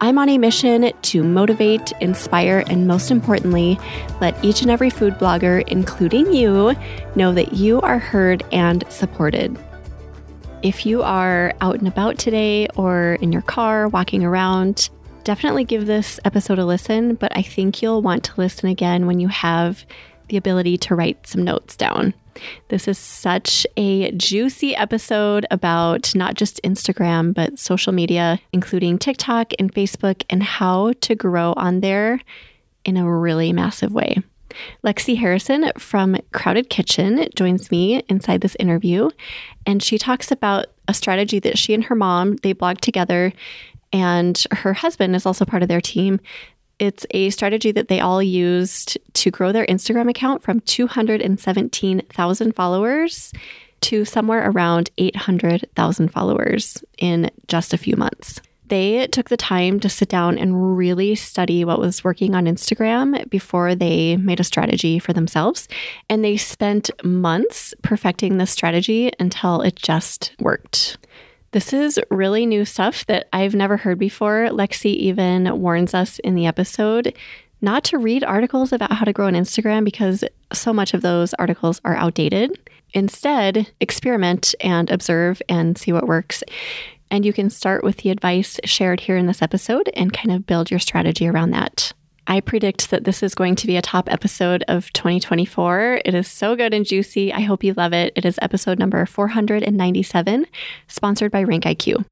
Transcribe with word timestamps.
I'm 0.00 0.16
on 0.18 0.28
a 0.28 0.38
mission 0.38 0.92
to 0.92 1.24
motivate, 1.24 1.92
inspire, 2.00 2.62
and 2.68 2.86
most 2.86 3.10
importantly, 3.10 3.78
let 4.20 4.42
each 4.44 4.62
and 4.62 4.70
every 4.70 4.90
food 4.90 5.14
blogger, 5.14 5.66
including 5.66 6.32
you, 6.32 6.76
know 7.16 7.32
that 7.34 7.54
you 7.54 7.80
are 7.80 7.98
heard 7.98 8.44
and 8.52 8.84
supported. 8.88 9.58
If 10.62 10.86
you 10.86 11.02
are 11.02 11.52
out 11.60 11.80
and 11.80 11.88
about 11.88 12.16
today 12.16 12.68
or 12.76 13.14
in 13.20 13.32
your 13.32 13.42
car 13.42 13.88
walking 13.88 14.24
around, 14.24 14.88
definitely 15.24 15.64
give 15.64 15.86
this 15.86 16.20
episode 16.24 16.60
a 16.60 16.64
listen, 16.64 17.16
but 17.16 17.36
I 17.36 17.42
think 17.42 17.82
you'll 17.82 18.02
want 18.02 18.22
to 18.24 18.32
listen 18.36 18.68
again 18.68 19.06
when 19.06 19.18
you 19.18 19.28
have 19.28 19.84
the 20.28 20.36
ability 20.36 20.78
to 20.78 20.94
write 20.94 21.26
some 21.26 21.42
notes 21.42 21.76
down. 21.76 22.14
This 22.68 22.88
is 22.88 22.98
such 22.98 23.66
a 23.76 24.12
juicy 24.12 24.74
episode 24.76 25.46
about 25.50 26.14
not 26.14 26.34
just 26.34 26.60
Instagram, 26.62 27.34
but 27.34 27.58
social 27.58 27.92
media, 27.92 28.40
including 28.52 28.98
TikTok 28.98 29.52
and 29.58 29.72
Facebook, 29.72 30.24
and 30.30 30.42
how 30.42 30.92
to 31.00 31.14
grow 31.14 31.52
on 31.56 31.80
there 31.80 32.20
in 32.84 32.96
a 32.96 33.10
really 33.10 33.52
massive 33.52 33.92
way. 33.92 34.22
Lexi 34.84 35.16
Harrison 35.16 35.70
from 35.78 36.16
Crowded 36.32 36.70
Kitchen 36.70 37.28
joins 37.34 37.70
me 37.70 38.02
inside 38.08 38.40
this 38.40 38.56
interview, 38.58 39.10
and 39.66 39.82
she 39.82 39.98
talks 39.98 40.30
about 40.30 40.66
a 40.86 40.94
strategy 40.94 41.38
that 41.40 41.58
she 41.58 41.74
and 41.74 41.84
her 41.84 41.94
mom 41.94 42.36
they 42.36 42.52
blog 42.52 42.78
together, 42.78 43.32
and 43.92 44.44
her 44.50 44.74
husband 44.74 45.14
is 45.14 45.26
also 45.26 45.44
part 45.44 45.62
of 45.62 45.68
their 45.68 45.80
team 45.80 46.20
it's 46.78 47.06
a 47.10 47.30
strategy 47.30 47.72
that 47.72 47.88
they 47.88 48.00
all 48.00 48.22
used 48.22 48.98
to 49.14 49.30
grow 49.30 49.52
their 49.52 49.66
Instagram 49.66 50.08
account 50.08 50.42
from 50.42 50.60
217,000 50.60 52.54
followers 52.54 53.32
to 53.80 54.04
somewhere 54.04 54.50
around 54.50 54.90
800,000 54.98 56.08
followers 56.08 56.82
in 56.98 57.30
just 57.46 57.72
a 57.72 57.78
few 57.78 57.96
months. 57.96 58.40
They 58.68 59.06
took 59.06 59.30
the 59.30 59.36
time 59.36 59.80
to 59.80 59.88
sit 59.88 60.08
down 60.10 60.36
and 60.38 60.76
really 60.76 61.14
study 61.14 61.64
what 61.64 61.78
was 61.78 62.04
working 62.04 62.34
on 62.34 62.44
Instagram 62.44 63.28
before 63.30 63.74
they 63.74 64.16
made 64.16 64.40
a 64.40 64.44
strategy 64.44 64.98
for 64.98 65.14
themselves. 65.14 65.68
And 66.10 66.22
they 66.22 66.36
spent 66.36 66.90
months 67.02 67.72
perfecting 67.82 68.36
this 68.36 68.50
strategy 68.50 69.10
until 69.18 69.62
it 69.62 69.76
just 69.76 70.32
worked. 70.38 70.98
This 71.52 71.72
is 71.72 71.98
really 72.10 72.44
new 72.44 72.64
stuff 72.66 73.06
that 73.06 73.26
I've 73.32 73.54
never 73.54 73.78
heard 73.78 73.98
before. 73.98 74.48
Lexi 74.50 74.94
even 74.94 75.60
warns 75.60 75.94
us 75.94 76.18
in 76.18 76.34
the 76.34 76.46
episode 76.46 77.16
not 77.60 77.84
to 77.84 77.98
read 77.98 78.22
articles 78.22 78.72
about 78.72 78.92
how 78.92 79.04
to 79.04 79.12
grow 79.12 79.26
an 79.26 79.34
Instagram 79.34 79.84
because 79.84 80.24
so 80.52 80.72
much 80.72 80.94
of 80.94 81.02
those 81.02 81.34
articles 81.34 81.80
are 81.84 81.96
outdated. 81.96 82.58
Instead, 82.94 83.70
experiment 83.80 84.54
and 84.60 84.90
observe 84.90 85.42
and 85.48 85.76
see 85.76 85.92
what 85.92 86.06
works. 86.06 86.44
And 87.10 87.24
you 87.24 87.32
can 87.32 87.50
start 87.50 87.82
with 87.82 87.98
the 87.98 88.10
advice 88.10 88.60
shared 88.64 89.00
here 89.00 89.16
in 89.16 89.26
this 89.26 89.42
episode 89.42 89.90
and 89.94 90.12
kind 90.12 90.30
of 90.30 90.46
build 90.46 90.70
your 90.70 90.80
strategy 90.80 91.26
around 91.26 91.50
that. 91.50 91.92
I 92.30 92.40
predict 92.40 92.90
that 92.90 93.04
this 93.04 93.22
is 93.22 93.34
going 93.34 93.56
to 93.56 93.66
be 93.66 93.78
a 93.78 93.82
top 93.82 94.12
episode 94.12 94.62
of 94.68 94.92
2024. 94.92 96.02
It 96.04 96.14
is 96.14 96.28
so 96.28 96.54
good 96.56 96.74
and 96.74 96.84
juicy. 96.84 97.32
I 97.32 97.40
hope 97.40 97.64
you 97.64 97.72
love 97.72 97.94
it. 97.94 98.12
It 98.16 98.26
is 98.26 98.38
episode 98.42 98.78
number 98.78 99.04
497, 99.06 100.44
sponsored 100.88 101.32
by 101.32 101.42
Rank 101.42 101.64
IQ. 101.64 102.04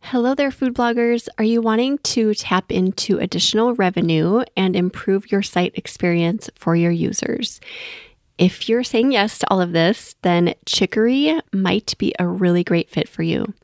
Hello 0.00 0.34
there, 0.34 0.50
food 0.50 0.74
bloggers. 0.74 1.28
Are 1.38 1.44
you 1.44 1.62
wanting 1.62 1.96
to 1.98 2.34
tap 2.34 2.70
into 2.70 3.16
additional 3.18 3.74
revenue 3.74 4.44
and 4.54 4.76
improve 4.76 5.32
your 5.32 5.42
site 5.42 5.72
experience 5.76 6.50
for 6.54 6.76
your 6.76 6.92
users? 6.92 7.58
If 8.36 8.68
you're 8.68 8.84
saying 8.84 9.12
yes 9.12 9.38
to 9.38 9.50
all 9.50 9.62
of 9.62 9.72
this, 9.72 10.14
then 10.20 10.54
Chicory 10.66 11.40
might 11.54 11.94
be 11.96 12.14
a 12.18 12.26
really 12.28 12.62
great 12.62 12.90
fit 12.90 13.08
for 13.08 13.22
you. 13.22 13.54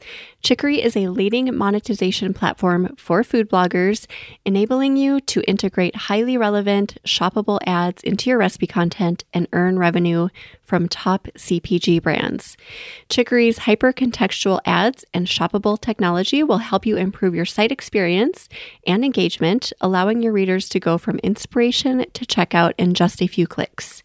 Chicory 0.42 0.82
is 0.82 0.96
a 0.96 1.06
leading 1.06 1.56
monetization 1.56 2.34
platform 2.34 2.96
for 2.96 3.22
food 3.22 3.48
bloggers, 3.48 4.08
enabling 4.44 4.96
you 4.96 5.20
to 5.20 5.40
integrate 5.48 5.94
highly 5.94 6.36
relevant, 6.36 6.98
shoppable 7.06 7.60
ads 7.64 8.02
into 8.02 8.28
your 8.28 8.40
recipe 8.40 8.66
content 8.66 9.22
and 9.32 9.46
earn 9.52 9.78
revenue 9.78 10.28
from 10.60 10.88
top 10.88 11.28
CPG 11.36 12.02
brands. 12.02 12.56
Chicory's 13.08 13.58
hyper-contextual 13.58 14.60
ads 14.64 15.04
and 15.14 15.28
shoppable 15.28 15.80
technology 15.80 16.42
will 16.42 16.58
help 16.58 16.86
you 16.86 16.96
improve 16.96 17.36
your 17.36 17.44
site 17.44 17.70
experience 17.70 18.48
and 18.84 19.04
engagement, 19.04 19.72
allowing 19.80 20.22
your 20.22 20.32
readers 20.32 20.68
to 20.70 20.80
go 20.80 20.98
from 20.98 21.18
inspiration 21.18 22.04
to 22.14 22.24
checkout 22.24 22.72
in 22.78 22.94
just 22.94 23.22
a 23.22 23.28
few 23.28 23.46
clicks. 23.46 24.02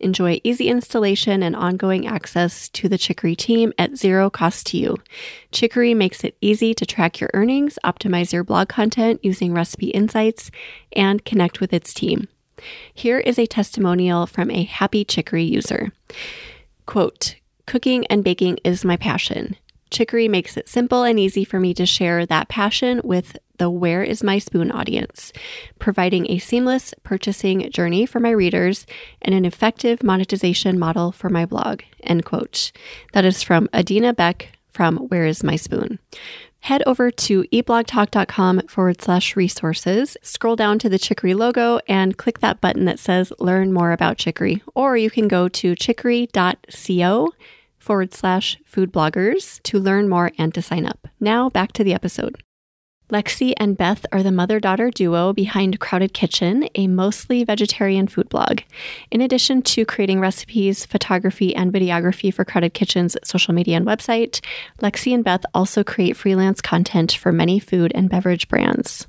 Enjoy 0.00 0.40
easy 0.42 0.68
installation 0.68 1.42
and 1.42 1.54
ongoing 1.54 2.06
access 2.08 2.68
to 2.70 2.88
the 2.88 2.98
Chicory 2.98 3.36
team 3.36 3.72
at 3.78 3.96
zero 3.96 4.30
cost 4.30 4.66
to 4.66 4.78
you. 4.78 4.96
Chicory 5.52 5.75
makes 5.94 6.24
it 6.24 6.36
easy 6.40 6.74
to 6.74 6.86
track 6.86 7.20
your 7.20 7.30
earnings, 7.34 7.78
optimize 7.84 8.32
your 8.32 8.44
blog 8.44 8.68
content 8.68 9.20
using 9.22 9.52
recipe 9.52 9.88
insights, 9.88 10.50
and 10.92 11.24
connect 11.24 11.60
with 11.60 11.72
its 11.72 11.92
team. 11.92 12.28
Here 12.92 13.18
is 13.18 13.38
a 13.38 13.46
testimonial 13.46 14.26
from 14.26 14.50
a 14.50 14.64
happy 14.64 15.04
Chicory 15.04 15.44
user. 15.44 15.92
Quote, 16.86 17.36
Cooking 17.66 18.06
and 18.06 18.22
baking 18.22 18.58
is 18.64 18.84
my 18.84 18.96
passion. 18.96 19.56
Chicory 19.90 20.28
makes 20.28 20.56
it 20.56 20.68
simple 20.68 21.04
and 21.04 21.18
easy 21.18 21.44
for 21.44 21.60
me 21.60 21.72
to 21.74 21.86
share 21.86 22.26
that 22.26 22.48
passion 22.48 23.00
with 23.04 23.36
the 23.58 23.70
Where 23.70 24.02
is 24.02 24.22
My 24.22 24.38
Spoon 24.38 24.70
audience, 24.70 25.32
providing 25.78 26.30
a 26.30 26.38
seamless 26.38 26.92
purchasing 27.02 27.70
journey 27.70 28.04
for 28.04 28.20
my 28.20 28.30
readers 28.30 28.86
and 29.22 29.34
an 29.34 29.44
effective 29.44 30.02
monetization 30.02 30.78
model 30.78 31.12
for 31.12 31.30
my 31.30 31.46
blog. 31.46 31.82
End 32.02 32.24
quote. 32.24 32.72
That 33.12 33.24
is 33.24 33.42
from 33.42 33.68
Adina 33.72 34.12
Beck 34.12 34.55
from 34.76 34.98
Where 35.08 35.24
is 35.24 35.42
My 35.42 35.56
Spoon? 35.56 35.98
Head 36.60 36.82
over 36.86 37.10
to 37.10 37.44
eatblogtalk.com 37.44 38.66
forward 38.68 39.00
slash 39.00 39.34
resources, 39.34 40.18
scroll 40.20 40.54
down 40.54 40.78
to 40.80 40.90
the 40.90 40.98
Chicory 40.98 41.32
logo, 41.32 41.80
and 41.88 42.18
click 42.18 42.40
that 42.40 42.60
button 42.60 42.84
that 42.84 42.98
says 42.98 43.32
Learn 43.38 43.72
More 43.72 43.92
About 43.92 44.18
Chicory. 44.18 44.62
Or 44.74 44.96
you 44.96 45.08
can 45.08 45.28
go 45.28 45.48
to 45.48 45.74
chicory.co 45.74 47.32
forward 47.78 48.12
slash 48.12 48.58
food 48.66 48.92
bloggers 48.92 49.62
to 49.62 49.78
learn 49.78 50.08
more 50.08 50.32
and 50.36 50.52
to 50.54 50.60
sign 50.60 50.84
up. 50.84 51.08
Now 51.20 51.48
back 51.48 51.72
to 51.72 51.84
the 51.84 51.94
episode. 51.94 52.42
Lexi 53.10 53.52
and 53.56 53.76
Beth 53.76 54.04
are 54.10 54.24
the 54.24 54.32
mother 54.32 54.58
daughter 54.58 54.90
duo 54.90 55.32
behind 55.32 55.78
Crowded 55.78 56.12
Kitchen, 56.12 56.68
a 56.74 56.88
mostly 56.88 57.44
vegetarian 57.44 58.08
food 58.08 58.28
blog. 58.28 58.62
In 59.12 59.20
addition 59.20 59.62
to 59.62 59.84
creating 59.86 60.18
recipes, 60.18 60.84
photography, 60.84 61.54
and 61.54 61.72
videography 61.72 62.34
for 62.34 62.44
Crowded 62.44 62.74
Kitchen's 62.74 63.16
social 63.22 63.54
media 63.54 63.76
and 63.76 63.86
website, 63.86 64.40
Lexi 64.82 65.14
and 65.14 65.22
Beth 65.22 65.46
also 65.54 65.84
create 65.84 66.16
freelance 66.16 66.60
content 66.60 67.12
for 67.12 67.30
many 67.30 67.60
food 67.60 67.92
and 67.94 68.10
beverage 68.10 68.48
brands. 68.48 69.06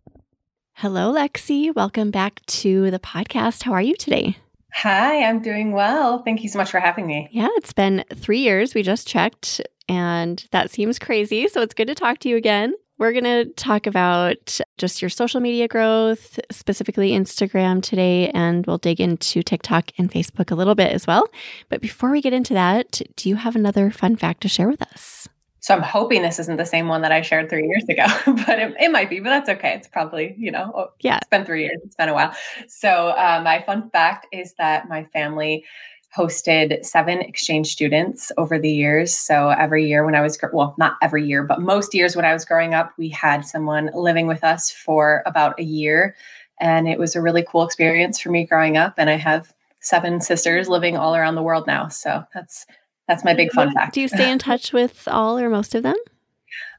Hello, 0.73 1.11
Lexi. 1.11 1.73
Welcome 1.75 2.11
back 2.11 2.45
to 2.45 2.91
the 2.91 2.99
podcast. 2.99 3.63
How 3.63 3.71
are 3.71 3.81
you 3.81 3.95
today? 3.95 4.37
Hi, 4.73 5.23
I'm 5.23 5.41
doing 5.41 5.71
well. 5.71 6.21
Thank 6.21 6.43
you 6.43 6.49
so 6.49 6.59
much 6.59 6.69
for 6.69 6.79
having 6.79 7.07
me. 7.07 7.29
Yeah, 7.31 7.49
it's 7.55 7.73
been 7.73 8.05
three 8.13 8.41
years. 8.41 8.75
We 8.75 8.83
just 8.83 9.07
checked, 9.07 9.59
and 9.89 10.45
that 10.51 10.69
seems 10.69 10.99
crazy. 10.99 11.47
So 11.47 11.61
it's 11.61 11.73
good 11.73 11.87
to 11.87 11.95
talk 11.95 12.19
to 12.19 12.29
you 12.29 12.37
again. 12.37 12.75
We're 12.99 13.11
going 13.11 13.25
to 13.25 13.45
talk 13.53 13.85
about 13.85 14.59
just 14.79 15.03
your 15.03 15.09
social 15.09 15.39
media 15.39 15.67
growth, 15.67 16.39
specifically 16.49 17.11
Instagram 17.11 17.83
today, 17.83 18.29
and 18.29 18.65
we'll 18.65 18.79
dig 18.79 18.99
into 18.99 19.43
TikTok 19.43 19.91
and 19.99 20.11
Facebook 20.11 20.49
a 20.49 20.55
little 20.55 20.73
bit 20.73 20.91
as 20.91 21.05
well. 21.05 21.27
But 21.69 21.79
before 21.79 22.09
we 22.09 22.21
get 22.21 22.33
into 22.33 22.55
that, 22.55 23.01
do 23.15 23.29
you 23.29 23.35
have 23.35 23.55
another 23.55 23.91
fun 23.91 24.15
fact 24.15 24.41
to 24.41 24.47
share 24.47 24.67
with 24.67 24.81
us? 24.81 25.29
So 25.59 25.75
I'm 25.75 25.83
hoping 25.83 26.23
this 26.23 26.39
isn't 26.39 26.57
the 26.57 26.65
same 26.65 26.87
one 26.87 27.01
that 27.01 27.11
I 27.11 27.21
shared 27.21 27.49
three 27.49 27.67
years 27.67 27.83
ago, 27.89 28.05
but 28.47 28.57
it, 28.57 28.73
it, 28.79 28.91
might 28.91 29.09
be, 29.09 29.19
but 29.19 29.29
that's 29.29 29.49
okay. 29.49 29.73
It's 29.73 29.87
probably, 29.87 30.33
you 30.37 30.49
know, 30.49 30.71
oh, 30.73 30.91
yeah, 31.01 31.17
it's 31.17 31.29
been 31.29 31.45
three 31.45 31.63
years. 31.63 31.79
It's 31.83 31.95
been 31.95 32.09
a 32.09 32.13
while. 32.15 32.33
So 32.67 33.09
uh, 33.09 33.41
my 33.43 33.63
fun 33.63 33.91
fact 33.91 34.27
is 34.31 34.53
that 34.57 34.89
my 34.89 35.03
family 35.13 35.65
hosted 36.17 36.83
seven 36.83 37.19
exchange 37.19 37.67
students 37.67 38.31
over 38.37 38.57
the 38.57 38.71
years. 38.71 39.15
So 39.15 39.49
every 39.49 39.87
year 39.87 40.05
when 40.05 40.15
I 40.15 40.21
was, 40.21 40.37
well, 40.51 40.73
not 40.77 40.95
every 41.01 41.25
year, 41.27 41.43
but 41.43 41.61
most 41.61 41.93
years 41.93 42.15
when 42.15 42.25
I 42.25 42.33
was 42.33 42.45
growing 42.45 42.73
up, 42.73 42.91
we 42.97 43.09
had 43.09 43.45
someone 43.45 43.91
living 43.93 44.25
with 44.25 44.43
us 44.43 44.71
for 44.71 45.21
about 45.25 45.59
a 45.59 45.63
year. 45.63 46.15
And 46.59 46.87
it 46.87 46.97
was 46.97 47.15
a 47.15 47.21
really 47.21 47.45
cool 47.47 47.63
experience 47.63 48.19
for 48.19 48.31
me 48.31 48.45
growing 48.45 48.77
up. 48.77 48.95
And 48.97 49.09
I 49.09 49.17
have 49.17 49.53
seven 49.79 50.19
sisters 50.19 50.67
living 50.67 50.97
all 50.97 51.15
around 51.15 51.35
the 51.35 51.43
world 51.43 51.67
now. 51.67 51.87
So 51.89 52.23
that's 52.33 52.65
that's 53.07 53.23
my 53.23 53.33
big 53.33 53.51
fun 53.51 53.71
fact. 53.71 53.93
Do 53.93 54.01
you 54.01 54.09
stay 54.09 54.29
in 54.29 54.39
touch 54.39 54.73
with 54.73 55.07
all 55.07 55.39
or 55.39 55.49
most 55.49 55.75
of 55.75 55.83
them? 55.83 55.95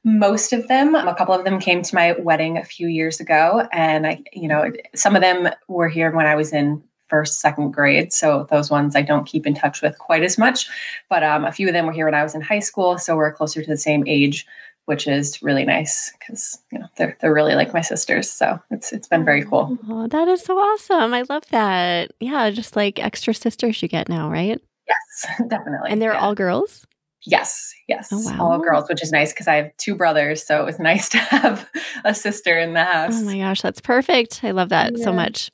most 0.05 0.53
of 0.53 0.69
them 0.69 0.95
a 0.95 1.15
couple 1.15 1.35
of 1.35 1.45
them 1.45 1.59
came 1.59 1.83
to 1.83 1.95
my 1.95 2.13
wedding 2.13 2.57
a 2.57 2.65
few 2.65 2.87
years 2.87 3.21
ago 3.21 3.67
and 3.73 4.07
i 4.07 4.23
you 4.33 4.49
know 4.49 4.71
some 4.95 5.17
of 5.17 5.23
them 5.23 5.49
were 5.67 5.89
here 5.89 6.11
when 6.13 6.27
i 6.27 6.35
was 6.35 6.53
in 6.53 6.83
first 7.09 7.41
second 7.41 7.71
grade 7.71 8.13
so 8.13 8.47
those 8.51 8.71
ones 8.71 8.97
i 8.97 9.03
don't 9.03 9.27
keep 9.27 9.47
in 9.47 9.55
touch 9.55 9.83
with 9.83 9.99
quite 9.99 10.23
as 10.23 10.39
much 10.39 10.69
but 11.09 11.23
um, 11.23 11.45
a 11.45 11.53
few 11.53 11.69
of 11.69 11.75
them 11.75 11.87
were 11.87 11.93
here 11.93 12.05
when 12.05 12.15
i 12.15 12.23
was 12.23 12.35
in 12.35 12.41
high 12.41 12.59
school 12.59 12.99
so 12.99 13.17
we're 13.17 13.33
closer 13.33 13.63
to 13.63 13.69
the 13.69 13.77
same 13.77 14.05
age 14.07 14.47
which 14.87 15.07
is 15.07 15.43
really 15.43 15.65
nice 15.65 16.13
because 16.19 16.59
you 16.73 16.79
know 16.79 16.87
they're 16.97 17.17
they're 17.21 17.35
really 17.35 17.55
like 17.55 17.75
my 17.75 17.83
sisters 17.83 18.31
so 18.31 18.59
it's 18.71 18.93
it's 18.93 19.09
been 19.09 19.25
very 19.25 19.45
cool 19.45 19.77
oh, 19.89 20.07
that 20.07 20.29
is 20.29 20.43
so 20.43 20.57
awesome 20.59 21.13
i 21.13 21.23
love 21.29 21.45
that 21.51 22.11
yeah 22.21 22.49
just 22.51 22.75
like 22.75 22.99
extra 22.99 23.35
sisters 23.35 23.83
you 23.83 23.89
get 23.89 24.09
now 24.09 24.31
right 24.31 24.61
yes 24.87 25.37
definitely 25.49 25.91
and 25.91 26.01
they're 26.01 26.15
yeah. 26.15 26.21
all 26.21 26.35
girls 26.35 26.87
Yes, 27.27 27.75
yes, 27.89 28.09
oh, 28.13 28.23
wow. 28.25 28.39
all 28.41 28.59
girls, 28.59 28.89
which 28.89 29.03
is 29.03 29.11
nice 29.11 29.33
because 29.33 29.49
I 29.49 29.57
have 29.57 29.77
two 29.77 29.95
brothers, 29.95 30.47
so 30.47 30.63
it 30.63 30.65
was 30.65 30.79
nice 30.79 31.09
to 31.11 31.19
have 31.19 31.69
a 32.05 32.15
sister 32.15 32.59
in 32.59 32.75
the 32.75 32.85
house. 32.85 33.13
Oh 33.15 33.25
my 33.25 33.39
gosh, 33.39 33.61
that's 33.61 33.81
perfect! 33.81 34.41
I 34.45 34.53
love 34.53 34.69
that 34.69 34.97
yeah. 34.97 35.05
so 35.05 35.13
much. 35.13 35.51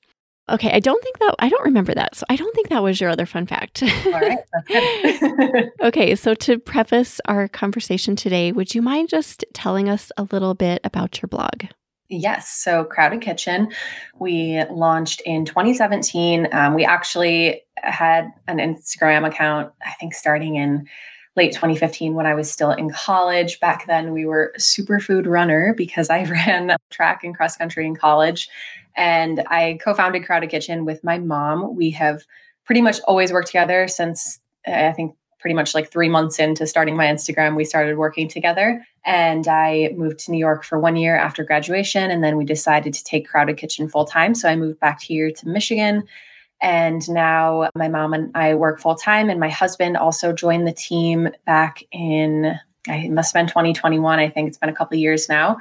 Okay, 0.49 0.71
I 0.71 0.79
don't 0.79 1.03
think 1.03 1.19
that 1.21 1.35
I 1.39 1.49
don't 1.49 1.65
remember 1.65 1.95
that, 1.95 2.15
so 2.15 2.27
I 2.29 2.37
don't 2.37 2.55
think 2.55 2.69
that 2.69 2.83
was 2.83 3.01
your 3.01 3.09
other 3.09 3.25
fun 3.25 3.47
fact. 3.47 3.83
all 3.83 4.13
right. 4.13 4.39
okay, 5.83 6.15
so 6.15 6.35
to 6.35 6.59
preface 6.59 7.21
our 7.25 7.49
conversation 7.49 8.15
today, 8.15 8.53
would 8.53 8.75
you 8.75 8.83
mind 8.83 9.09
just 9.09 9.45
telling 9.55 9.89
us 9.89 10.13
a 10.19 10.25
little 10.25 10.55
bit 10.55 10.81
about 10.85 11.23
your 11.23 11.29
blog? 11.29 11.65
Yes. 12.11 12.51
So, 12.51 12.85
Crowded 12.85 13.23
Kitchen, 13.23 13.73
we 14.19 14.63
launched 14.71 15.23
in 15.23 15.47
2017. 15.47 16.49
Um, 16.53 16.75
we 16.75 16.85
actually 16.85 17.63
had 17.77 18.31
an 18.47 18.59
Instagram 18.59 19.27
account, 19.27 19.73
I 19.85 19.93
think, 19.99 20.15
starting 20.15 20.57
in 20.57 20.87
late 21.37 21.53
2015 21.53 22.15
when 22.15 22.27
I 22.27 22.35
was 22.35 22.51
still 22.51 22.71
in 22.71 22.91
college. 22.91 23.59
Back 23.59 23.87
then, 23.87 24.13
we 24.13 24.27
were 24.27 24.55
superfood 24.59 25.27
runner 25.27 25.75
because 25.75 26.11
I 26.11 26.25
ran 26.31 26.77
track 26.91 27.25
and 27.25 27.35
cross 27.35 27.57
country 27.57 27.87
in 27.87 27.97
college. 27.97 28.49
And 28.97 29.43
I 29.49 29.79
co 29.83 29.95
founded 29.95 30.25
Crowded 30.25 30.51
Kitchen 30.51 30.85
with 30.85 31.03
my 31.05 31.19
mom. 31.19 31.75
We 31.77 31.91
have 31.91 32.23
pretty 32.65 32.83
much 32.83 33.01
always 33.01 33.33
worked 33.33 33.49
together 33.49 33.89
since 33.89 34.41
eh, 34.67 34.89
I 34.89 34.93
think 34.93 35.17
pretty 35.41 35.55
much 35.55 35.75
like 35.75 35.91
three 35.91 36.09
months 36.09 36.39
into 36.39 36.67
starting 36.67 36.97
my 36.97 37.07
Instagram, 37.07 37.55
we 37.55 37.65
started 37.65 37.99
working 37.99 38.29
together. 38.29 38.83
And 39.05 39.47
I 39.47 39.91
moved 39.95 40.21
to 40.21 40.31
New 40.31 40.39
York 40.39 40.65
for 40.65 40.79
one 40.79 40.97
year 40.97 41.17
after 41.17 41.45
graduation. 41.45 42.11
And 42.11 42.25
then 42.25 42.39
we 42.39 42.47
decided 42.47 42.95
to 42.95 43.05
take 43.05 43.29
Crowded 43.29 43.59
Kitchen 43.59 43.89
full 43.89 44.07
time. 44.07 44.35
So 44.35 44.49
I 44.49 44.57
moved 44.57 44.81
back 44.81 45.03
here 45.03 45.31
to 45.31 45.49
Michigan 45.49 46.05
and 46.65 47.07
now 47.11 47.69
my 47.75 47.89
mom 47.89 48.15
and 48.15 48.31
I 48.35 48.55
work 48.55 48.81
full 48.81 48.95
time, 48.95 49.29
and 49.29 49.39
my 49.39 49.51
husband 49.51 49.99
also 49.99 50.33
joined 50.33 50.67
the 50.67 50.73
team 50.73 51.29
back 51.45 51.83
in, 51.93 52.59
I 52.89 53.09
must 53.09 53.35
have 53.35 53.41
been 53.41 53.49
2021. 53.49 54.19
I 54.19 54.31
think 54.31 54.49
it's 54.49 54.57
been 54.57 54.71
a 54.71 54.75
couple 54.75 54.97
years 54.97 55.29
now. 55.29 55.59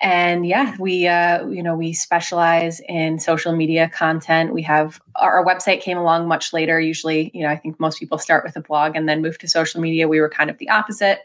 And 0.00 0.46
yeah, 0.46 0.76
we, 0.78 1.06
uh, 1.06 1.46
you 1.46 1.62
know, 1.62 1.74
we 1.74 1.94
specialize 1.94 2.80
in 2.86 3.18
social 3.18 3.56
media 3.56 3.88
content. 3.88 4.52
We 4.52 4.62
have 4.62 5.00
our, 5.14 5.38
our 5.38 5.44
website 5.44 5.80
came 5.80 5.96
along 5.96 6.28
much 6.28 6.52
later. 6.52 6.78
Usually, 6.78 7.30
you 7.32 7.42
know, 7.42 7.48
I 7.48 7.56
think 7.56 7.80
most 7.80 7.98
people 7.98 8.18
start 8.18 8.44
with 8.44 8.56
a 8.56 8.60
blog 8.60 8.94
and 8.94 9.08
then 9.08 9.22
move 9.22 9.38
to 9.38 9.48
social 9.48 9.80
media. 9.80 10.06
We 10.06 10.20
were 10.20 10.28
kind 10.28 10.50
of 10.50 10.58
the 10.58 10.68
opposite. 10.68 11.20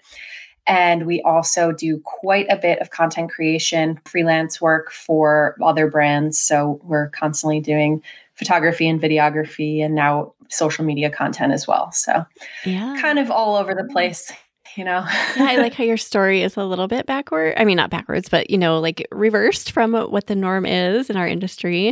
And 0.68 1.06
we 1.06 1.21
also 1.23 1.71
do 1.71 2.00
quite 2.00 2.45
a 2.50 2.56
bit 2.56 2.79
of 2.79 2.91
content 2.91 3.31
creation, 3.31 4.00
freelance 4.06 4.62
work 4.62 4.91
for 4.91 5.57
other 5.62 5.88
brands. 5.89 6.39
So 6.39 6.79
we're 6.83 7.09
constantly 7.09 7.59
doing 7.59 8.03
photography 8.35 8.88
and 8.88 9.01
videography 9.01 9.83
and 9.83 9.95
now 9.95 10.33
social 10.50 10.85
media 10.85 11.09
content 11.09 11.51
as 11.51 11.67
well. 11.67 11.91
So, 11.91 12.25
yeah, 12.63 12.97
kind 13.01 13.19
of 13.19 13.31
all 13.31 13.56
over 13.56 13.74
the 13.74 13.85
place. 13.85 14.31
You 14.75 14.85
know, 14.85 15.06
yeah, 15.35 15.47
I 15.50 15.57
like 15.57 15.73
how 15.75 15.83
your 15.83 15.97
story 15.97 16.44
is 16.44 16.57
a 16.57 16.63
little 16.63 16.88
bit 16.88 17.06
backward. 17.06 17.56
I 17.57 17.65
mean, 17.65 17.77
not 17.77 17.89
backwards, 17.89 18.29
but 18.29 18.50
you 18.50 18.57
know, 18.57 18.79
like 18.79 19.06
reversed 19.12 19.71
from 19.71 19.94
what 19.94 20.27
the 20.27 20.35
norm 20.35 20.65
is 20.65 21.09
in 21.09 21.18
our 21.18 21.27
industry. 21.27 21.89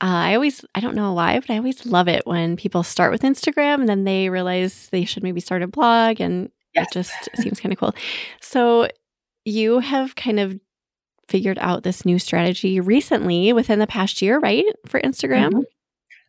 Uh, 0.00 0.30
I 0.30 0.34
always, 0.34 0.64
I 0.74 0.80
don't 0.80 0.94
know 0.94 1.12
why, 1.12 1.40
but 1.40 1.50
I 1.50 1.56
always 1.56 1.84
love 1.84 2.06
it 2.06 2.24
when 2.24 2.56
people 2.56 2.84
start 2.84 3.10
with 3.10 3.22
Instagram 3.22 3.80
and 3.80 3.88
then 3.88 4.04
they 4.04 4.28
realize 4.28 4.88
they 4.90 5.04
should 5.04 5.24
maybe 5.24 5.40
start 5.40 5.62
a 5.62 5.66
blog 5.66 6.20
and 6.20 6.50
yes. 6.74 6.86
it 6.86 6.92
just 6.92 7.28
seems 7.34 7.58
kind 7.58 7.72
of 7.72 7.78
cool. 7.80 7.94
So 8.40 8.88
you 9.44 9.80
have 9.80 10.14
kind 10.14 10.38
of 10.38 10.60
figured 11.28 11.58
out 11.60 11.82
this 11.82 12.04
new 12.04 12.18
strategy 12.18 12.80
recently 12.80 13.52
within 13.52 13.80
the 13.80 13.86
past 13.86 14.22
year, 14.22 14.38
right? 14.38 14.64
For 14.86 15.00
Instagram? 15.00 15.50
Mm-hmm. 15.50 15.60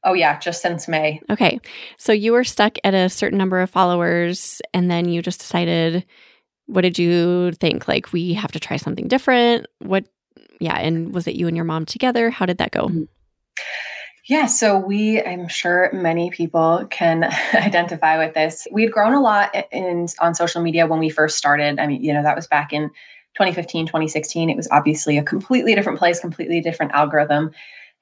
Oh, 0.04 0.14
yeah, 0.14 0.40
just 0.40 0.62
since 0.62 0.88
May. 0.88 1.22
Okay. 1.30 1.60
So 1.98 2.12
you 2.14 2.32
were 2.32 2.44
stuck 2.44 2.78
at 2.84 2.94
a 2.94 3.10
certain 3.10 3.38
number 3.38 3.60
of 3.60 3.70
followers, 3.70 4.62
and 4.74 4.90
then 4.90 5.10
you 5.10 5.22
just 5.22 5.40
decided, 5.40 6.06
what 6.68 6.82
did 6.82 6.98
you 6.98 7.52
think? 7.54 7.88
Like, 7.88 8.14
we 8.14 8.34
have 8.34 8.52
to 8.54 8.60
try 8.60 8.78
something 8.78 9.08
different? 9.08 9.66
What, 9.80 10.06
yeah. 10.60 10.78
And 10.78 11.14
was 11.14 11.28
it 11.28 11.36
you 11.36 11.48
and 11.48 11.58
your 11.58 11.66
mom 11.66 11.86
together? 11.86 12.30
How 12.30 12.46
did 12.46 12.60
that 12.60 12.72
go? 12.72 12.88
Mm-hmm. 12.88 13.04
Yeah, 14.30 14.46
so 14.46 14.78
we, 14.78 15.22
I'm 15.24 15.48
sure 15.48 15.90
many 15.92 16.30
people 16.30 16.86
can 16.92 17.24
identify 17.54 18.24
with 18.24 18.36
this. 18.36 18.68
We'd 18.72 18.92
grown 18.92 19.14
a 19.14 19.22
lot 19.22 19.56
in 19.72 20.08
on 20.20 20.36
social 20.36 20.62
media 20.62 20.86
when 20.86 21.00
we 21.00 21.10
first 21.10 21.36
started. 21.36 21.80
I 21.80 21.88
mean, 21.88 22.04
you 22.04 22.14
know, 22.14 22.22
that 22.22 22.36
was 22.36 22.46
back 22.46 22.72
in 22.72 22.90
2015, 23.36 23.88
2016, 23.88 24.50
it 24.50 24.56
was 24.56 24.68
obviously 24.70 25.18
a 25.18 25.24
completely 25.24 25.74
different 25.74 25.98
place, 25.98 26.20
completely 26.20 26.62
different 26.62 26.92
algorithm. 26.92 27.52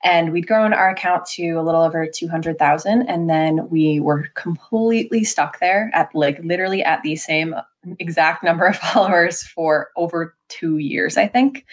And 0.04 0.32
we'd 0.32 0.48
grown 0.48 0.74
our 0.74 0.90
account 0.90 1.26
to 1.36 1.54
a 1.54 1.64
little 1.64 1.82
over 1.82 2.06
200,000. 2.08 3.02
And 3.04 3.30
then 3.30 3.68
we 3.70 4.00
were 4.00 4.28
completely 4.36 5.24
stuck 5.24 5.60
there 5.60 5.90
at 5.94 6.14
like 6.14 6.40
literally 6.44 6.84
at 6.84 7.02
the 7.02 7.16
same 7.16 7.56
exact 8.00 8.44
number 8.44 8.66
of 8.66 8.76
followers 8.94 9.44
for 9.44 9.90
over 9.96 10.36
two 10.50 10.78
years, 10.78 11.18
I 11.18 11.28
think. 11.28 11.66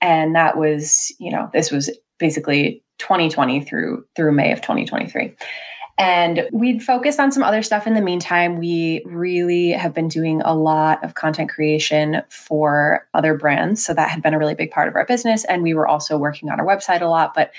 And 0.00 0.34
that 0.34 0.56
was, 0.56 1.12
you 1.18 1.30
know, 1.30 1.50
this 1.52 1.70
was 1.70 1.90
basically 2.18 2.82
2020 2.98 3.64
through 3.64 4.04
through 4.14 4.32
May 4.32 4.52
of 4.52 4.60
2023. 4.60 5.34
And 5.96 6.48
we'd 6.52 6.82
focused 6.82 7.20
on 7.20 7.30
some 7.30 7.44
other 7.44 7.62
stuff 7.62 7.86
in 7.86 7.94
the 7.94 8.00
meantime. 8.00 8.58
We 8.58 9.02
really 9.04 9.70
have 9.70 9.94
been 9.94 10.08
doing 10.08 10.42
a 10.42 10.54
lot 10.54 11.04
of 11.04 11.14
content 11.14 11.50
creation 11.50 12.22
for 12.30 13.06
other 13.14 13.34
brands. 13.34 13.84
So 13.84 13.94
that 13.94 14.10
had 14.10 14.22
been 14.22 14.34
a 14.34 14.38
really 14.38 14.56
big 14.56 14.72
part 14.72 14.88
of 14.88 14.96
our 14.96 15.06
business. 15.06 15.44
And 15.44 15.62
we 15.62 15.74
were 15.74 15.86
also 15.86 16.18
working 16.18 16.50
on 16.50 16.58
our 16.58 16.66
website 16.66 17.00
a 17.00 17.06
lot. 17.06 17.32
But 17.34 17.52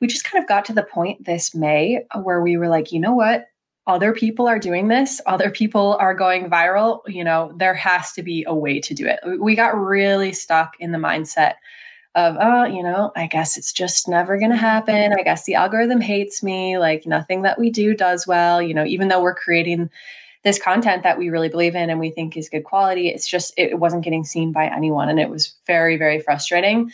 we 0.00 0.08
just 0.08 0.24
kind 0.24 0.42
of 0.42 0.48
got 0.48 0.64
to 0.64 0.72
the 0.72 0.82
point 0.82 1.24
this 1.24 1.54
May 1.54 2.04
where 2.20 2.42
we 2.42 2.56
were 2.56 2.68
like, 2.68 2.90
you 2.90 2.98
know 2.98 3.14
what? 3.14 3.46
Other 3.86 4.12
people 4.12 4.48
are 4.48 4.58
doing 4.58 4.88
this, 4.88 5.20
other 5.26 5.48
people 5.48 5.96
are 6.00 6.12
going 6.12 6.50
viral. 6.50 7.02
You 7.06 7.22
know, 7.22 7.52
there 7.56 7.74
has 7.74 8.10
to 8.14 8.22
be 8.24 8.44
a 8.48 8.54
way 8.54 8.80
to 8.80 8.94
do 8.94 9.06
it. 9.06 9.20
We 9.40 9.54
got 9.54 9.78
really 9.78 10.32
stuck 10.32 10.74
in 10.80 10.90
the 10.90 10.98
mindset 10.98 11.54
of 12.16 12.34
oh 12.40 12.64
you 12.64 12.82
know 12.82 13.12
i 13.14 13.26
guess 13.26 13.58
it's 13.58 13.72
just 13.72 14.08
never 14.08 14.38
going 14.38 14.50
to 14.50 14.56
happen. 14.56 15.12
I 15.16 15.22
guess 15.22 15.44
the 15.44 15.54
algorithm 15.54 16.00
hates 16.00 16.42
me. 16.42 16.78
Like 16.78 17.06
nothing 17.06 17.42
that 17.42 17.58
we 17.58 17.70
do 17.70 17.94
does 17.94 18.26
well. 18.26 18.60
You 18.60 18.74
know 18.74 18.84
even 18.84 19.08
though 19.08 19.20
we're 19.20 19.34
creating 19.34 19.90
this 20.42 20.58
content 20.58 21.02
that 21.02 21.18
we 21.18 21.28
really 21.28 21.48
believe 21.48 21.74
in 21.74 21.90
and 21.90 22.00
we 22.00 22.10
think 22.10 22.36
is 22.36 22.48
good 22.48 22.64
quality 22.64 23.08
it's 23.08 23.28
just 23.28 23.52
it 23.56 23.78
wasn't 23.78 24.04
getting 24.04 24.24
seen 24.24 24.52
by 24.52 24.66
anyone 24.66 25.08
and 25.08 25.20
it 25.20 25.30
was 25.30 25.54
very 25.66 25.96
very 25.96 26.18
frustrating. 26.20 26.90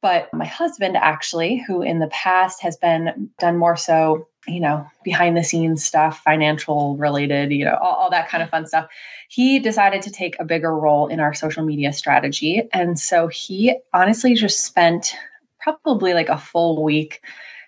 But 0.00 0.32
my 0.34 0.46
husband 0.46 0.96
actually 0.96 1.62
who 1.64 1.82
in 1.82 2.00
the 2.00 2.08
past 2.08 2.62
has 2.62 2.76
been 2.76 3.30
done 3.38 3.58
more 3.58 3.76
so 3.76 4.26
you 4.46 4.60
know 4.60 4.86
behind 5.04 5.36
the 5.36 5.44
scenes 5.44 5.84
stuff 5.84 6.20
financial 6.24 6.96
related 6.96 7.52
you 7.52 7.64
know 7.64 7.76
all, 7.80 7.94
all 7.94 8.10
that 8.10 8.28
kind 8.28 8.42
of 8.42 8.50
fun 8.50 8.66
stuff 8.66 8.88
he 9.32 9.58
decided 9.58 10.02
to 10.02 10.10
take 10.10 10.38
a 10.38 10.44
bigger 10.44 10.76
role 10.76 11.06
in 11.06 11.18
our 11.18 11.32
social 11.32 11.64
media 11.64 11.90
strategy. 11.94 12.68
And 12.70 12.98
so 12.98 13.28
he 13.28 13.74
honestly 13.94 14.34
just 14.34 14.62
spent 14.66 15.16
probably 15.58 16.12
like 16.12 16.28
a 16.28 16.36
full 16.36 16.84
week 16.84 17.22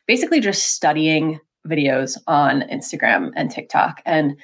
basically 0.07 0.41
just 0.41 0.75
studying 0.75 1.41
videos 1.67 2.19
on 2.27 2.69
Instagram 2.71 3.31
and 3.35 3.51
TikTok 3.51 4.03
and 4.05 4.37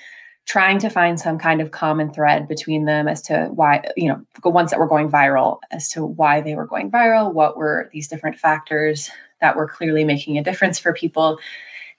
trying 0.46 0.78
to 0.78 0.88
find 0.88 1.20
some 1.20 1.38
kind 1.38 1.60
of 1.60 1.72
common 1.72 2.10
thread 2.10 2.48
between 2.48 2.86
them 2.86 3.06
as 3.06 3.20
to 3.22 3.50
why, 3.52 3.84
you 3.98 4.08
know, 4.08 4.24
the 4.42 4.48
ones 4.48 4.70
that 4.70 4.80
were 4.80 4.88
going 4.88 5.10
viral, 5.10 5.58
as 5.70 5.90
to 5.90 6.02
why 6.02 6.40
they 6.40 6.54
were 6.54 6.66
going 6.66 6.90
viral, 6.90 7.34
what 7.34 7.58
were 7.58 7.90
these 7.92 8.08
different 8.08 8.38
factors 8.38 9.10
that 9.42 9.56
were 9.56 9.68
clearly 9.68 10.04
making 10.04 10.38
a 10.38 10.42
difference 10.42 10.78
for 10.78 10.94
people. 10.94 11.38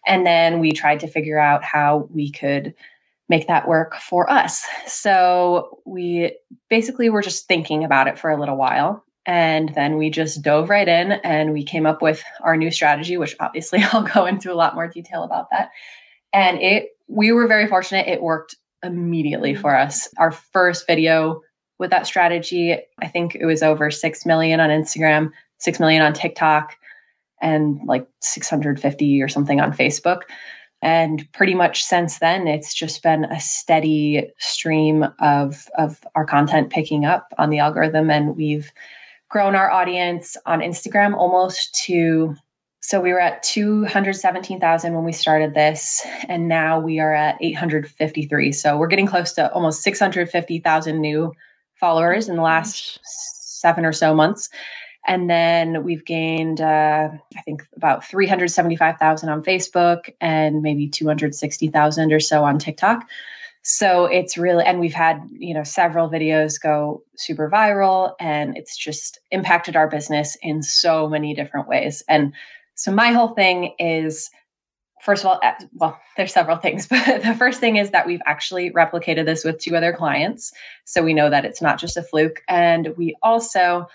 And 0.05 0.25
then 0.25 0.59
we 0.59 0.71
tried 0.71 1.01
to 1.01 1.07
figure 1.07 1.39
out 1.39 1.63
how 1.63 2.07
we 2.11 2.31
could 2.31 2.73
make 3.29 3.47
that 3.47 3.67
work 3.67 3.95
for 3.95 4.29
us. 4.29 4.65
So 4.87 5.79
we 5.85 6.37
basically 6.69 7.09
were 7.09 7.21
just 7.21 7.47
thinking 7.47 7.83
about 7.83 8.07
it 8.07 8.19
for 8.19 8.29
a 8.29 8.39
little 8.39 8.57
while. 8.57 9.05
And 9.25 9.73
then 9.73 9.97
we 9.97 10.09
just 10.09 10.41
dove 10.41 10.69
right 10.69 10.87
in 10.87 11.13
and 11.13 11.53
we 11.53 11.63
came 11.63 11.85
up 11.85 12.01
with 12.01 12.23
our 12.41 12.57
new 12.57 12.71
strategy, 12.71 13.17
which 13.17 13.35
obviously 13.39 13.79
I'll 13.91 14.03
go 14.03 14.25
into 14.25 14.51
a 14.51 14.55
lot 14.55 14.75
more 14.75 14.87
detail 14.87 15.23
about 15.23 15.49
that. 15.51 15.69
And 16.33 16.59
it, 16.59 16.89
we 17.07 17.31
were 17.31 17.47
very 17.47 17.67
fortunate. 17.67 18.07
It 18.07 18.21
worked 18.21 18.55
immediately 18.83 19.53
mm-hmm. 19.53 19.61
for 19.61 19.75
us. 19.75 20.09
Our 20.17 20.31
first 20.31 20.87
video 20.87 21.41
with 21.79 21.91
that 21.91 22.07
strategy, 22.07 22.77
I 22.99 23.07
think 23.07 23.35
it 23.35 23.45
was 23.45 23.63
over 23.63 23.91
6 23.91 24.25
million 24.25 24.59
on 24.59 24.69
Instagram, 24.69 25.31
6 25.59 25.79
million 25.79 26.01
on 26.01 26.13
TikTok, 26.13 26.75
and 27.41 27.79
like 27.85 28.07
650 28.21 29.21
or 29.21 29.27
something 29.27 29.59
on 29.59 29.73
Facebook. 29.73 30.21
And 30.81 31.31
pretty 31.31 31.53
much 31.53 31.83
since 31.83 32.19
then, 32.19 32.47
it's 32.47 32.73
just 32.73 33.03
been 33.03 33.25
a 33.25 33.39
steady 33.39 34.31
stream 34.39 35.05
of, 35.19 35.67
of 35.77 36.03
our 36.15 36.25
content 36.25 36.71
picking 36.71 37.05
up 37.05 37.27
on 37.37 37.49
the 37.49 37.59
algorithm. 37.59 38.09
And 38.09 38.35
we've 38.35 38.71
grown 39.29 39.55
our 39.55 39.69
audience 39.69 40.35
on 40.45 40.59
Instagram 40.61 41.15
almost 41.15 41.75
to 41.85 42.35
so 42.83 42.99
we 42.99 43.13
were 43.13 43.19
at 43.19 43.43
217,000 43.43 44.93
when 44.93 45.05
we 45.05 45.11
started 45.11 45.53
this, 45.53 46.05
and 46.27 46.47
now 46.47 46.79
we 46.79 46.99
are 46.99 47.13
at 47.13 47.37
853. 47.39 48.51
So 48.51 48.75
we're 48.75 48.87
getting 48.87 49.05
close 49.05 49.33
to 49.33 49.53
almost 49.53 49.83
650,000 49.83 50.99
new 50.99 51.31
followers 51.75 52.27
in 52.27 52.35
the 52.37 52.41
last 52.41 52.99
seven 53.03 53.85
or 53.85 53.93
so 53.93 54.15
months. 54.15 54.49
And 55.07 55.29
then 55.29 55.83
we've 55.83 56.05
gained, 56.05 56.61
uh, 56.61 57.09
I 57.35 57.41
think, 57.41 57.65
about 57.75 58.05
375,000 58.05 59.29
on 59.29 59.43
Facebook 59.43 60.13
and 60.21 60.61
maybe 60.61 60.87
260,000 60.87 62.13
or 62.13 62.19
so 62.19 62.43
on 62.43 62.59
TikTok. 62.59 63.07
So 63.63 64.05
it's 64.05 64.37
really, 64.37 64.63
and 64.63 64.79
we've 64.79 64.93
had, 64.93 65.21
you 65.31 65.53
know, 65.53 65.63
several 65.63 66.09
videos 66.09 66.61
go 66.61 67.03
super 67.15 67.49
viral 67.49 68.13
and 68.19 68.57
it's 68.57 68.75
just 68.75 69.19
impacted 69.29 69.75
our 69.75 69.87
business 69.87 70.35
in 70.41 70.63
so 70.63 71.07
many 71.07 71.33
different 71.35 71.67
ways. 71.67 72.03
And 72.07 72.33
so 72.75 72.91
my 72.91 73.11
whole 73.11 73.29
thing 73.29 73.75
is 73.77 74.29
first 75.01 75.23
of 75.23 75.31
all, 75.31 75.41
well, 75.73 75.99
there's 76.17 76.33
several 76.33 76.57
things, 76.57 76.87
but 76.89 77.23
the 77.23 77.35
first 77.35 77.59
thing 77.59 77.77
is 77.77 77.91
that 77.91 78.07
we've 78.07 78.21
actually 78.25 78.71
replicated 78.71 79.25
this 79.25 79.43
with 79.43 79.59
two 79.59 79.75
other 79.75 79.93
clients. 79.93 80.53
So 80.85 81.03
we 81.03 81.13
know 81.13 81.29
that 81.29 81.45
it's 81.45 81.61
not 81.61 81.79
just 81.79 81.97
a 81.97 82.03
fluke. 82.03 82.41
And 82.47 82.93
we 82.97 83.15
also, 83.21 83.87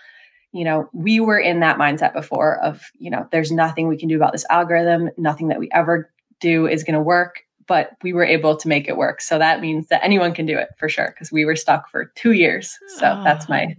you 0.56 0.64
know, 0.64 0.88
we 0.94 1.20
were 1.20 1.38
in 1.38 1.60
that 1.60 1.76
mindset 1.76 2.14
before 2.14 2.58
of, 2.64 2.90
you 2.98 3.10
know, 3.10 3.28
there's 3.30 3.52
nothing 3.52 3.88
we 3.88 3.98
can 3.98 4.08
do 4.08 4.16
about 4.16 4.32
this 4.32 4.46
algorithm, 4.48 5.10
nothing 5.18 5.48
that 5.48 5.58
we 5.58 5.68
ever 5.70 6.10
do 6.40 6.66
is 6.66 6.82
going 6.82 6.94
to 6.94 7.00
work. 7.00 7.42
But 7.66 7.90
we 8.02 8.12
were 8.12 8.25
able 8.25 8.56
to 8.56 8.68
make 8.68 8.88
it 8.88 8.96
work. 8.96 9.20
So 9.20 9.38
that 9.38 9.60
means 9.60 9.88
that 9.88 10.02
anyone 10.02 10.32
can 10.32 10.46
do 10.46 10.56
it 10.56 10.68
for 10.78 10.88
sure, 10.88 11.08
because 11.08 11.32
we 11.32 11.44
were 11.44 11.56
stuck 11.56 11.90
for 11.90 12.06
two 12.14 12.32
years. 12.32 12.78
So 12.98 13.16
oh. 13.18 13.25
that's 13.25 13.48
my 13.48 13.76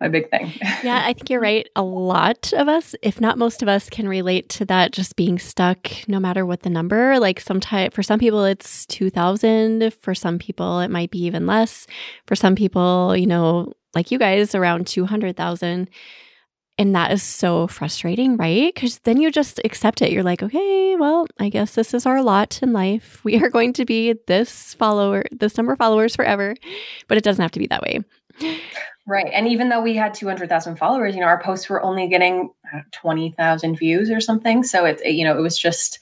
my 0.00 0.08
big 0.08 0.30
thing. 0.30 0.52
yeah, 0.82 1.02
I 1.04 1.12
think 1.12 1.30
you're 1.30 1.40
right. 1.40 1.68
A 1.76 1.82
lot 1.82 2.52
of 2.52 2.68
us, 2.68 2.94
if 3.02 3.20
not 3.20 3.38
most 3.38 3.62
of 3.62 3.68
us, 3.68 3.90
can 3.90 4.08
relate 4.08 4.48
to 4.50 4.64
that 4.66 4.92
just 4.92 5.16
being 5.16 5.38
stuck 5.38 5.90
no 6.08 6.20
matter 6.20 6.46
what 6.46 6.62
the 6.62 6.70
number. 6.70 7.18
Like 7.18 7.40
sometimes 7.40 7.92
for 7.92 8.02
some 8.02 8.18
people 8.18 8.44
it's 8.44 8.86
2000, 8.86 9.92
for 9.94 10.14
some 10.14 10.38
people 10.38 10.80
it 10.80 10.90
might 10.90 11.10
be 11.10 11.24
even 11.24 11.46
less. 11.46 11.86
For 12.26 12.36
some 12.36 12.54
people, 12.54 13.16
you 13.16 13.26
know, 13.26 13.72
like 13.94 14.10
you 14.10 14.18
guys 14.18 14.54
around 14.54 14.86
200,000. 14.86 15.88
And 16.76 16.94
that 16.96 17.12
is 17.12 17.22
so 17.22 17.68
frustrating, 17.68 18.36
right? 18.36 18.74
Because 18.74 18.98
then 19.00 19.20
you 19.20 19.30
just 19.30 19.60
accept 19.64 20.02
it. 20.02 20.10
You're 20.10 20.24
like, 20.24 20.42
okay, 20.42 20.96
well, 20.96 21.26
I 21.38 21.48
guess 21.48 21.76
this 21.76 21.94
is 21.94 22.04
our 22.04 22.20
lot 22.20 22.60
in 22.62 22.72
life. 22.72 23.22
We 23.24 23.40
are 23.40 23.48
going 23.48 23.72
to 23.74 23.84
be 23.84 24.14
this 24.26 24.74
follower, 24.74 25.24
this 25.30 25.56
number 25.56 25.72
of 25.72 25.78
followers 25.78 26.16
forever. 26.16 26.56
But 27.06 27.16
it 27.16 27.22
doesn't 27.22 27.42
have 27.42 27.52
to 27.52 27.60
be 27.60 27.68
that 27.68 27.82
way. 27.82 28.00
Right. 29.06 29.30
And 29.32 29.48
even 29.48 29.68
though 29.68 29.82
we 29.82 29.94
had 29.94 30.14
200,000 30.14 30.76
followers, 30.76 31.14
you 31.14 31.20
know, 31.20 31.26
our 31.26 31.40
posts 31.40 31.68
were 31.68 31.82
only 31.82 32.08
getting 32.08 32.50
uh, 32.74 32.80
20,000 32.92 33.76
views 33.76 34.10
or 34.10 34.20
something. 34.20 34.62
So 34.62 34.86
it's, 34.86 35.02
you 35.04 35.24
know, 35.24 35.36
it 35.36 35.42
was 35.42 35.58
just, 35.58 35.98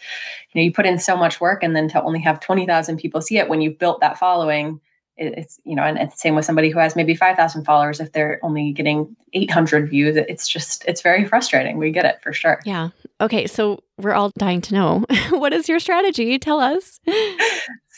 you 0.53 0.61
know, 0.61 0.65
you 0.65 0.73
put 0.73 0.87
in 0.87 1.01
so 1.01 1.17
much 1.17 1.41
work 1.41 1.65
and 1.65 1.75
then 1.75 1.89
to 1.89 2.03
only 2.03 2.21
have 2.21 2.39
20,000 2.39 2.99
people 2.99 3.21
see 3.21 3.39
it 3.39 3.49
when 3.49 3.61
you've 3.61 3.79
built 3.79 4.01
that 4.01 4.19
following, 4.19 4.81
it's, 5.17 5.61
you 5.65 5.75
know, 5.75 5.83
and 5.83 5.99
it's 5.99 6.15
the 6.15 6.19
same 6.19 6.35
with 6.35 6.45
somebody 6.45 6.71
who 6.71 6.79
has 6.79 6.97
maybe 6.97 7.15
5,000 7.15 7.65
followers. 7.65 8.01
If 8.01 8.13
they're 8.13 8.41
only 8.43 8.73
getting 8.73 9.15
800 9.33 9.91
views, 9.91 10.17
it's 10.17 10.49
just, 10.49 10.85
it's 10.87 11.03
very 11.03 11.25
frustrating. 11.25 11.79
We 11.79 11.91
get 11.91 12.05
it 12.05 12.23
for 12.23 12.33
sure. 12.33 12.61
Yeah. 12.65 12.91
Okay. 13.21 13.47
So 13.47 13.83
we're 13.99 14.15
all 14.15 14.33
dying 14.39 14.61
to 14.63 14.75
know 14.75 15.05
what 15.31 15.53
is 15.53 15.69
your 15.69 15.79
strategy? 15.79 16.39
Tell 16.39 16.61
us. 16.61 17.01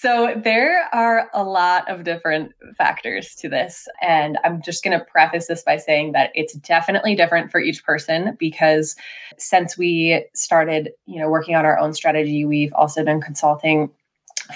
So 0.04 0.34
there 0.36 0.86
are 0.92 1.30
a 1.32 1.42
lot 1.42 1.90
of 1.90 2.04
different 2.04 2.52
factors 2.76 3.34
to 3.36 3.48
this. 3.48 3.88
And 4.02 4.36
I'm 4.44 4.60
just 4.60 4.84
going 4.84 4.98
to 4.98 5.02
preface 5.02 5.46
this 5.46 5.62
by 5.62 5.78
saying 5.78 6.12
that 6.12 6.30
it's 6.34 6.52
definitely 6.52 7.14
different 7.14 7.50
for 7.50 7.58
each 7.58 7.82
person 7.84 8.36
because 8.38 8.96
since 9.38 9.78
we 9.78 10.26
started, 10.34 10.90
you 11.06 11.18
know, 11.18 11.30
working 11.30 11.54
on 11.54 11.64
our 11.64 11.78
own 11.78 11.94
strategy, 11.94 12.44
we've 12.44 12.74
also 12.74 13.02
been 13.02 13.22
consulting 13.22 13.88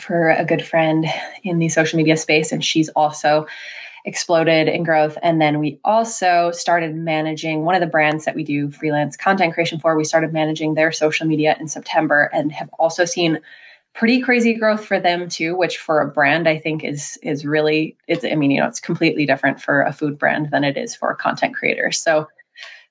for 0.00 0.30
a 0.30 0.44
good 0.44 0.64
friend 0.64 1.06
in 1.42 1.58
the 1.58 1.68
social 1.68 1.96
media 1.96 2.16
space 2.16 2.52
and 2.52 2.64
she's 2.64 2.88
also 2.90 3.46
exploded 4.04 4.68
in 4.68 4.84
growth. 4.84 5.18
And 5.22 5.40
then 5.40 5.58
we 5.58 5.78
also 5.84 6.50
started 6.50 6.94
managing 6.94 7.64
one 7.64 7.74
of 7.74 7.80
the 7.80 7.86
brands 7.86 8.24
that 8.24 8.34
we 8.34 8.44
do 8.44 8.70
freelance 8.70 9.16
content 9.16 9.54
creation 9.54 9.78
for. 9.80 9.96
We 9.96 10.04
started 10.04 10.32
managing 10.32 10.74
their 10.74 10.92
social 10.92 11.26
media 11.26 11.56
in 11.60 11.68
September 11.68 12.30
and 12.32 12.50
have 12.52 12.70
also 12.78 13.04
seen 13.04 13.40
pretty 13.94 14.20
crazy 14.20 14.54
growth 14.54 14.84
for 14.84 15.00
them 15.00 15.28
too 15.28 15.56
which 15.56 15.76
for 15.78 16.00
a 16.00 16.06
brand 16.06 16.48
i 16.48 16.56
think 16.56 16.84
is 16.84 17.18
is 17.22 17.44
really 17.44 17.96
it's 18.06 18.24
i 18.24 18.34
mean 18.36 18.50
you 18.52 18.60
know 18.60 18.66
it's 18.68 18.78
completely 18.78 19.26
different 19.26 19.60
for 19.60 19.82
a 19.82 19.92
food 19.92 20.16
brand 20.16 20.50
than 20.52 20.62
it 20.62 20.76
is 20.76 20.94
for 20.94 21.10
a 21.10 21.16
content 21.16 21.54
creator 21.54 21.90
so 21.90 22.28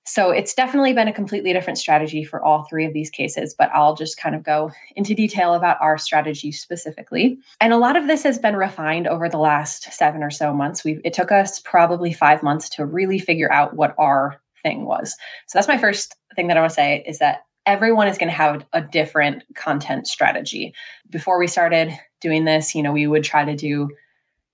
so 0.08 0.32
it's 0.32 0.54
definitely 0.54 0.94
been 0.94 1.08
a 1.08 1.14
completely 1.14 1.54
different 1.54 1.78
strategy 1.78 2.24
for 2.24 2.44
all 2.44 2.64
three 2.64 2.86
of 2.86 2.94
these 2.94 3.10
cases 3.10 3.54
but 3.54 3.70
i'll 3.74 3.96
just 3.96 4.18
kind 4.18 4.36
of 4.36 4.44
go 4.44 4.72
into 4.96 5.14
detail 5.14 5.54
about 5.54 5.78
our 5.82 5.98
strategy 5.98 6.52
specifically. 6.52 7.38
And 7.60 7.74
a 7.74 7.78
lot 7.78 7.98
of 7.98 8.08
this 8.08 8.24
has 8.24 8.40
been 8.40 8.56
refined 8.56 9.08
over 9.08 9.28
the 9.28 9.38
last 9.38 9.92
seven 9.92 10.24
or 10.24 10.32
so 10.32 10.54
months. 10.54 10.84
We 10.84 11.00
it 11.04 11.14
took 11.14 11.32
us 11.32 11.60
probably 11.60 12.14
five 12.14 12.42
months 12.44 12.70
to 12.70 12.86
really 12.86 13.20
figure 13.20 13.52
out 13.52 13.76
what 13.76 13.94
our 13.98 14.40
thing 14.64 14.86
was. 14.86 15.16
So 15.48 15.58
that's 15.58 15.68
my 15.68 15.78
first 15.78 16.16
thing 16.36 16.48
that 16.48 16.58
i 16.58 16.60
want 16.60 16.70
to 16.70 16.76
say 16.76 17.04
is 17.08 17.20
that 17.20 17.46
everyone 17.66 18.08
is 18.08 18.18
going 18.18 18.30
to 18.30 18.36
have 18.36 18.66
a 18.74 18.82
different 18.82 19.44
content 19.56 20.08
strategy. 20.08 20.74
Before 21.10 21.38
we 21.38 21.48
started 21.48 21.92
doing 22.22 22.46
this, 22.46 22.74
you 22.74 22.82
know, 22.82 22.94
we 22.94 23.08
would 23.08 23.24
try 23.24 23.44
to 23.44 23.56
do, 23.56 23.90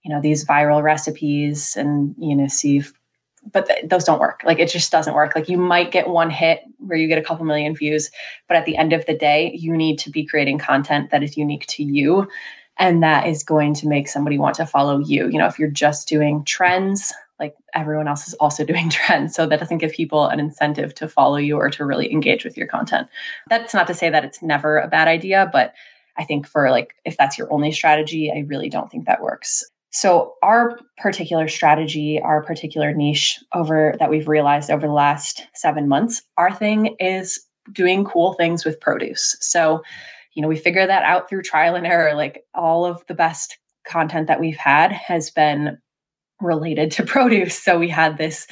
you 0.03 0.13
know, 0.13 0.19
these 0.19 0.45
viral 0.45 0.81
recipes 0.81 1.75
and, 1.75 2.15
you 2.17 2.35
know, 2.35 2.47
see 2.47 2.77
if, 2.77 2.93
but 3.51 3.67
th- 3.67 3.85
those 3.85 4.03
don't 4.03 4.19
work. 4.19 4.41
Like 4.45 4.59
it 4.59 4.69
just 4.69 4.91
doesn't 4.91 5.13
work. 5.13 5.35
Like 5.35 5.49
you 5.49 5.57
might 5.57 5.91
get 5.91 6.07
one 6.07 6.29
hit 6.29 6.61
where 6.77 6.97
you 6.97 7.07
get 7.07 7.17
a 7.17 7.23
couple 7.23 7.45
million 7.45 7.75
views, 7.75 8.09
but 8.47 8.57
at 8.57 8.65
the 8.65 8.77
end 8.77 8.93
of 8.93 9.05
the 9.05 9.17
day, 9.17 9.51
you 9.53 9.75
need 9.75 9.99
to 9.99 10.09
be 10.09 10.25
creating 10.25 10.59
content 10.59 11.11
that 11.11 11.23
is 11.23 11.37
unique 11.37 11.65
to 11.67 11.83
you 11.83 12.27
and 12.77 13.03
that 13.03 13.27
is 13.27 13.43
going 13.43 13.73
to 13.75 13.87
make 13.87 14.07
somebody 14.07 14.37
want 14.37 14.55
to 14.55 14.65
follow 14.65 14.99
you. 14.99 15.27
You 15.27 15.37
know, 15.37 15.47
if 15.47 15.59
you're 15.59 15.69
just 15.69 16.07
doing 16.07 16.43
trends, 16.43 17.13
like 17.39 17.55
everyone 17.75 18.07
else 18.07 18.27
is 18.27 18.33
also 18.35 18.63
doing 18.65 18.89
trends. 18.89 19.35
So 19.35 19.45
that 19.45 19.59
doesn't 19.59 19.77
give 19.77 19.91
people 19.91 20.27
an 20.27 20.39
incentive 20.39 20.95
to 20.95 21.07
follow 21.07 21.37
you 21.37 21.57
or 21.57 21.69
to 21.71 21.85
really 21.85 22.11
engage 22.11 22.43
with 22.43 22.57
your 22.57 22.67
content. 22.67 23.07
That's 23.49 23.73
not 23.73 23.87
to 23.87 23.93
say 23.93 24.09
that 24.09 24.25
it's 24.25 24.41
never 24.41 24.79
a 24.79 24.87
bad 24.87 25.07
idea, 25.07 25.49
but 25.51 25.73
I 26.17 26.23
think 26.25 26.47
for 26.47 26.69
like, 26.69 26.95
if 27.05 27.17
that's 27.17 27.37
your 27.37 27.51
only 27.51 27.71
strategy, 27.71 28.31
I 28.31 28.39
really 28.41 28.69
don't 28.69 28.89
think 28.89 29.05
that 29.05 29.21
works. 29.21 29.63
So 29.93 30.33
our 30.41 30.79
particular 30.97 31.47
strategy, 31.47 32.19
our 32.19 32.41
particular 32.41 32.93
niche 32.93 33.39
over 33.53 33.95
that 33.99 34.09
we've 34.09 34.27
realized 34.27 34.71
over 34.71 34.87
the 34.87 34.93
last 34.93 35.45
seven 35.53 35.87
months, 35.87 36.23
our 36.35 36.51
thing 36.51 36.95
is 36.99 37.45
doing 37.71 38.03
cool 38.03 38.33
things 38.33 38.65
with 38.65 38.81
produce. 38.81 39.37
So, 39.39 39.83
you 40.33 40.41
know, 40.41 40.47
we 40.47 40.55
figure 40.57 40.85
that 40.85 41.03
out 41.03 41.29
through 41.29 41.43
trial 41.43 41.75
and 41.75 41.85
error. 41.85 42.15
Like 42.15 42.43
all 42.55 42.87
of 42.87 43.05
the 43.07 43.13
best 43.13 43.59
content 43.87 44.27
that 44.27 44.39
we've 44.39 44.57
had 44.57 44.91
has 44.91 45.29
been 45.29 45.77
related 46.41 46.89
to 46.91 47.03
produce. 47.05 47.61
So 47.61 47.77
we 47.77 47.89
had 47.89 48.17
this 48.17 48.47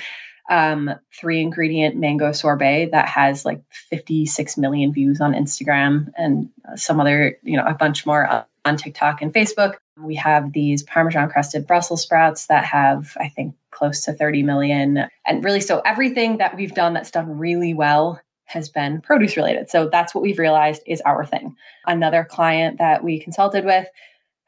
um, 0.52 0.92
three 1.20 1.42
ingredient 1.42 1.96
mango 1.96 2.34
sorbet 2.34 2.90
that 2.92 3.08
has 3.08 3.46
like 3.46 3.64
56 3.72 4.58
million 4.58 4.94
views 4.94 5.20
on 5.20 5.34
Instagram 5.34 6.12
and 6.18 6.50
some 6.76 7.00
other, 7.00 7.38
you 7.42 7.58
know, 7.58 7.66
a 7.66 7.74
bunch 7.74 8.06
more 8.06 8.46
on 8.64 8.78
TikTok 8.78 9.24
and 9.24 9.34
Facebook. 9.34 9.76
We 10.04 10.16
have 10.16 10.54
these 10.54 10.84
Parmesan 10.84 11.30
crusted 11.30 11.68
Brussels 11.68 12.02
sprouts 12.02 12.48
that 12.48 12.66
have, 12.66 13.16
I 13.20 13.30
think, 13.30 13.56
close 13.72 14.02
to 14.02 14.14
30 14.14 14.44
million. 14.44 15.08
And 15.26 15.44
really, 15.44 15.62
so 15.62 15.80
everything 15.80 16.38
that 16.38 16.56
we've 16.56 16.74
done 16.74 16.94
that's 16.94 17.12
done 17.12 17.38
really 17.38 17.74
well 17.74 18.22
has 18.46 18.70
been 18.70 19.02
produce 19.02 19.38
related. 19.38 19.70
So 19.70 19.90
that's 19.90 20.14
what 20.14 20.22
we've 20.22 20.40
realized 20.40 20.84
is 20.86 21.02
our 21.02 21.26
thing. 21.26 21.56
Another 21.86 22.28
client 22.30 22.80
that 22.80 23.04
we 23.04 23.20
consulted 23.20 23.66
with 23.66 23.88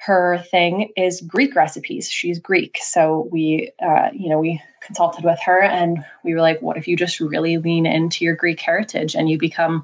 her 0.05 0.43
thing 0.51 0.91
is 0.97 1.21
Greek 1.21 1.55
recipes. 1.55 2.09
She's 2.09 2.37
Greek. 2.37 2.77
So 2.81 3.29
we, 3.31 3.71
uh, 3.81 4.09
you 4.13 4.29
know, 4.29 4.39
we 4.39 4.61
consulted 4.81 5.23
with 5.23 5.39
her 5.45 5.61
and 5.61 6.03
we 6.25 6.33
were 6.33 6.41
like, 6.41 6.61
what 6.61 6.75
if 6.75 6.89
you 6.89 6.97
just 6.97 7.21
really 7.21 7.57
lean 7.57 7.85
into 7.85 8.25
your 8.25 8.35
Greek 8.35 8.59
heritage 8.59 9.15
and 9.15 9.29
you 9.29 9.37
become 9.37 9.83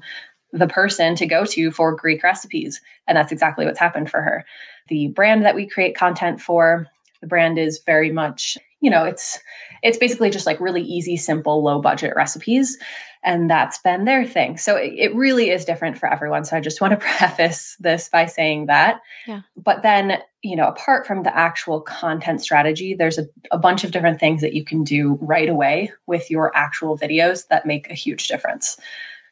the 0.52 0.66
person 0.66 1.14
to 1.16 1.26
go 1.26 1.44
to 1.44 1.70
for 1.70 1.94
Greek 1.94 2.22
recipes? 2.22 2.80
And 3.06 3.16
that's 3.16 3.32
exactly 3.32 3.66
what's 3.66 3.78
happened 3.78 4.10
for 4.10 4.20
her. 4.20 4.44
The 4.88 5.08
brand 5.08 5.44
that 5.44 5.54
we 5.54 5.68
create 5.68 5.96
content 5.96 6.40
for, 6.40 6.86
the 7.20 7.26
brand 7.26 7.58
is 7.58 7.80
very 7.84 8.10
much, 8.10 8.56
you 8.80 8.90
know, 8.90 9.04
it's 9.04 9.38
it's 9.82 9.98
basically 9.98 10.30
just 10.30 10.46
like 10.46 10.60
really 10.60 10.82
easy, 10.82 11.16
simple, 11.16 11.62
low 11.62 11.80
budget 11.80 12.14
recipes 12.14 12.78
and 13.22 13.50
that's 13.50 13.78
been 13.78 14.04
their 14.04 14.26
thing. 14.26 14.56
So 14.56 14.76
it, 14.76 14.94
it, 14.96 15.14
really 15.14 15.50
is 15.50 15.64
different 15.64 15.98
for 15.98 16.10
everyone. 16.10 16.44
So 16.44 16.56
I 16.56 16.60
just 16.60 16.80
want 16.80 16.92
to 16.92 16.96
preface 17.18 17.76
this 17.78 18.08
by 18.08 18.26
saying 18.26 18.66
that. 18.66 19.00
Yeah. 19.26 19.42
But 19.56 19.82
then, 19.82 20.18
you 20.42 20.56
know, 20.56 20.66
apart 20.66 21.06
from 21.06 21.22
the 21.22 21.36
actual 21.36 21.80
content 21.80 22.40
strategy, 22.40 22.94
there's 22.94 23.18
a, 23.18 23.26
a 23.50 23.58
bunch 23.58 23.84
of 23.84 23.90
different 23.90 24.20
things 24.20 24.40
that 24.40 24.54
you 24.54 24.64
can 24.64 24.84
do 24.84 25.18
right 25.20 25.48
away 25.48 25.92
with 26.06 26.30
your 26.30 26.56
actual 26.56 26.96
videos 26.96 27.46
that 27.48 27.66
make 27.66 27.90
a 27.90 27.94
huge 27.94 28.28
difference. 28.28 28.78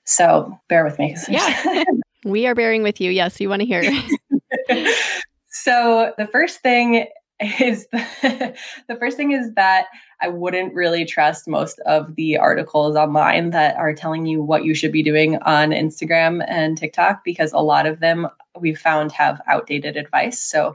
So 0.08 0.58
bear 0.68 0.84
with 0.84 0.98
me. 0.98 1.16
Yeah. 1.28 1.84
we 2.24 2.46
are 2.46 2.54
bearing 2.54 2.82
with 2.82 3.00
you. 3.00 3.10
Yes, 3.10 3.40
you 3.40 3.48
want 3.48 3.60
to 3.60 3.66
hear. 3.66 3.82
so 5.50 6.14
the 6.16 6.26
first 6.26 6.60
thing 6.60 7.06
is 7.40 7.86
the, 7.92 8.56
the 8.88 8.96
first 8.96 9.16
thing 9.16 9.32
is 9.32 9.52
that 9.54 9.86
I 10.20 10.28
wouldn't 10.28 10.74
really 10.74 11.04
trust 11.04 11.46
most 11.46 11.78
of 11.80 12.16
the 12.16 12.38
articles 12.38 12.96
online 12.96 13.50
that 13.50 13.76
are 13.76 13.94
telling 13.94 14.26
you 14.26 14.42
what 14.42 14.64
you 14.64 14.74
should 14.74 14.92
be 14.92 15.02
doing 15.02 15.36
on 15.42 15.70
Instagram 15.70 16.44
and 16.48 16.76
TikTok 16.76 17.22
because 17.22 17.52
a 17.52 17.58
lot 17.58 17.86
of 17.86 18.00
them 18.00 18.28
we've 18.58 18.78
found 18.78 19.12
have 19.12 19.40
outdated 19.46 19.96
advice. 19.96 20.40
So 20.40 20.74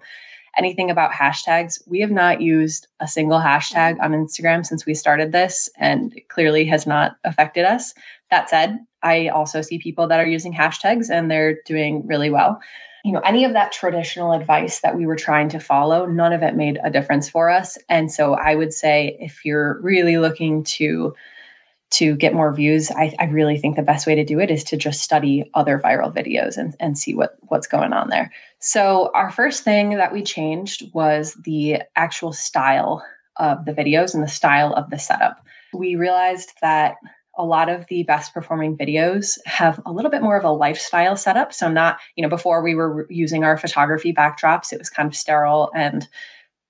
anything 0.56 0.90
about 0.90 1.12
hashtags, 1.12 1.82
we 1.88 2.00
have 2.00 2.12
not 2.12 2.40
used 2.40 2.88
a 3.00 3.08
single 3.08 3.40
hashtag 3.40 4.00
on 4.00 4.12
Instagram 4.12 4.66
since 4.66 4.86
we 4.86 4.94
started 4.94 5.32
this 5.32 5.70
and 5.78 6.20
clearly 6.30 6.66
has 6.66 6.86
not 6.86 7.18
affected 7.24 7.66
us. 7.66 7.94
That 8.34 8.50
said, 8.50 8.80
I 9.04 9.28
also 9.28 9.62
see 9.62 9.78
people 9.78 10.08
that 10.08 10.20
are 10.20 10.26
using 10.26 10.56
hashtags 10.56 11.12
and 11.12 11.30
they're 11.30 11.60
doing 11.68 12.08
really 12.08 12.32
well. 12.32 12.60
You 13.06 13.12
know 13.12 13.20
any 13.20 13.46
of 13.46 13.54
that 13.54 13.72
traditional 13.72 14.32
advice 14.32 14.80
that 14.80 14.98
we 14.98 15.06
were 15.06 15.16
trying 15.16 15.50
to 15.50 15.60
follow 15.60 16.08
none 16.08 16.34
of 16.34 16.42
it 16.42 16.56
made 16.56 16.80
a 16.84 16.90
difference 16.90 17.30
for 17.30 17.52
us. 17.52 17.78
And 17.90 18.12
so 18.12 18.34
i 18.34 18.56
would 18.56 18.74
say 18.74 19.16
if 19.20 19.46
you're 19.46 19.80
really 19.82 20.18
looking 20.18 20.64
to 20.78 21.14
to 21.92 22.16
get 22.16 22.34
more 22.34 22.52
views 22.52 22.90
I, 22.90 23.14
I 23.20 23.26
really 23.26 23.60
think 23.60 23.76
the 23.76 23.84
best 23.84 24.08
way 24.08 24.16
to 24.16 24.26
do 24.26 24.40
it 24.40 24.50
is 24.50 24.64
to 24.64 24.78
just 24.78 25.04
study 25.04 25.52
other 25.54 25.78
viral 25.78 26.12
videos 26.12 26.58
and, 26.58 26.76
and 26.80 26.98
see 26.98 27.14
what 27.14 27.38
what's 27.42 27.68
going 27.68 27.94
on 27.94 28.10
there. 28.10 28.32
So 28.58 29.12
our 29.14 29.30
first 29.30 29.64
thing 29.64 29.98
that 29.98 30.12
we 30.12 30.24
changed 30.24 30.92
was 30.92 31.36
the 31.36 31.84
actual 31.96 32.34
style 32.34 33.06
of 33.38 33.66
the 33.66 33.74
videos 33.74 34.16
and 34.16 34.24
the 34.24 34.38
style 34.40 34.74
of 34.74 34.90
the 34.90 34.98
setup. 34.98 35.46
We 35.72 35.98
realized 35.98 36.54
that 36.62 36.96
a 37.36 37.46
lot 37.46 37.70
of 37.70 37.86
the 37.88 38.04
best 38.04 38.34
performing 38.34 38.78
videos 38.78 39.40
have 39.46 39.80
a 39.86 39.92
little 39.92 40.12
bit 40.12 40.22
more 40.22 40.38
of 40.38 40.44
a 40.44 40.52
lifestyle 40.52 41.16
setup. 41.16 41.54
So, 41.54 41.70
not, 41.70 42.00
you 42.16 42.22
know, 42.22 42.30
before 42.30 42.62
we 42.62 42.76
were 42.76 43.08
using 43.10 43.44
our 43.44 43.58
photography 43.58 44.14
backdrops, 44.14 44.72
it 44.72 44.80
was 44.80 44.90
kind 44.90 45.08
of 45.08 45.16
sterile 45.16 45.72
and 45.76 46.08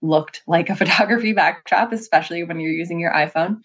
looked 0.01 0.41
like 0.47 0.69
a 0.69 0.75
photography 0.77 1.33
backdrop, 1.33 1.91
especially 1.91 2.43
when 2.43 2.59
you're 2.59 2.71
using 2.71 2.99
your 2.99 3.11
iPhone. 3.11 3.63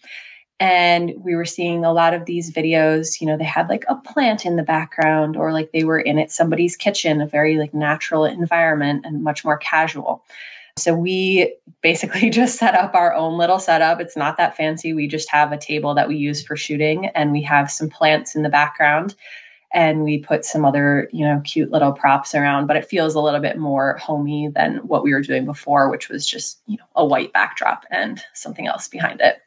And 0.61 1.13
we 1.23 1.35
were 1.35 1.45
seeing 1.45 1.85
a 1.85 1.93
lot 1.93 2.13
of 2.13 2.25
these 2.25 2.51
videos, 2.51 3.21
you 3.21 3.27
know, 3.27 3.37
they 3.37 3.45
had 3.45 3.69
like 3.69 3.85
a 3.87 3.95
plant 3.95 4.45
in 4.45 4.57
the 4.57 4.63
background 4.63 5.37
or 5.37 5.53
like 5.53 5.71
they 5.71 5.85
were 5.85 5.99
in 5.99 6.19
at 6.19 6.31
somebody's 6.31 6.75
kitchen, 6.75 7.21
a 7.21 7.27
very 7.27 7.57
like 7.57 7.73
natural 7.73 8.25
environment 8.25 9.05
and 9.05 9.23
much 9.23 9.45
more 9.45 9.57
casual. 9.57 10.25
So 10.81 10.93
we 10.93 11.55
basically 11.81 12.29
just 12.31 12.57
set 12.57 12.75
up 12.75 12.95
our 12.95 13.13
own 13.13 13.37
little 13.37 13.59
setup. 13.59 13.99
It's 13.99 14.17
not 14.17 14.37
that 14.37 14.57
fancy. 14.57 14.93
We 14.93 15.07
just 15.07 15.29
have 15.31 15.51
a 15.51 15.57
table 15.57 15.93
that 15.95 16.07
we 16.07 16.17
use 16.17 16.43
for 16.43 16.55
shooting 16.55 17.07
and 17.07 17.31
we 17.31 17.41
have 17.43 17.71
some 17.71 17.89
plants 17.89 18.35
in 18.35 18.43
the 18.43 18.49
background 18.49 19.15
and 19.71 20.03
we 20.03 20.17
put 20.17 20.45
some 20.45 20.65
other, 20.65 21.09
you 21.13 21.23
know, 21.23 21.41
cute 21.43 21.71
little 21.71 21.91
props 21.91 22.33
around, 22.33 22.65
but 22.65 22.75
it 22.75 22.85
feels 22.85 23.13
a 23.13 23.19
little 23.19 23.39
bit 23.39 23.57
more 23.57 23.97
homey 23.97 24.49
than 24.49 24.77
what 24.77 25.03
we 25.03 25.13
were 25.13 25.21
doing 25.21 25.45
before, 25.45 25.89
which 25.89 26.09
was 26.09 26.25
just, 26.25 26.59
you 26.65 26.77
know, 26.77 26.85
a 26.95 27.05
white 27.05 27.33
backdrop 27.33 27.85
and 27.91 28.23
something 28.33 28.65
else 28.65 28.87
behind 28.87 29.21
it. 29.21 29.37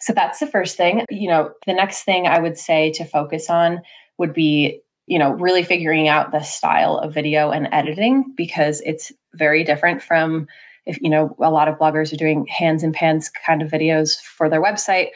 So 0.00 0.12
that's 0.12 0.38
the 0.38 0.46
first 0.46 0.76
thing. 0.76 1.04
You 1.10 1.28
know, 1.28 1.52
the 1.66 1.72
next 1.72 2.04
thing 2.04 2.26
I 2.26 2.38
would 2.38 2.58
say 2.58 2.92
to 2.92 3.04
focus 3.04 3.48
on 3.48 3.82
would 4.18 4.34
be 4.34 4.82
you 5.08 5.18
know, 5.18 5.32
really 5.32 5.62
figuring 5.62 6.06
out 6.06 6.32
the 6.32 6.42
style 6.42 6.98
of 6.98 7.14
video 7.14 7.50
and 7.50 7.68
editing 7.72 8.34
because 8.36 8.82
it's 8.82 9.10
very 9.34 9.64
different 9.64 10.02
from 10.02 10.46
if, 10.84 11.00
you 11.00 11.10
know, 11.10 11.34
a 11.42 11.50
lot 11.50 11.68
of 11.68 11.78
bloggers 11.78 12.12
are 12.12 12.16
doing 12.16 12.46
hands 12.46 12.82
and 12.82 12.94
pans 12.94 13.30
kind 13.30 13.62
of 13.62 13.70
videos 13.70 14.20
for 14.20 14.48
their 14.48 14.62
website. 14.62 15.08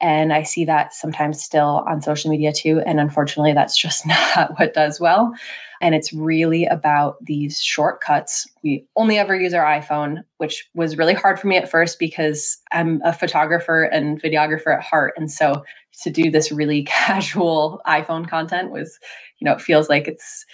And 0.00 0.32
I 0.32 0.42
see 0.42 0.64
that 0.66 0.92
sometimes 0.92 1.42
still 1.42 1.84
on 1.88 2.02
social 2.02 2.30
media 2.30 2.52
too. 2.52 2.82
And 2.84 3.00
unfortunately, 3.00 3.52
that's 3.52 3.76
just 3.76 4.06
not 4.36 4.58
what 4.58 4.74
does 4.74 5.00
well. 5.00 5.34
And 5.80 5.94
it's 5.94 6.12
really 6.12 6.64
about 6.64 7.22
these 7.22 7.62
shortcuts. 7.62 8.46
We 8.62 8.86
only 8.96 9.18
ever 9.18 9.36
use 9.36 9.52
our 9.52 9.64
iPhone, 9.64 10.22
which 10.38 10.68
was 10.74 10.96
really 10.96 11.14
hard 11.14 11.38
for 11.38 11.46
me 11.46 11.56
at 11.56 11.70
first 11.70 11.98
because 11.98 12.58
I'm 12.72 13.00
a 13.04 13.12
photographer 13.12 13.84
and 13.84 14.20
videographer 14.20 14.74
at 14.74 14.82
heart. 14.82 15.14
And 15.16 15.30
so 15.30 15.64
to 16.02 16.10
do 16.10 16.30
this 16.30 16.52
really 16.52 16.82
casual 16.88 17.80
iPhone 17.86 18.28
content 18.28 18.70
was 18.70 18.98
you 19.38 19.44
know, 19.44 19.52
it 19.52 19.60
feels 19.60 19.88
like 19.88 20.08
it's 20.08 20.44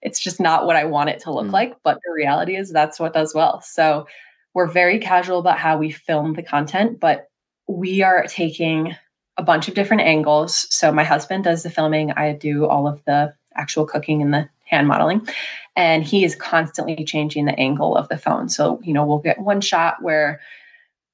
it's 0.00 0.20
just 0.20 0.38
not 0.40 0.66
what 0.66 0.76
I 0.76 0.84
want 0.84 1.10
it 1.10 1.20
to 1.20 1.32
look 1.32 1.46
mm. 1.46 1.52
like. 1.52 1.76
But 1.82 1.98
the 2.04 2.12
reality 2.12 2.56
is 2.56 2.70
that's 2.70 3.00
what 3.00 3.12
does 3.12 3.34
well. 3.34 3.60
So 3.62 4.06
we're 4.54 4.66
very 4.66 4.98
casual 4.98 5.38
about 5.38 5.58
how 5.58 5.78
we 5.78 5.90
film 5.90 6.34
the 6.34 6.42
content, 6.42 7.00
but 7.00 7.28
we 7.66 8.02
are 8.02 8.24
taking 8.26 8.94
a 9.36 9.42
bunch 9.42 9.68
of 9.68 9.74
different 9.74 10.02
angles. 10.02 10.66
So 10.70 10.90
my 10.92 11.04
husband 11.04 11.44
does 11.44 11.62
the 11.62 11.70
filming, 11.70 12.12
I 12.12 12.32
do 12.32 12.66
all 12.66 12.88
of 12.88 13.02
the 13.04 13.34
actual 13.54 13.86
cooking 13.86 14.22
and 14.22 14.34
the 14.34 14.48
hand 14.64 14.88
modeling. 14.88 15.26
And 15.76 16.02
he 16.02 16.24
is 16.24 16.34
constantly 16.34 17.04
changing 17.04 17.44
the 17.44 17.58
angle 17.58 17.96
of 17.96 18.08
the 18.08 18.18
phone. 18.18 18.48
So, 18.48 18.80
you 18.82 18.92
know, 18.92 19.06
we'll 19.06 19.18
get 19.18 19.38
one 19.38 19.60
shot 19.60 20.02
where 20.02 20.40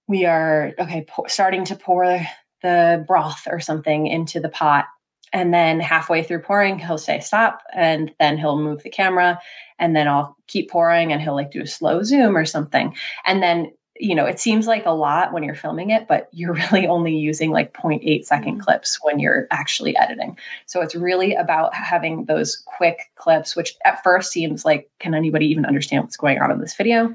we 0.06 0.24
are, 0.24 0.72
okay, 0.78 1.04
po- 1.06 1.26
starting 1.28 1.64
to 1.66 1.76
pour 1.76 2.20
the 2.62 3.04
broth 3.06 3.46
or 3.46 3.60
something 3.60 4.06
into 4.06 4.40
the 4.40 4.48
pot 4.48 4.86
and 5.34 5.52
then 5.52 5.80
halfway 5.80 6.22
through 6.22 6.42
pouring, 6.42 6.78
he'll 6.78 6.96
say 6.96 7.18
stop. 7.18 7.60
And 7.74 8.14
then 8.20 8.38
he'll 8.38 8.56
move 8.56 8.84
the 8.84 8.88
camera. 8.88 9.40
And 9.80 9.94
then 9.94 10.06
I'll 10.06 10.36
keep 10.46 10.70
pouring 10.70 11.12
and 11.12 11.20
he'll 11.20 11.34
like 11.34 11.50
do 11.50 11.60
a 11.60 11.66
slow 11.66 12.04
zoom 12.04 12.36
or 12.36 12.44
something. 12.44 12.94
And 13.26 13.42
then, 13.42 13.72
you 13.96 14.14
know, 14.14 14.26
it 14.26 14.38
seems 14.38 14.68
like 14.68 14.86
a 14.86 14.92
lot 14.92 15.32
when 15.32 15.42
you're 15.42 15.56
filming 15.56 15.90
it, 15.90 16.06
but 16.06 16.28
you're 16.30 16.54
really 16.72 16.86
only 16.86 17.16
using 17.16 17.50
like 17.50 17.72
0.8 17.74 18.24
second 18.24 18.52
mm-hmm. 18.52 18.60
clips 18.60 18.96
when 19.02 19.18
you're 19.18 19.48
actually 19.50 19.96
editing. 19.96 20.38
So 20.66 20.80
it's 20.80 20.94
really 20.94 21.34
about 21.34 21.74
having 21.74 22.26
those 22.26 22.62
quick 22.64 23.10
clips, 23.16 23.56
which 23.56 23.74
at 23.84 24.04
first 24.04 24.30
seems 24.30 24.64
like, 24.64 24.88
can 25.00 25.14
anybody 25.14 25.46
even 25.46 25.66
understand 25.66 26.04
what's 26.04 26.16
going 26.16 26.38
on 26.38 26.52
in 26.52 26.60
this 26.60 26.76
video? 26.76 27.12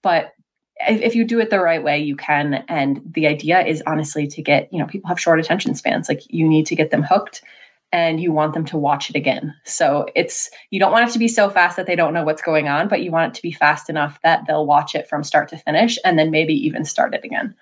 But 0.00 0.32
if 0.80 1.14
you 1.14 1.24
do 1.24 1.40
it 1.40 1.50
the 1.50 1.60
right 1.60 1.82
way, 1.82 1.98
you 1.98 2.16
can. 2.16 2.64
And 2.68 3.00
the 3.14 3.26
idea 3.26 3.64
is 3.64 3.82
honestly 3.86 4.26
to 4.28 4.42
get, 4.42 4.72
you 4.72 4.78
know, 4.78 4.86
people 4.86 5.08
have 5.08 5.20
short 5.20 5.40
attention 5.40 5.74
spans. 5.74 6.08
Like 6.08 6.22
you 6.28 6.48
need 6.48 6.66
to 6.66 6.76
get 6.76 6.90
them 6.90 7.02
hooked 7.02 7.42
and 7.90 8.20
you 8.20 8.32
want 8.32 8.54
them 8.54 8.66
to 8.66 8.76
watch 8.76 9.08
it 9.08 9.16
again. 9.16 9.54
So 9.64 10.06
it's, 10.14 10.50
you 10.70 10.78
don't 10.78 10.92
want 10.92 11.08
it 11.08 11.12
to 11.14 11.18
be 11.18 11.28
so 11.28 11.48
fast 11.48 11.76
that 11.76 11.86
they 11.86 11.96
don't 11.96 12.12
know 12.12 12.24
what's 12.24 12.42
going 12.42 12.68
on, 12.68 12.88
but 12.88 13.02
you 13.02 13.10
want 13.10 13.32
it 13.32 13.36
to 13.36 13.42
be 13.42 13.52
fast 13.52 13.88
enough 13.88 14.20
that 14.22 14.44
they'll 14.46 14.66
watch 14.66 14.94
it 14.94 15.08
from 15.08 15.24
start 15.24 15.48
to 15.48 15.56
finish 15.56 15.98
and 16.04 16.18
then 16.18 16.30
maybe 16.30 16.52
even 16.54 16.84
start 16.84 17.14
it 17.14 17.24
again. 17.24 17.54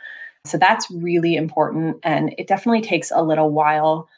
So 0.45 0.59
that's 0.59 0.91
really 0.91 1.37
important. 1.37 1.99
And 2.03 2.35
it 2.39 2.49
definitely 2.49 2.83
takes 2.83 3.11
a 3.11 3.23
little 3.23 3.51
while 3.51 4.09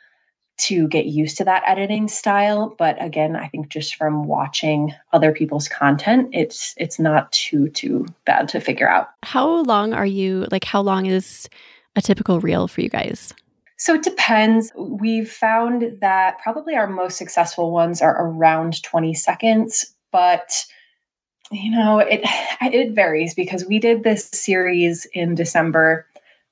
to 0.58 0.88
get 0.88 1.06
used 1.06 1.38
to 1.38 1.44
that 1.44 1.62
editing 1.66 2.08
style. 2.08 2.74
But 2.78 3.02
again 3.02 3.36
i 3.36 3.48
think 3.48 3.68
just 3.68 3.94
from 3.96 4.24
watching 4.24 4.92
other 5.12 5.32
people's 5.32 5.68
content 5.68 6.30
it's 6.32 6.74
it's 6.76 6.98
not 6.98 7.30
too 7.32 7.68
too 7.68 8.06
bad 8.24 8.48
to 8.48 8.60
figure 8.60 8.88
out. 8.88 9.08
How 9.22 9.62
long 9.62 9.92
are 9.92 10.06
you 10.06 10.46
like 10.50 10.64
how 10.64 10.80
long 10.80 11.06
is 11.06 11.48
a 11.96 12.02
typical 12.02 12.40
reel 12.40 12.68
for 12.68 12.80
you 12.80 12.88
guys? 12.88 13.34
So 13.76 13.94
it 13.94 14.02
depends. 14.02 14.72
We've 14.76 15.30
found 15.30 15.98
that 16.00 16.38
probably 16.40 16.74
our 16.74 16.88
most 16.88 17.16
successful 17.16 17.70
ones 17.70 18.02
are 18.02 18.26
around 18.26 18.82
20 18.82 19.14
seconds 19.14 19.94
but 20.10 20.64
you 21.50 21.70
know 21.70 21.98
it 21.98 22.20
it 22.62 22.94
varies 22.94 23.34
because 23.34 23.64
we 23.66 23.78
did 23.78 24.02
this 24.02 24.28
series 24.32 25.06
in 25.12 25.34
december 25.34 26.06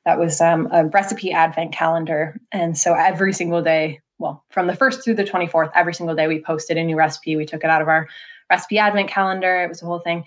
that 0.07 0.19
was 0.19 0.41
um, 0.41 0.69
a 0.73 0.87
recipe 0.87 1.33
advent 1.33 1.73
calendar. 1.73 2.41
And 2.53 2.79
so 2.79 2.95
every 2.95 3.33
single 3.33 3.61
day, 3.61 4.01
well, 4.19 4.45
from 4.51 4.69
the 4.69 4.73
1st 4.73 5.03
through 5.03 5.15
the 5.15 5.25
24th, 5.25 5.73
every 5.75 5.93
single 5.93 6.15
day 6.15 6.29
we 6.29 6.41
posted 6.41 6.79
a 6.79 6.85
new 6.85 6.97
recipe. 6.97 7.37
We 7.37 7.45
took 7.45 7.65
it 7.65 7.71
out 7.71 7.83
of 7.83 7.89
our 7.89 8.09
recipe 8.49 8.79
advent 8.79 9.11
calendar. 9.11 9.65
It 9.65 9.69
was 9.69 9.83
a 9.83 9.87
whole 9.87 9.99
thing. 9.99 10.25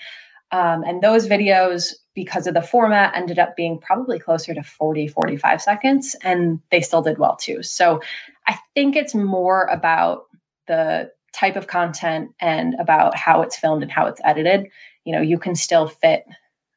Um, 0.51 0.83
and 0.83 1.01
those 1.01 1.27
videos, 1.27 1.93
because 2.13 2.45
of 2.45 2.55
the 2.55 2.61
format, 2.61 3.15
ended 3.15 3.39
up 3.39 3.55
being 3.55 3.79
probably 3.79 4.19
closer 4.19 4.53
to 4.53 4.61
40, 4.61 5.07
45 5.07 5.61
seconds. 5.61 6.15
And 6.23 6.59
they 6.71 6.81
still 6.81 7.01
did 7.01 7.17
well 7.17 7.37
too. 7.37 7.63
So 7.63 8.01
I 8.47 8.59
think 8.73 8.97
it's 8.97 9.15
more 9.15 9.63
about 9.67 10.23
the 10.67 11.09
type 11.33 11.55
of 11.55 11.67
content 11.67 12.31
and 12.41 12.75
about 12.79 13.15
how 13.15 13.41
it's 13.43 13.57
filmed 13.57 13.83
and 13.83 13.91
how 13.91 14.07
it's 14.07 14.19
edited. 14.25 14.67
You 15.05 15.13
know, 15.13 15.21
you 15.21 15.39
can 15.39 15.55
still 15.55 15.87
fit 15.87 16.25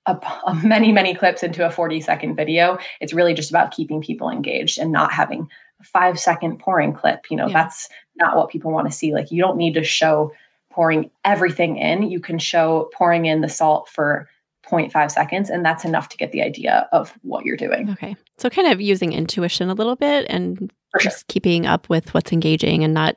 a, 0.07 0.19
a 0.47 0.55
many 0.65 0.93
many 0.93 1.15
clips 1.15 1.43
into 1.43 1.67
a 1.67 1.71
40 1.71 2.01
second 2.01 2.37
video. 2.37 2.79
It's 3.01 3.13
really 3.13 3.35
just 3.35 3.51
about 3.51 3.73
keeping 3.73 4.01
people 4.01 4.31
engaged 4.31 4.79
and 4.79 4.93
not 4.93 5.13
having 5.13 5.49
a 5.81 5.85
five 5.85 6.19
second 6.19 6.59
pouring 6.59 6.93
clip. 6.93 7.27
You 7.31 7.37
know 7.37 7.47
yeah. 7.47 7.53
that's 7.53 7.89
not 8.17 8.37
what 8.37 8.51
people 8.51 8.73
want 8.73 8.91
to 8.91 8.97
see. 8.97 9.13
Like 9.13 9.31
you 9.31 9.43
don't 9.43 9.57
need 9.57 9.75
to 9.75 9.85
show 9.85 10.33
pouring 10.71 11.11
everything 11.25 11.77
in. 11.77 12.11
You 12.11 12.21
can 12.21 12.39
show 12.39 12.91
pouring 12.95 13.27
in 13.27 13.43
the 13.43 13.49
salt 13.49 13.89
for 13.89 14.29
0.5 14.67 15.11
seconds 15.11 15.51
and 15.51 15.65
that's 15.65 15.85
enough 15.85 16.09
to 16.09 16.17
get 16.17 16.33
the 16.33 16.41
idea 16.41 16.89
of 16.93 17.13
what 17.23 17.45
you're 17.45 17.57
doing. 17.57 17.91
Okay. 17.91 18.17
So 18.39 18.49
kind 18.49 18.73
of 18.73 18.81
using 18.81 19.13
intuition 19.13 19.69
a 19.69 19.75
little 19.75 19.97
bit 19.97 20.25
and 20.31 20.73
for 20.91 21.01
just 21.01 21.19
sure. 21.19 21.25
keeping 21.29 21.67
up 21.67 21.89
with 21.89 22.15
what's 22.15 22.33
engaging 22.33 22.85
and 22.85 22.95
not 22.95 23.17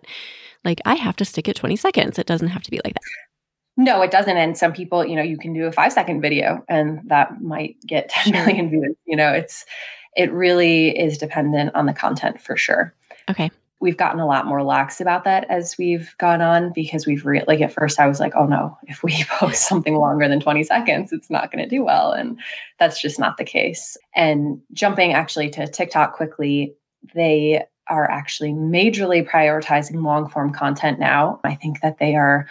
like 0.63 0.81
i 0.85 0.95
have 0.95 1.15
to 1.17 1.25
stick 1.25 1.47
at 1.47 1.55
20 1.55 1.75
seconds. 1.75 2.19
It 2.19 2.27
doesn't 2.27 2.49
have 2.49 2.63
to 2.63 2.71
be 2.71 2.81
like 2.83 2.93
that 2.93 3.01
no, 3.77 4.01
it 4.01 4.11
doesn't. 4.11 4.38
And 4.38 4.57
some 4.57 4.73
people, 4.73 5.05
you 5.05 5.15
know, 5.15 5.21
you 5.21 5.38
can 5.38 5.53
do 5.53 5.65
a 5.65 5.71
five 5.71 5.91
second 5.91 6.21
video 6.21 6.63
and 6.69 7.01
that 7.09 7.41
might 7.41 7.77
get 7.85 8.09
10 8.09 8.33
million 8.33 8.69
views. 8.69 8.95
You 9.05 9.17
know, 9.17 9.31
it's, 9.33 9.65
it 10.15 10.31
really 10.31 10.97
is 10.97 11.17
dependent 11.17 11.75
on 11.75 11.85
the 11.85 11.93
content 11.93 12.41
for 12.41 12.55
sure. 12.55 12.93
Okay. 13.29 13.49
we've 13.81 13.97
gotten 13.97 14.19
a 14.19 14.25
lot 14.25 14.45
more 14.45 14.63
lax 14.63 15.01
about 15.01 15.25
that 15.25 15.45
as 15.49 15.77
we've 15.77 16.15
gone 16.17 16.41
on 16.41 16.71
because 16.73 17.05
we've 17.05 17.25
re- 17.25 17.43
like 17.47 17.61
at 17.61 17.73
first 17.73 17.99
I 17.99 18.07
was 18.07 18.19
like, 18.19 18.33
oh 18.35 18.45
no, 18.45 18.77
if 18.83 19.03
we 19.03 19.23
post 19.29 19.67
something 19.67 19.95
longer 19.95 20.27
than 20.27 20.39
20 20.39 20.63
seconds, 20.63 21.11
it's 21.11 21.29
not 21.29 21.51
going 21.51 21.63
to 21.63 21.69
do 21.69 21.83
well. 21.83 22.11
And 22.11 22.39
that's 22.79 23.01
just 23.01 23.19
not 23.19 23.38
the 23.38 23.43
case. 23.43 23.97
And 24.15 24.61
jumping 24.73 25.13
actually 25.13 25.49
to 25.51 25.67
TikTok 25.67 26.13
quickly, 26.13 26.75
they 27.13 27.63
are 27.88 28.09
actually 28.09 28.51
majorly 28.51 29.27
prioritizing 29.27 30.01
long 30.01 30.29
form 30.29 30.51
content 30.53 30.99
now. 30.99 31.39
I 31.43 31.55
think 31.55 31.81
that 31.81 31.99
they 31.99 32.15
are 32.15 32.47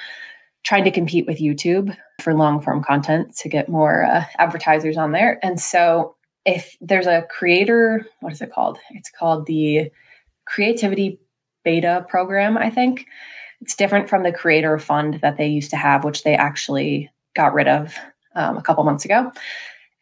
trying 0.65 0.85
to 0.85 0.91
compete 0.91 1.27
with 1.27 1.39
YouTube 1.39 1.97
for 2.21 2.35
long 2.35 2.61
form 2.61 2.83
content 2.83 3.37
to 3.37 3.49
get 3.49 3.69
more 3.69 4.05
uh, 4.05 4.25
advertisers 4.39 4.97
on 4.97 5.13
there. 5.13 5.39
And 5.43 5.61
so 5.61 6.17
if 6.45 6.77
there's 6.81 7.07
a 7.07 7.27
creator, 7.31 8.07
what 8.21 8.33
is 8.33 8.41
it 8.41 8.53
called? 8.53 8.79
It's 8.91 9.11
called 9.11 9.47
the 9.47 9.91
Creativity 10.47 11.21
Beta 11.65 12.05
program, 12.09 12.59
I 12.59 12.71
think. 12.71 13.07
It's 13.61 13.77
different 13.77 14.11
from 14.11 14.23
the 14.23 14.33
creator 14.33 14.79
fund 14.79 15.21
that 15.23 15.37
they 15.37 15.47
used 15.47 15.71
to 15.71 15.77
have, 15.77 16.05
which 16.05 16.23
they 16.23 16.35
actually 16.35 17.11
got 17.35 17.55
rid 17.55 17.69
of 17.69 17.95
um, 18.35 18.57
a 18.57 18.63
couple 18.63 18.85
months 18.85 19.05
ago. 19.05 19.33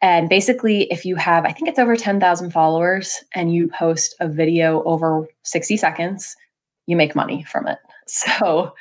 And 0.01 0.27
basically, 0.27 0.83
if 0.91 1.05
you 1.05 1.15
have, 1.15 1.45
I 1.45 1.53
think 1.53 1.69
it's 1.69 1.79
over 1.79 1.95
10,000 1.95 2.51
followers 2.51 3.23
and 3.33 3.53
you 3.53 3.69
post 3.69 4.15
a 4.19 4.27
video 4.27 4.83
over 4.83 5.27
60 5.43 5.77
seconds, 5.77 6.35
you 6.87 6.97
make 6.97 7.15
money 7.15 7.43
from 7.43 7.67
it. 7.67 7.79
So 8.05 8.73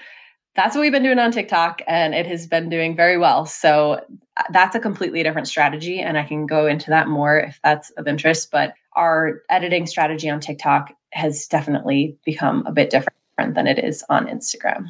that's 0.55 0.75
what 0.75 0.83
we've 0.83 0.93
been 0.93 1.03
doing 1.03 1.19
on 1.19 1.33
TikTok 1.33 1.83
and 1.87 2.15
it 2.15 2.27
has 2.27 2.47
been 2.47 2.69
doing 2.69 2.95
very 2.95 3.17
well. 3.17 3.47
So 3.47 4.05
uh, 4.37 4.43
that's 4.51 4.77
a 4.77 4.81
completely 4.81 5.23
different 5.23 5.49
strategy. 5.49 6.01
And 6.01 6.19
I 6.19 6.25
can 6.25 6.47
go 6.47 6.67
into 6.67 6.91
that 6.91 7.09
more 7.09 7.39
if 7.39 7.59
that's 7.65 7.91
of 7.91 8.07
interest. 8.07 8.51
But 8.51 8.75
our 8.95 9.43
editing 9.49 9.87
strategy 9.87 10.29
on 10.29 10.41
TikTok 10.41 10.93
has 11.13 11.47
definitely 11.47 12.19
become 12.25 12.65
a 12.67 12.73
bit 12.73 12.91
different 12.91 13.17
than 13.55 13.67
it 13.67 13.79
is 13.79 14.05
on 14.09 14.27
Instagram. 14.27 14.87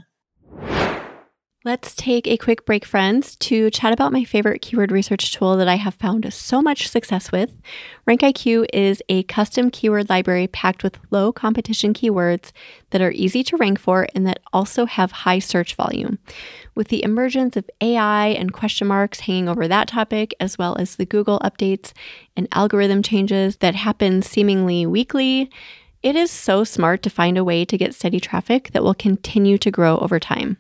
Let's 1.65 1.95
take 1.95 2.27
a 2.27 2.37
quick 2.37 2.67
break, 2.67 2.85
friends, 2.85 3.37
to 3.37 3.71
chat 3.71 3.93
about 3.93 4.11
my 4.11 4.25
favorite 4.25 4.63
keyword 4.63 4.91
research 4.91 5.33
tool 5.33 5.57
that 5.59 5.69
I 5.69 5.77
have 5.77 5.95
found 5.95 6.35
so 6.35 6.61
much 6.61 6.89
success 6.89 7.31
with. 7.31 7.57
RankIQ 8.05 8.67
is 8.73 9.01
a 9.09 9.23
custom 9.23 9.71
keyword 9.71 10.09
library 10.09 10.49
packed 10.49 10.83
with 10.83 10.99
low 11.13 11.33
competition 11.33 11.95
keywords 11.95 12.51
that 12.91 13.01
are 13.01 13.13
easy 13.13 13.45
to 13.45 13.57
rank 13.57 13.79
for 13.79 14.09
and 14.13 14.27
that 14.27 14.41
also 14.53 14.87
have 14.87 15.13
high 15.13 15.39
search 15.39 15.77
volume. 15.77 16.19
With 16.75 16.89
the 16.89 17.05
emergence 17.05 17.57
of 17.57 17.71
AI 17.81 18.31
and 18.31 18.53
question 18.53 18.89
marks 18.89 19.21
hanging 19.21 19.49
over 19.49 19.69
that 19.69 19.87
topic, 19.87 20.35
as 20.41 20.59
well 20.59 20.75
as 20.81 20.97
the 20.97 21.07
Google 21.07 21.39
updates 21.45 21.93
and 22.37 22.49
algorithm 22.51 23.05
changes 23.05 23.59
that 23.59 23.77
happen 23.77 24.23
seemingly 24.23 24.85
weekly, 24.85 25.49
it 26.03 26.17
is 26.17 26.33
so 26.33 26.65
smart 26.65 27.05
to 27.05 27.11
find 27.11 27.39
a 27.39 27.45
way 27.45 27.65
to 27.65 27.79
get 27.79 27.95
steady 27.95 28.19
traffic 28.19 28.73
that 28.73 28.83
will 28.83 28.95
continue 28.95 29.59
to 29.59 29.71
grow 29.71 29.99
over 29.99 30.19
time. 30.19 30.57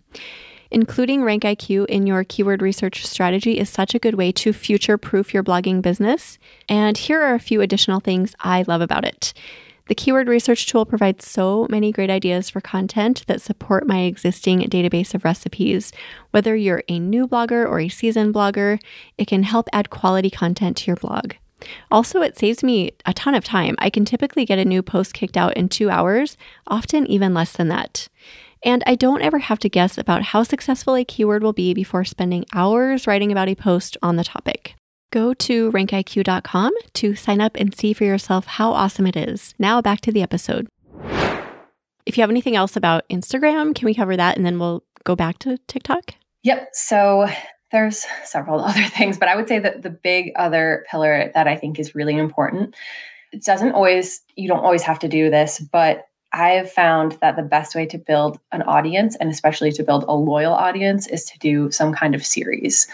Including 0.72 1.20
RankIQ 1.20 1.84
in 1.90 2.06
your 2.06 2.24
keyword 2.24 2.62
research 2.62 3.04
strategy 3.06 3.58
is 3.58 3.68
such 3.68 3.94
a 3.94 3.98
good 3.98 4.14
way 4.14 4.32
to 4.32 4.54
future 4.54 4.96
proof 4.96 5.34
your 5.34 5.44
blogging 5.44 5.82
business. 5.82 6.38
And 6.66 6.96
here 6.96 7.20
are 7.20 7.34
a 7.34 7.38
few 7.38 7.60
additional 7.60 8.00
things 8.00 8.34
I 8.40 8.64
love 8.66 8.80
about 8.80 9.04
it. 9.04 9.34
The 9.88 9.94
keyword 9.94 10.28
research 10.28 10.66
tool 10.66 10.86
provides 10.86 11.28
so 11.28 11.66
many 11.68 11.92
great 11.92 12.08
ideas 12.08 12.48
for 12.48 12.62
content 12.62 13.22
that 13.26 13.42
support 13.42 13.86
my 13.86 14.00
existing 14.00 14.60
database 14.60 15.12
of 15.12 15.26
recipes. 15.26 15.92
Whether 16.30 16.56
you're 16.56 16.84
a 16.88 16.98
new 16.98 17.28
blogger 17.28 17.66
or 17.66 17.78
a 17.78 17.90
seasoned 17.90 18.32
blogger, 18.32 18.80
it 19.18 19.26
can 19.26 19.42
help 19.42 19.68
add 19.74 19.90
quality 19.90 20.30
content 20.30 20.78
to 20.78 20.86
your 20.86 20.96
blog. 20.96 21.34
Also, 21.90 22.22
it 22.22 22.38
saves 22.38 22.64
me 22.64 22.92
a 23.04 23.12
ton 23.12 23.34
of 23.34 23.44
time. 23.44 23.76
I 23.78 23.90
can 23.90 24.06
typically 24.06 24.46
get 24.46 24.58
a 24.58 24.64
new 24.64 24.82
post 24.82 25.12
kicked 25.12 25.36
out 25.36 25.54
in 25.54 25.68
two 25.68 25.90
hours, 25.90 26.38
often 26.66 27.06
even 27.06 27.34
less 27.34 27.52
than 27.52 27.68
that. 27.68 28.08
And 28.64 28.84
I 28.86 28.94
don't 28.94 29.22
ever 29.22 29.38
have 29.38 29.58
to 29.60 29.68
guess 29.68 29.98
about 29.98 30.22
how 30.22 30.44
successful 30.44 30.94
a 30.94 31.04
keyword 31.04 31.42
will 31.42 31.52
be 31.52 31.74
before 31.74 32.04
spending 32.04 32.44
hours 32.54 33.06
writing 33.06 33.32
about 33.32 33.48
a 33.48 33.56
post 33.56 33.96
on 34.02 34.16
the 34.16 34.24
topic. 34.24 34.76
Go 35.10 35.34
to 35.34 35.70
rankiq.com 35.72 36.72
to 36.94 37.14
sign 37.14 37.40
up 37.40 37.56
and 37.56 37.76
see 37.76 37.92
for 37.92 38.04
yourself 38.04 38.46
how 38.46 38.72
awesome 38.72 39.06
it 39.06 39.16
is. 39.16 39.52
Now 39.58 39.82
back 39.82 40.00
to 40.02 40.12
the 40.12 40.22
episode. 40.22 40.68
If 42.06 42.16
you 42.16 42.22
have 42.22 42.30
anything 42.30 42.56
else 42.56 42.76
about 42.76 43.08
Instagram, 43.08 43.74
can 43.74 43.86
we 43.86 43.94
cover 43.94 44.16
that 44.16 44.36
and 44.36 44.46
then 44.46 44.58
we'll 44.58 44.84
go 45.04 45.16
back 45.16 45.38
to 45.40 45.58
TikTok? 45.66 46.14
Yep. 46.44 46.70
So 46.72 47.28
there's 47.72 48.06
several 48.24 48.60
other 48.64 48.84
things, 48.84 49.18
but 49.18 49.28
I 49.28 49.34
would 49.34 49.48
say 49.48 49.58
that 49.58 49.82
the 49.82 49.90
big 49.90 50.32
other 50.36 50.84
pillar 50.88 51.32
that 51.34 51.48
I 51.48 51.56
think 51.56 51.80
is 51.80 51.94
really 51.96 52.16
important, 52.16 52.76
it 53.32 53.44
doesn't 53.44 53.72
always, 53.72 54.20
you 54.36 54.46
don't 54.46 54.64
always 54.64 54.82
have 54.82 55.00
to 55.00 55.08
do 55.08 55.30
this, 55.30 55.58
but 55.58 56.06
I 56.32 56.50
have 56.50 56.72
found 56.72 57.18
that 57.20 57.36
the 57.36 57.42
best 57.42 57.74
way 57.74 57.86
to 57.86 57.98
build 57.98 58.38
an 58.52 58.62
audience 58.62 59.16
and 59.16 59.30
especially 59.30 59.72
to 59.72 59.82
build 59.82 60.04
a 60.08 60.14
loyal 60.14 60.54
audience 60.54 61.06
is 61.06 61.24
to 61.26 61.38
do 61.38 61.70
some 61.70 61.92
kind 61.92 62.14
of 62.14 62.24
series. 62.24 62.88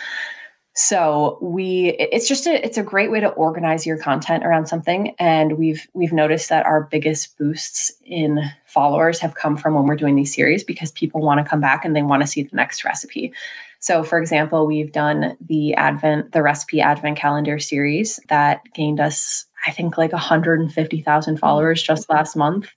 So 0.75 1.39
we 1.43 1.97
it's 1.99 2.29
just 2.29 2.47
a 2.47 2.65
it's 2.65 2.79
a 2.79 2.85
great 2.85 3.11
way 3.11 3.19
to 3.19 3.31
organize 3.31 3.85
your 3.85 3.99
content 3.99 4.45
around 4.45 4.67
something 4.67 5.13
and 5.19 5.59
we've 5.59 5.89
we've 5.93 6.13
noticed 6.13 6.51
that 6.51 6.67
our 6.67 6.85
biggest 6.85 7.37
boosts 7.37 7.91
in 8.05 8.41
followers 8.65 9.19
have 9.19 9.35
come 9.35 9.57
from 9.57 9.75
when 9.75 9.87
we're 9.87 9.97
doing 9.97 10.15
these 10.15 10.33
series 10.33 10.63
because 10.63 10.93
people 10.93 11.21
want 11.21 11.45
to 11.45 11.51
come 11.51 11.61
back 11.61 11.85
and 11.85 11.97
they 11.97 12.03
want 12.03 12.23
to 12.23 12.29
see 12.29 12.45
the 12.45 12.55
next 12.55 12.85
recipe. 12.85 13.33
So 13.81 14.05
for 14.05 14.21
example, 14.21 14.69
we've 14.69 14.93
done 14.93 15.37
the 15.41 15.75
Advent 15.75 16.31
the 16.31 16.43
recipe 16.43 16.81
Advent 16.81 17.19
calendar 17.19 17.59
series 17.59 18.21
that 18.29 18.63
gained 18.73 19.01
us 19.01 19.47
I 19.67 19.73
think 19.73 19.99
like 19.99 20.13
150,000 20.13 21.39
followers 21.39 21.83
just 21.83 22.09
last 22.09 22.37
month. 22.37 22.69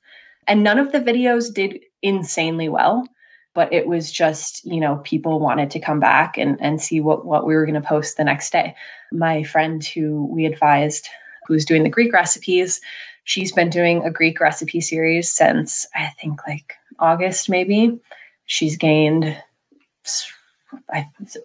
And 0.47 0.63
none 0.63 0.79
of 0.79 0.91
the 0.91 0.99
videos 0.99 1.53
did 1.53 1.79
insanely 2.01 2.69
well, 2.69 3.07
but 3.53 3.73
it 3.73 3.87
was 3.87 4.11
just, 4.11 4.65
you 4.65 4.79
know, 4.79 4.97
people 4.97 5.39
wanted 5.39 5.71
to 5.71 5.79
come 5.79 5.99
back 5.99 6.37
and, 6.37 6.57
and 6.61 6.81
see 6.81 6.99
what, 6.99 7.25
what 7.25 7.45
we 7.45 7.55
were 7.55 7.65
going 7.65 7.81
to 7.81 7.87
post 7.87 8.17
the 8.17 8.23
next 8.23 8.51
day. 8.51 8.75
My 9.11 9.43
friend 9.43 9.83
who 9.83 10.25
we 10.25 10.45
advised, 10.45 11.07
who's 11.47 11.65
doing 11.65 11.83
the 11.83 11.89
Greek 11.89 12.13
recipes, 12.13 12.81
she's 13.23 13.51
been 13.51 13.69
doing 13.69 14.03
a 14.03 14.11
Greek 14.11 14.39
recipe 14.39 14.81
series 14.81 15.31
since 15.31 15.85
I 15.93 16.11
think 16.19 16.45
like 16.47 16.73
August, 16.99 17.49
maybe. 17.49 17.99
She's 18.45 18.77
gained 18.77 19.37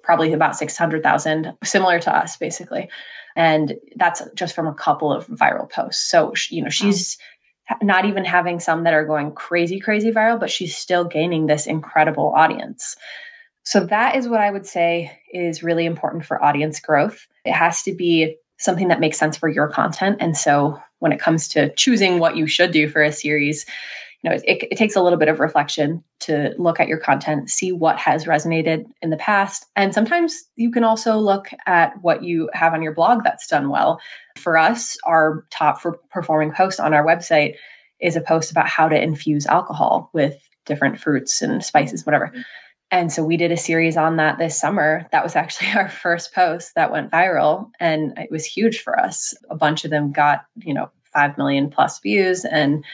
probably 0.03 0.33
about 0.33 0.57
600,000, 0.57 1.55
similar 1.65 2.01
to 2.01 2.17
us, 2.17 2.37
basically. 2.37 2.89
And 3.35 3.75
that's 3.97 4.23
just 4.35 4.55
from 4.55 4.67
a 4.67 4.75
couple 4.75 5.13
of 5.13 5.27
viral 5.27 5.71
posts. 5.71 6.09
So, 6.09 6.33
you 6.51 6.63
know, 6.63 6.71
she's 6.71 7.19
not 7.83 8.05
even 8.05 8.25
having 8.25 8.61
some 8.61 8.85
that 8.85 8.95
are 8.95 9.05
going 9.05 9.33
crazy, 9.33 9.81
crazy 9.81 10.13
viral, 10.13 10.39
but 10.39 10.51
she's 10.51 10.77
still 10.77 11.05
gaining 11.05 11.47
this 11.47 11.67
incredible 11.67 12.33
audience. 12.37 12.97
So 13.65 13.85
that 13.87 14.15
is 14.15 14.29
what 14.29 14.41
I 14.41 14.51
would 14.51 14.67
say 14.67 15.19
is 15.33 15.63
really 15.63 15.87
important 15.87 16.25
for 16.25 16.43
audience 16.43 16.79
growth. 16.81 17.27
It 17.45 17.53
has 17.53 17.83
to 17.83 17.93
be 17.93 18.37
something 18.59 18.89
that 18.89 19.01
makes 19.01 19.19
sense 19.19 19.37
for 19.37 19.49
your 19.49 19.69
content. 19.69 20.19
And 20.21 20.37
so 20.37 20.81
when 21.01 21.13
it 21.13 21.21
comes 21.21 21.49
to 21.49 21.75
choosing 21.75 22.19
what 22.19 22.37
you 22.37 22.47
should 22.47 22.71
do 22.71 22.89
for 22.89 23.03
a 23.03 23.13
series, 23.13 23.67
know, 24.27 24.33
it, 24.33 24.45
it, 24.71 24.77
takes 24.77 24.97
a 24.97 25.03
little 25.03 25.19
bit 25.19 25.29
of 25.29 25.41
reflection 25.41 26.03
to 26.21 26.55
look 26.59 26.81
at 26.81 26.89
your 26.89 26.99
content, 26.99 27.51
see 27.51 27.73
what 27.73 27.99
has 27.99 28.25
resonated 28.25 28.85
in 29.01 29.11
the 29.11 29.17
past. 29.17 29.67
And 29.77 29.95
sometimes 29.95 30.45
you 30.57 30.71
can 30.71 30.85
also 30.85 31.19
look 31.19 31.49
at 31.67 31.95
what 32.03 32.23
you 32.23 32.51
have 32.53 32.75
on 32.75 32.83
your 32.83 32.95
blog 32.95 33.25
that's 33.25 33.47
done 33.47 33.71
well. 33.71 34.01
For 34.37 34.59
us, 34.59 34.97
our 35.05 35.47
top 35.51 35.81
for 35.81 35.99
performing 36.11 36.53
post 36.53 36.81
on 36.81 36.93
our 36.93 37.05
website 37.05 37.55
is 38.01 38.17
a 38.17 38.21
post 38.21 38.51
about 38.51 38.69
how 38.69 38.89
to 38.89 39.01
infuse 39.01 39.47
alcohol 39.47 40.11
with 40.13 40.37
different 40.67 41.01
fruits 41.01 41.41
and 41.41 41.65
spices, 41.65 42.05
whatever. 42.05 42.33
And 42.91 43.13
so 43.13 43.25
we 43.25 43.37
did 43.37 43.53
a 43.53 43.57
series 43.57 43.97
on 43.97 44.17
that 44.17 44.39
this 44.39 44.59
summer. 44.59 45.07
That 45.13 45.25
was 45.25 45.37
actually 45.37 45.71
our 45.75 45.89
first 45.89 46.35
post 46.35 46.73
that 46.75 46.93
went 46.93 47.11
viral 47.11 47.71
and 47.81 48.19
it 48.19 48.31
was 48.31 48.45
huge 48.45 48.81
for 48.81 48.99
us. 48.99 49.35
A 49.51 49.57
bunch 49.57 49.85
of 49.85 49.91
them 49.91 50.13
got, 50.13 50.45
you 50.57 50.75
know, 50.75 50.91
5 51.13 51.39
million 51.39 51.71
plus 51.71 51.99
views 52.01 52.45
and 52.45 52.85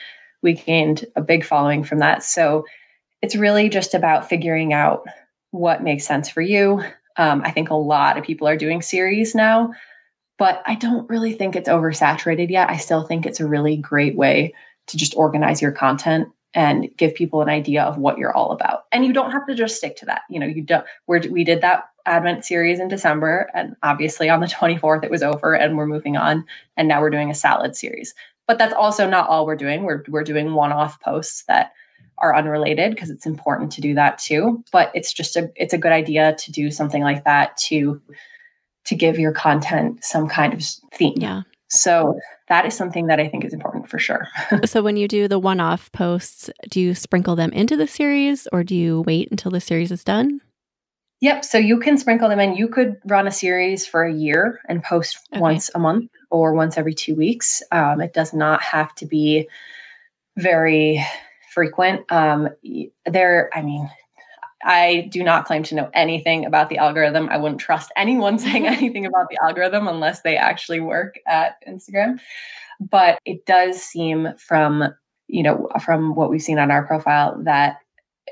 we 0.42 0.54
gained 0.54 1.04
a 1.16 1.22
big 1.22 1.44
following 1.44 1.84
from 1.84 1.98
that. 1.98 2.22
So 2.22 2.64
it's 3.20 3.36
really 3.36 3.68
just 3.68 3.94
about 3.94 4.28
figuring 4.28 4.72
out 4.72 5.06
what 5.52 5.82
makes 5.82 6.04
sense 6.04 6.28
for 6.28 6.40
you. 6.40 6.82
Um, 7.16 7.42
I 7.44 7.50
think 7.50 7.70
a 7.70 7.74
lot 7.74 8.18
of 8.18 8.24
people 8.24 8.48
are 8.48 8.56
doing 8.56 8.82
series 8.82 9.34
now, 9.34 9.72
but 10.38 10.62
I 10.66 10.74
don't 10.74 11.08
really 11.08 11.32
think 11.32 11.54
it's 11.54 11.68
oversaturated 11.68 12.50
yet. 12.50 12.70
I 12.70 12.78
still 12.78 13.04
think 13.04 13.26
it's 13.26 13.40
a 13.40 13.46
really 13.46 13.76
great 13.76 14.16
way 14.16 14.54
to 14.88 14.96
just 14.96 15.16
organize 15.16 15.62
your 15.62 15.72
content 15.72 16.28
and 16.54 16.88
give 16.96 17.14
people 17.14 17.40
an 17.40 17.48
idea 17.48 17.82
of 17.82 17.96
what 17.96 18.18
you're 18.18 18.34
all 18.34 18.50
about. 18.52 18.84
And 18.92 19.06
you 19.06 19.12
don't 19.12 19.30
have 19.30 19.46
to 19.46 19.54
just 19.54 19.76
stick 19.76 19.96
to 19.96 20.06
that. 20.06 20.22
You 20.28 20.40
know, 20.40 20.46
you 20.46 20.62
don't. 20.62 20.84
we 21.06 21.20
we 21.28 21.44
did 21.44 21.62
that 21.62 21.84
Advent 22.04 22.44
series 22.44 22.80
in 22.80 22.88
December, 22.88 23.48
and 23.54 23.76
obviously 23.82 24.28
on 24.28 24.40
the 24.40 24.46
24th 24.48 25.04
it 25.04 25.10
was 25.10 25.22
over, 25.22 25.54
and 25.54 25.76
we're 25.76 25.86
moving 25.86 26.16
on. 26.16 26.44
And 26.76 26.88
now 26.88 27.00
we're 27.00 27.10
doing 27.10 27.30
a 27.30 27.34
salad 27.34 27.76
series. 27.76 28.14
But 28.52 28.58
that's 28.58 28.74
also 28.74 29.08
not 29.08 29.30
all 29.30 29.46
we're 29.46 29.56
doing. 29.56 29.82
We're 29.84 30.04
we're 30.08 30.24
doing 30.24 30.52
one-off 30.52 31.00
posts 31.00 31.44
that 31.48 31.72
are 32.18 32.36
unrelated 32.36 32.90
because 32.90 33.08
it's 33.08 33.24
important 33.24 33.72
to 33.72 33.80
do 33.80 33.94
that 33.94 34.18
too. 34.18 34.62
But 34.70 34.90
it's 34.94 35.10
just 35.10 35.36
a 35.36 35.50
it's 35.56 35.72
a 35.72 35.78
good 35.78 35.90
idea 35.90 36.34
to 36.34 36.52
do 36.52 36.70
something 36.70 37.02
like 37.02 37.24
that 37.24 37.56
to 37.68 38.02
to 38.84 38.94
give 38.94 39.18
your 39.18 39.32
content 39.32 40.04
some 40.04 40.28
kind 40.28 40.52
of 40.52 40.62
theme. 40.92 41.14
Yeah. 41.16 41.44
So 41.68 42.20
that 42.50 42.66
is 42.66 42.74
something 42.74 43.06
that 43.06 43.18
I 43.18 43.26
think 43.26 43.46
is 43.46 43.54
important 43.54 43.88
for 43.88 43.98
sure. 43.98 44.28
so 44.66 44.82
when 44.82 44.98
you 44.98 45.08
do 45.08 45.28
the 45.28 45.38
one 45.38 45.58
off 45.58 45.90
posts, 45.92 46.50
do 46.68 46.78
you 46.78 46.94
sprinkle 46.94 47.36
them 47.36 47.54
into 47.54 47.74
the 47.74 47.86
series 47.86 48.46
or 48.52 48.62
do 48.62 48.76
you 48.76 49.00
wait 49.06 49.30
until 49.30 49.50
the 49.50 49.62
series 49.62 49.90
is 49.90 50.04
done? 50.04 50.42
Yep. 51.22 51.44
So 51.44 51.56
you 51.56 51.78
can 51.78 51.98
sprinkle 51.98 52.28
them 52.28 52.40
in. 52.40 52.56
You 52.56 52.66
could 52.66 52.96
run 53.06 53.28
a 53.28 53.30
series 53.30 53.86
for 53.86 54.02
a 54.02 54.12
year 54.12 54.60
and 54.68 54.82
post 54.82 55.20
okay. 55.32 55.40
once 55.40 55.70
a 55.72 55.78
month 55.78 56.10
or 56.30 56.52
once 56.52 56.76
every 56.76 56.94
two 56.94 57.14
weeks. 57.14 57.62
Um, 57.70 58.00
it 58.00 58.12
does 58.12 58.34
not 58.34 58.60
have 58.60 58.92
to 58.96 59.06
be 59.06 59.48
very 60.36 61.00
frequent. 61.54 62.10
Um, 62.10 62.48
there, 63.06 63.50
I 63.54 63.62
mean, 63.62 63.88
I 64.64 65.08
do 65.12 65.22
not 65.22 65.44
claim 65.44 65.62
to 65.64 65.76
know 65.76 65.90
anything 65.94 66.44
about 66.44 66.70
the 66.70 66.78
algorithm. 66.78 67.28
I 67.28 67.36
wouldn't 67.36 67.60
trust 67.60 67.92
anyone 67.96 68.40
saying 68.40 68.66
anything 68.66 69.06
about 69.06 69.28
the 69.30 69.38
algorithm 69.40 69.86
unless 69.86 70.22
they 70.22 70.36
actually 70.36 70.80
work 70.80 71.20
at 71.28 71.54
Instagram. 71.68 72.18
But 72.80 73.20
it 73.24 73.46
does 73.46 73.80
seem 73.80 74.30
from, 74.38 74.92
you 75.28 75.44
know, 75.44 75.68
from 75.84 76.16
what 76.16 76.30
we've 76.30 76.42
seen 76.42 76.58
on 76.58 76.72
our 76.72 76.84
profile 76.84 77.40
that 77.44 77.76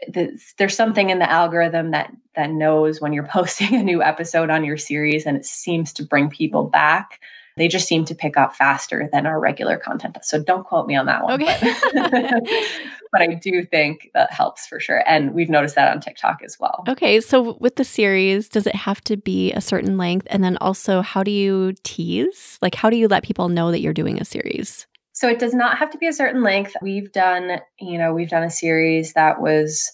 there's 0.09 0.75
something 0.75 1.11
in 1.11 1.19
the 1.19 1.31
algorithm 1.31 1.91
that 1.91 2.13
that 2.37 2.51
knows 2.51 3.01
when 3.01 3.13
you're 3.13 3.27
posting 3.33 3.75
a 3.75 3.83
new 3.83 4.03
episode 4.03 4.51
on 4.51 4.65
your 4.65 4.77
series 4.77 5.27
and 5.27 5.37
it 5.37 5.45
seems 5.45 5.93
to 5.95 6.05
bring 6.05 6.31
people 6.31 6.65
back. 6.65 7.21
They 7.57 7.69
just 7.69 7.89
seem 7.89 8.07
to 8.07 8.15
pick 8.15 8.39
up 8.39 8.55
faster 8.55 9.11
than 9.13 9.27
our 9.27 9.39
regular 9.39 9.77
content 9.77 10.17
so 10.23 10.43
don't 10.43 10.65
quote 10.65 10.87
me 10.87 10.97
on 10.97 11.07
that 11.07 11.25
one 11.25 11.43
okay. 11.43 11.59
but, 11.93 12.43
but 13.13 13.21
i 13.21 13.35
do 13.35 13.65
think 13.65 14.09
that 14.15 14.33
helps 14.33 14.67
for 14.67 14.81
sure. 14.81 15.03
And 15.07 15.35
we've 15.35 15.51
noticed 15.51 15.75
that 15.75 15.93
on 15.93 16.01
tiktok 16.01 16.43
as 16.43 16.59
well. 16.59 16.85
Okay. 16.89 17.21
So 17.21 17.59
with 17.61 17.77
the 17.77 17.85
series 17.85 18.49
does 18.49 18.67
it 18.67 18.75
have 18.75 19.03
to 19.03 19.17
be 19.17 19.53
a 19.53 19.61
certain 19.61 19.99
length? 19.99 20.27
And 20.31 20.43
then 20.43 20.57
also 20.59 21.03
how 21.03 21.23
do 21.23 21.31
you 21.31 21.75
tease? 21.83 22.59
Like 22.63 22.75
how 22.75 22.89
do 22.89 22.97
you 22.97 23.09
let 23.09 23.25
people 23.25 23.51
know 23.51 23.71
that 23.73 23.81
you're 23.81 23.93
doing 23.93 24.19
a 24.21 24.25
series 24.25 24.87
so 25.21 25.29
it 25.29 25.39
does 25.39 25.53
not 25.53 25.77
have 25.77 25.91
to 25.91 25.99
be 25.99 26.07
a 26.07 26.15
certain 26.15 26.43
length. 26.43 26.75
We've 26.81 27.13
done, 27.13 27.61
you 27.79 27.99
know, 27.99 28.15
we've 28.15 28.31
done 28.31 28.43
a 28.43 28.49
series 28.49 29.13
that 29.13 29.39
was 29.39 29.93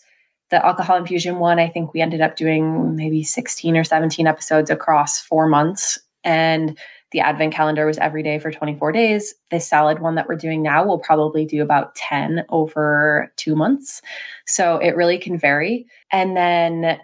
the 0.51 0.65
alcohol 0.65 0.97
infusion 0.97 1.41
one. 1.41 1.59
I 1.59 1.67
think 1.67 1.93
we 1.93 2.01
ended 2.01 2.21
up 2.21 2.37
doing 2.37 2.95
maybe 2.95 3.25
16 3.25 3.77
or 3.77 3.83
17 3.83 4.29
episodes 4.29 4.71
across 4.71 5.21
four 5.21 5.49
months. 5.49 5.99
And 6.23 6.79
the 7.11 7.19
advent 7.19 7.53
calendar 7.53 7.87
was 7.87 7.99
every 7.99 8.23
day 8.23 8.39
for 8.39 8.53
24 8.53 8.93
days. 8.93 9.35
The 9.51 9.59
salad 9.59 9.99
one 9.99 10.15
that 10.15 10.29
we're 10.29 10.37
doing 10.37 10.63
now 10.63 10.87
will 10.87 11.01
probably 11.01 11.45
do 11.45 11.61
about 11.61 11.97
10 11.97 12.45
over 12.49 13.33
two 13.35 13.57
months. 13.57 14.03
So 14.47 14.79
it 14.79 14.95
really 14.95 15.19
can 15.19 15.41
vary. 15.41 15.89
And 16.13 16.37
then 16.37 17.01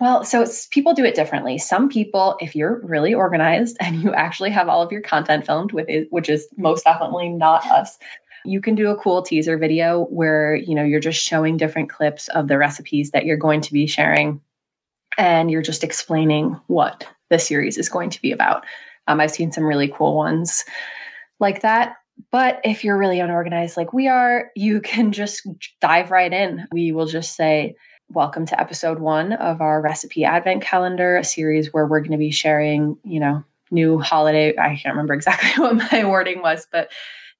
Well, 0.00 0.24
so 0.24 0.44
people 0.70 0.94
do 0.94 1.04
it 1.04 1.14
differently. 1.14 1.58
Some 1.58 1.88
people, 1.88 2.36
if 2.40 2.56
you're 2.56 2.80
really 2.82 3.14
organized 3.14 3.76
and 3.80 4.02
you 4.02 4.12
actually 4.12 4.50
have 4.50 4.68
all 4.68 4.82
of 4.82 4.92
your 4.92 5.02
content 5.02 5.46
filmed 5.46 5.72
with 5.72 5.88
it, 5.88 6.08
which 6.10 6.28
is 6.28 6.48
most 6.56 6.84
definitely 6.84 7.28
not 7.28 7.66
us, 7.66 7.98
you 8.44 8.60
can 8.60 8.74
do 8.74 8.90
a 8.90 8.96
cool 8.96 9.22
teaser 9.22 9.58
video 9.58 10.04
where 10.04 10.54
you 10.54 10.74
know 10.74 10.84
you're 10.84 11.00
just 11.00 11.22
showing 11.22 11.56
different 11.56 11.90
clips 11.90 12.28
of 12.28 12.48
the 12.48 12.56
recipes 12.56 13.10
that 13.10 13.26
you're 13.26 13.36
going 13.36 13.60
to 13.62 13.72
be 13.72 13.86
sharing, 13.86 14.40
and 15.18 15.50
you're 15.50 15.62
just 15.62 15.84
explaining 15.84 16.58
what 16.68 17.06
the 17.30 17.38
series 17.38 17.78
is 17.78 17.88
going 17.88 18.10
to 18.10 18.22
be 18.22 18.32
about. 18.32 18.64
Um, 19.06 19.20
I've 19.20 19.30
seen 19.30 19.52
some 19.52 19.64
really 19.64 19.88
cool 19.88 20.14
ones 20.16 20.64
like 21.40 21.62
that. 21.62 21.96
But 22.30 22.60
if 22.64 22.84
you're 22.84 22.98
really 22.98 23.20
unorganized 23.20 23.76
like 23.76 23.92
we 23.92 24.08
are, 24.08 24.50
you 24.56 24.80
can 24.80 25.12
just 25.12 25.46
dive 25.80 26.10
right 26.10 26.32
in. 26.32 26.66
We 26.72 26.92
will 26.92 27.06
just 27.06 27.36
say, 27.36 27.76
Welcome 28.10 28.46
to 28.46 28.58
episode 28.58 29.00
one 29.00 29.34
of 29.34 29.60
our 29.60 29.82
recipe 29.82 30.24
advent 30.24 30.62
calendar, 30.62 31.18
a 31.18 31.24
series 31.24 31.74
where 31.74 31.86
we're 31.86 32.00
going 32.00 32.12
to 32.12 32.16
be 32.16 32.30
sharing, 32.30 32.96
you 33.04 33.20
know, 33.20 33.44
new 33.70 33.98
holiday. 33.98 34.56
I 34.56 34.76
can't 34.76 34.94
remember 34.94 35.12
exactly 35.12 35.50
what 35.62 35.76
my 35.92 36.06
wording 36.06 36.40
was, 36.40 36.66
but 36.72 36.90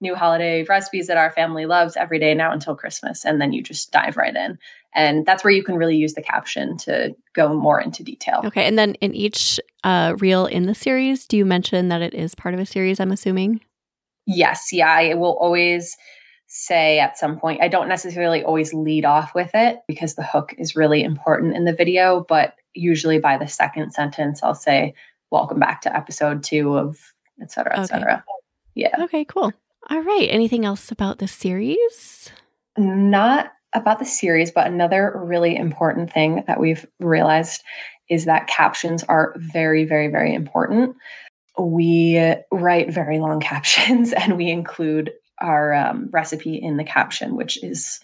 new 0.02 0.14
holiday 0.14 0.64
recipes 0.64 1.06
that 1.06 1.16
our 1.16 1.30
family 1.30 1.64
loves 1.64 1.96
every 1.96 2.18
day 2.18 2.34
now 2.34 2.52
until 2.52 2.76
Christmas. 2.76 3.24
And 3.24 3.40
then 3.40 3.54
you 3.54 3.62
just 3.62 3.92
dive 3.92 4.18
right 4.18 4.34
in. 4.36 4.58
And 4.94 5.24
that's 5.24 5.42
where 5.42 5.52
you 5.52 5.64
can 5.64 5.76
really 5.76 5.96
use 5.96 6.12
the 6.12 6.22
caption 6.22 6.76
to 6.78 7.16
go 7.32 7.54
more 7.54 7.80
into 7.80 8.02
detail. 8.02 8.42
Okay. 8.44 8.66
And 8.66 8.78
then 8.78 8.92
in 8.96 9.14
each 9.14 9.58
uh, 9.84 10.16
reel 10.18 10.44
in 10.44 10.66
the 10.66 10.74
series, 10.74 11.26
do 11.26 11.38
you 11.38 11.46
mention 11.46 11.88
that 11.88 12.02
it 12.02 12.12
is 12.12 12.34
part 12.34 12.52
of 12.52 12.60
a 12.60 12.66
series, 12.66 13.00
I'm 13.00 13.12
assuming? 13.12 13.62
Yes. 14.26 14.68
Yeah. 14.70 14.90
I 14.92 15.14
will 15.14 15.38
always 15.40 15.96
say 16.48 16.98
at 16.98 17.18
some 17.18 17.38
point. 17.38 17.62
I 17.62 17.68
don't 17.68 17.88
necessarily 17.88 18.42
always 18.42 18.74
lead 18.74 19.04
off 19.04 19.34
with 19.34 19.50
it 19.54 19.78
because 19.86 20.14
the 20.14 20.24
hook 20.24 20.54
is 20.58 20.74
really 20.74 21.02
important 21.02 21.54
in 21.54 21.64
the 21.64 21.74
video, 21.74 22.24
but 22.26 22.54
usually 22.74 23.18
by 23.18 23.36
the 23.38 23.46
second 23.46 23.92
sentence, 23.92 24.42
I'll 24.42 24.54
say, 24.54 24.94
Welcome 25.30 25.58
back 25.58 25.82
to 25.82 25.94
episode 25.94 26.42
two 26.42 26.78
of 26.78 26.98
et 27.40 27.52
cetera, 27.52 27.74
et 27.74 27.80
okay. 27.80 27.86
cetera. 27.86 28.24
Yeah. 28.74 28.96
Okay, 29.02 29.26
cool. 29.26 29.52
All 29.90 30.02
right. 30.02 30.26
Anything 30.30 30.64
else 30.64 30.90
about 30.90 31.18
the 31.18 31.28
series? 31.28 32.30
Not 32.78 33.52
about 33.74 33.98
the 33.98 34.06
series, 34.06 34.50
but 34.50 34.66
another 34.66 35.12
really 35.14 35.54
important 35.54 36.10
thing 36.10 36.44
that 36.46 36.58
we've 36.58 36.86
realized 36.98 37.62
is 38.08 38.24
that 38.24 38.46
captions 38.46 39.04
are 39.04 39.34
very, 39.36 39.84
very, 39.84 40.08
very 40.08 40.32
important. 40.32 40.96
We 41.58 42.34
write 42.50 42.90
very 42.90 43.18
long 43.18 43.40
captions 43.42 44.12
and 44.12 44.36
we 44.36 44.48
include 44.50 45.12
our 45.40 45.74
um, 45.74 46.08
recipe 46.12 46.56
in 46.56 46.76
the 46.76 46.84
caption, 46.84 47.36
which 47.36 47.62
is, 47.62 48.00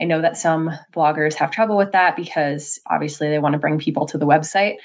I 0.00 0.04
know 0.04 0.20
that 0.22 0.36
some 0.36 0.70
bloggers 0.94 1.34
have 1.34 1.50
trouble 1.50 1.76
with 1.76 1.92
that 1.92 2.16
because 2.16 2.80
obviously 2.90 3.28
they 3.28 3.38
want 3.38 3.54
to 3.54 3.58
bring 3.58 3.78
people 3.78 4.06
to 4.06 4.18
the 4.18 4.26
website. 4.26 4.76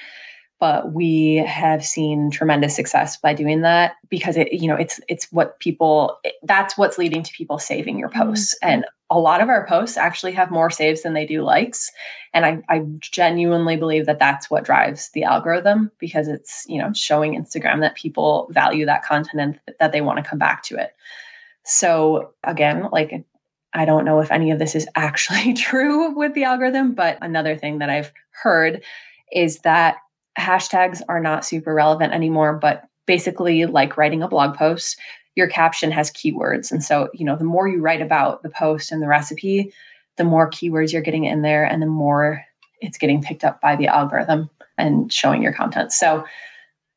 But 0.60 0.94
we 0.94 1.44
have 1.46 1.84
seen 1.84 2.32
tremendous 2.32 2.74
success 2.74 3.18
by 3.18 3.34
doing 3.34 3.62
that 3.62 3.96
because 4.08 4.38
it, 4.38 4.54
you 4.54 4.70
know, 4.70 4.78
it's 4.78 4.98
it's 5.10 5.30
what 5.30 5.60
people 5.60 6.20
it, 6.24 6.36
that's 6.44 6.78
what's 6.78 6.98
leading 6.98 7.22
to 7.22 7.34
people 7.34 7.60
saving 7.60 8.00
your 8.00 8.08
posts. 8.08 8.56
Mm-hmm. 8.63 8.72
And 8.72 8.86
a 9.10 9.20
lot 9.20 9.42
of 9.42 9.50
our 9.50 9.68
posts 9.68 9.98
actually 9.98 10.32
have 10.32 10.52
more 10.52 10.70
saves 10.70 11.02
than 11.02 11.13
they 11.13 11.26
do 11.26 11.42
likes. 11.42 11.92
And 12.34 12.46
I, 12.46 12.62
I 12.70 12.86
genuinely 13.00 13.76
believe 13.76 14.06
that 14.06 14.20
that's 14.20 14.50
what 14.50 14.63
drives 14.63 15.10
the 15.10 15.24
algorithm 15.24 15.92
because 16.00 16.30
it's, 16.30 16.66
you 16.68 16.80
know, 16.80 16.94
showing 16.94 17.34
Instagram 17.34 17.82
that 17.82 17.96
people 17.96 18.48
value 18.52 18.86
that 18.86 19.04
content 19.04 19.42
and 19.42 19.76
that 19.80 19.92
they 19.92 20.02
want 20.02 20.18
to 20.24 20.30
come 20.30 20.39
back 20.39 20.63
to 20.63 20.78
it. 20.78 20.96
So 21.65 22.34
again, 22.43 22.89
like 22.91 23.26
I 23.73 23.86
don't 23.86 24.06
know 24.06 24.19
if 24.19 24.32
any 24.32 24.52
of 24.52 24.60
this 24.60 24.76
is 24.76 24.88
actually 24.95 25.54
true 25.56 26.15
with 26.15 26.34
the 26.34 26.43
algorithm, 26.43 26.93
but 26.93 27.17
another 27.21 27.58
thing 27.58 27.80
that 27.80 27.89
I've 27.89 28.12
heard 28.30 28.84
is 29.32 29.60
that 29.60 29.97
hashtags 30.38 31.02
are 31.08 31.19
not 31.19 31.45
super 31.45 31.73
relevant 31.73 32.13
anymore, 32.13 32.54
but 32.54 32.84
basically 33.06 33.65
like 33.65 33.97
writing 33.97 34.23
a 34.23 34.28
blog 34.28 34.56
post, 34.56 34.99
your 35.36 35.47
caption 35.47 35.91
has 35.91 36.12
keywords. 36.12 36.71
And 36.71 36.84
so, 36.84 37.10
you 37.13 37.26
know, 37.26 37.36
the 37.36 37.43
more 37.43 37.67
you 37.67 37.82
write 37.82 38.02
about 38.02 38.43
the 38.43 38.49
post 38.49 38.91
and 38.91 39.02
the 39.02 39.08
recipe, 39.08 39.73
the 40.17 40.23
more 40.23 40.49
keywords 40.49 40.93
you're 40.93 41.02
getting 41.02 41.26
in 41.26 41.41
there 41.41 41.65
and 41.65 41.82
the 41.82 41.88
more 41.88 42.43
it's 42.80 42.97
getting 42.97 43.21
picked 43.21 43.43
up 43.43 43.62
by 43.62 43.76
the 43.76 43.88
algorithm 43.88 44.49
and 44.78 45.12
showing 45.12 45.41
your 45.41 45.54
content. 45.54 45.91
So 45.91 46.26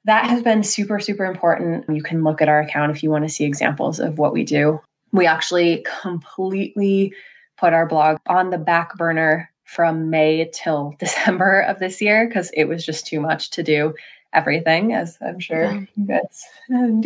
that 0.07 0.31
has 0.31 0.43
been 0.43 0.63
super, 0.63 1.01
super 1.01 1.25
important. 1.25 1.85
You 1.89 2.03
can 2.03 2.23
look 2.23 2.41
at 2.41 2.49
our 2.49 2.61
account 2.61 2.93
if 2.93 3.03
you 3.03 3.11
want 3.11 3.25
to 3.25 3.29
see 3.29 3.45
examples 3.45 3.99
of 3.99 4.19
what 4.19 4.33
we 4.33 4.45
do. 4.45 4.81
We 5.13 5.27
actually 5.27 5.85
completely 6.01 7.13
put 7.59 7.73
our 7.73 7.87
blog 7.87 8.19
on 8.29 8.51
the 8.51 8.59
back 8.59 8.97
burner 8.97 9.51
from 9.65 10.09
May 10.09 10.49
till 10.55 10.95
December 11.01 11.61
of 11.61 11.81
this 11.81 12.01
year 12.01 12.27
because 12.27 12.51
it 12.55 12.65
was 12.65 12.87
just 12.87 13.07
too 13.07 13.21
much 13.21 13.51
to 13.51 13.65
do 13.65 13.95
everything, 14.33 14.95
as 14.95 15.19
I'm 15.21 15.41
sure 15.41 15.75
you 15.97 16.07
guys, 16.07 16.45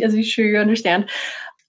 as 0.03 0.13
I'm 0.13 0.23
sure 0.23 0.45
you 0.45 0.57
understand. 0.57 1.09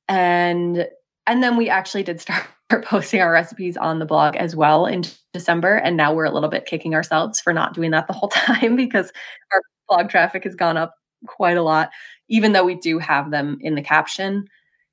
And 0.08 0.86
and 1.26 1.42
then 1.42 1.56
we 1.56 1.70
actually 1.70 2.02
did 2.02 2.20
start 2.20 2.44
posting 2.84 3.20
our 3.20 3.32
recipes 3.32 3.78
on 3.78 4.00
the 4.00 4.04
blog 4.04 4.36
as 4.36 4.54
well 4.54 4.84
in 4.84 5.04
December. 5.32 5.76
And 5.76 5.96
now 5.96 6.12
we're 6.12 6.24
a 6.24 6.32
little 6.32 6.50
bit 6.50 6.66
kicking 6.66 6.94
ourselves 6.94 7.40
for 7.40 7.54
not 7.54 7.74
doing 7.74 7.92
that 7.92 8.06
the 8.06 8.12
whole 8.12 8.28
time 8.34 8.76
because 8.76 9.10
our 9.52 9.62
blog 9.88 10.10
traffic 10.10 10.44
has 10.44 10.54
gone 10.54 10.76
up 10.76 10.94
quite 11.26 11.56
a 11.56 11.62
lot, 11.62 11.90
even 12.28 12.52
though 12.52 12.64
we 12.64 12.74
do 12.74 12.98
have 12.98 13.30
them 13.30 13.58
in 13.60 13.74
the 13.74 13.82
caption. 13.82 14.48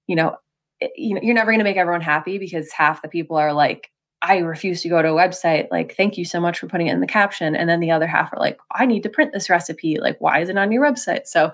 You 0.07 0.15
know, 0.15 0.35
it, 0.79 0.91
you 0.95 1.15
know, 1.15 1.21
you're 1.23 1.35
never 1.35 1.51
going 1.51 1.59
to 1.59 1.63
make 1.63 1.77
everyone 1.77 2.01
happy 2.01 2.37
because 2.37 2.71
half 2.71 3.01
the 3.01 3.07
people 3.07 3.37
are 3.37 3.53
like, 3.53 3.91
I 4.21 4.37
refuse 4.39 4.81
to 4.81 4.89
go 4.89 5.01
to 5.01 5.09
a 5.09 5.15
website. 5.15 5.67
Like, 5.71 5.95
thank 5.95 6.17
you 6.17 6.25
so 6.25 6.39
much 6.41 6.59
for 6.59 6.67
putting 6.67 6.87
it 6.87 6.93
in 6.93 6.99
the 6.99 7.07
caption. 7.07 7.55
And 7.55 7.69
then 7.69 7.79
the 7.79 7.91
other 7.91 8.07
half 8.07 8.33
are 8.33 8.39
like, 8.39 8.59
I 8.73 8.85
need 8.85 9.03
to 9.03 9.09
print 9.09 9.31
this 9.31 9.49
recipe. 9.49 9.99
Like, 9.99 10.17
why 10.19 10.39
is 10.39 10.49
it 10.49 10.57
on 10.57 10.71
your 10.71 10.83
website? 10.83 11.25
So 11.25 11.53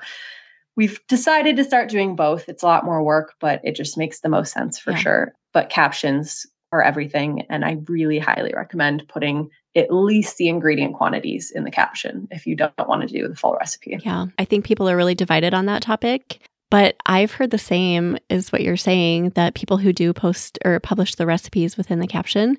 we've 0.75 0.99
decided 1.07 1.57
to 1.57 1.63
start 1.63 1.89
doing 1.89 2.15
both. 2.15 2.49
It's 2.49 2.63
a 2.63 2.67
lot 2.67 2.85
more 2.85 3.03
work, 3.03 3.33
but 3.39 3.61
it 3.63 3.75
just 3.75 3.97
makes 3.97 4.21
the 4.21 4.29
most 4.29 4.51
sense 4.51 4.79
for 4.79 4.91
yeah. 4.91 4.97
sure. 4.97 5.33
But 5.53 5.69
captions 5.69 6.47
are 6.71 6.81
everything. 6.81 7.45
And 7.49 7.63
I 7.63 7.77
really 7.87 8.19
highly 8.19 8.53
recommend 8.55 9.07
putting 9.07 9.51
at 9.75 9.93
least 9.93 10.37
the 10.37 10.47
ingredient 10.47 10.95
quantities 10.95 11.51
in 11.51 11.63
the 11.63 11.71
caption 11.71 12.27
if 12.31 12.47
you 12.47 12.55
don't 12.55 12.73
want 12.87 13.01
to 13.01 13.07
do 13.07 13.27
the 13.27 13.35
full 13.35 13.55
recipe. 13.55 13.97
Yeah. 14.03 14.25
I 14.39 14.45
think 14.45 14.65
people 14.65 14.89
are 14.89 14.97
really 14.97 15.15
divided 15.15 15.53
on 15.53 15.65
that 15.65 15.81
topic. 15.81 16.39
But 16.71 16.95
I've 17.05 17.31
heard 17.31 17.51
the 17.51 17.57
same 17.57 18.17
is 18.29 18.51
what 18.51 18.61
you're 18.61 18.77
saying 18.77 19.31
that 19.31 19.53
people 19.53 19.77
who 19.77 19.93
do 19.93 20.13
post 20.13 20.57
or 20.65 20.79
publish 20.79 21.15
the 21.15 21.25
recipes 21.25 21.77
within 21.77 21.99
the 21.99 22.07
caption 22.07 22.57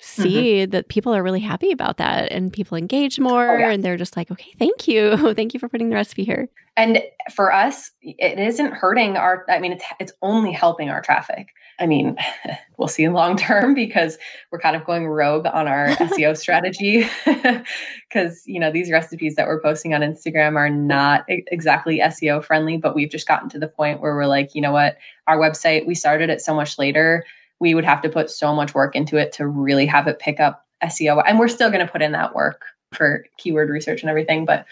see 0.00 0.62
mm-hmm. 0.62 0.70
that 0.70 0.88
people 0.88 1.14
are 1.14 1.22
really 1.22 1.40
happy 1.40 1.70
about 1.70 1.98
that 1.98 2.32
and 2.32 2.52
people 2.52 2.76
engage 2.76 3.20
more 3.20 3.56
oh, 3.56 3.58
yeah. 3.58 3.70
and 3.70 3.84
they're 3.84 3.98
just 3.98 4.16
like, 4.16 4.30
okay, 4.30 4.52
thank 4.58 4.88
you. 4.88 5.34
thank 5.34 5.52
you 5.52 5.60
for 5.60 5.68
putting 5.68 5.90
the 5.90 5.94
recipe 5.94 6.24
here. 6.24 6.48
And 6.76 7.02
for 7.34 7.52
us, 7.52 7.90
it 8.00 8.38
isn't 8.38 8.72
hurting 8.72 9.18
our, 9.18 9.44
I 9.50 9.58
mean, 9.58 9.72
it's, 9.72 9.84
it's 9.98 10.12
only 10.22 10.52
helping 10.52 10.88
our 10.88 11.02
traffic. 11.02 11.48
I 11.78 11.86
mean, 11.86 12.16
we'll 12.78 12.88
see 12.88 13.04
in 13.04 13.12
long 13.12 13.36
term 13.36 13.74
because 13.74 14.16
we're 14.50 14.60
kind 14.60 14.74
of 14.74 14.86
going 14.86 15.06
rogue 15.06 15.46
on 15.46 15.68
our 15.68 15.88
SEO 15.88 16.36
strategy. 16.36 17.06
Because, 17.24 18.42
you 18.46 18.58
know, 18.58 18.72
these 18.72 18.90
recipes 18.90 19.34
that 19.34 19.46
we're 19.46 19.60
posting 19.60 19.92
on 19.92 20.00
Instagram 20.00 20.56
are 20.56 20.70
not 20.70 21.24
exactly 21.28 21.98
SEO 21.98 22.42
friendly, 22.42 22.78
but 22.78 22.94
we've 22.94 23.10
just 23.10 23.28
gotten 23.28 23.50
to 23.50 23.58
the 23.58 23.68
point 23.68 24.00
where 24.00 24.14
we're 24.14 24.26
like, 24.26 24.54
you 24.54 24.62
know 24.62 24.72
what, 24.72 24.96
our 25.26 25.38
website, 25.38 25.86
we 25.86 25.94
started 25.94 26.30
it 26.30 26.40
so 26.40 26.54
much 26.54 26.78
later 26.78 27.24
we 27.60 27.74
would 27.74 27.84
have 27.84 28.02
to 28.02 28.08
put 28.08 28.30
so 28.30 28.54
much 28.54 28.74
work 28.74 28.96
into 28.96 29.16
it 29.16 29.32
to 29.34 29.46
really 29.46 29.86
have 29.86 30.08
it 30.08 30.18
pick 30.18 30.40
up 30.40 30.66
SEO. 30.82 31.22
And 31.24 31.38
we're 31.38 31.48
still 31.48 31.70
going 31.70 31.84
to 31.84 31.92
put 31.92 32.02
in 32.02 32.12
that 32.12 32.34
work 32.34 32.62
for 32.92 33.24
keyword 33.36 33.68
research 33.68 34.00
and 34.00 34.10
everything, 34.10 34.44
but 34.44 34.66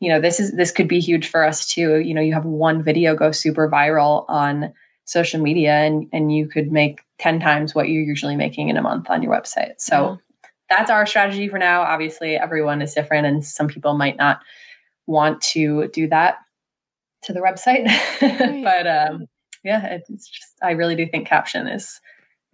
you 0.00 0.08
know, 0.10 0.20
this 0.20 0.38
is 0.40 0.52
this 0.52 0.70
could 0.70 0.88
be 0.88 1.00
huge 1.00 1.28
for 1.28 1.44
us 1.44 1.66
too. 1.66 1.96
You 2.00 2.12
know, 2.12 2.20
you 2.20 2.34
have 2.34 2.44
one 2.44 2.82
video 2.82 3.14
go 3.14 3.30
super 3.30 3.70
viral 3.70 4.26
on 4.28 4.72
social 5.06 5.40
media 5.40 5.72
and 5.72 6.08
and 6.12 6.34
you 6.34 6.46
could 6.46 6.72
make 6.72 7.00
10 7.20 7.40
times 7.40 7.74
what 7.74 7.88
you're 7.88 8.02
usually 8.02 8.36
making 8.36 8.68
in 8.68 8.76
a 8.76 8.82
month 8.82 9.08
on 9.08 9.22
your 9.22 9.32
website. 9.32 9.74
So 9.78 10.18
that's 10.68 10.90
our 10.90 11.06
strategy 11.06 11.48
for 11.48 11.58
now. 11.58 11.82
Obviously, 11.82 12.36
everyone 12.36 12.82
is 12.82 12.92
different 12.92 13.26
and 13.26 13.44
some 13.44 13.68
people 13.68 13.96
might 13.96 14.16
not 14.16 14.40
want 15.06 15.40
to 15.40 15.88
do 15.88 16.08
that 16.08 16.38
to 17.22 17.32
the 17.32 17.40
website. 17.40 17.86
Right. 18.20 18.64
but 18.64 18.86
um 18.86 19.26
yeah, 19.62 19.86
it's 19.86 20.28
just 20.28 20.52
I 20.62 20.72
really 20.72 20.96
do 20.96 21.06
think 21.06 21.26
caption 21.26 21.66
is 21.66 22.00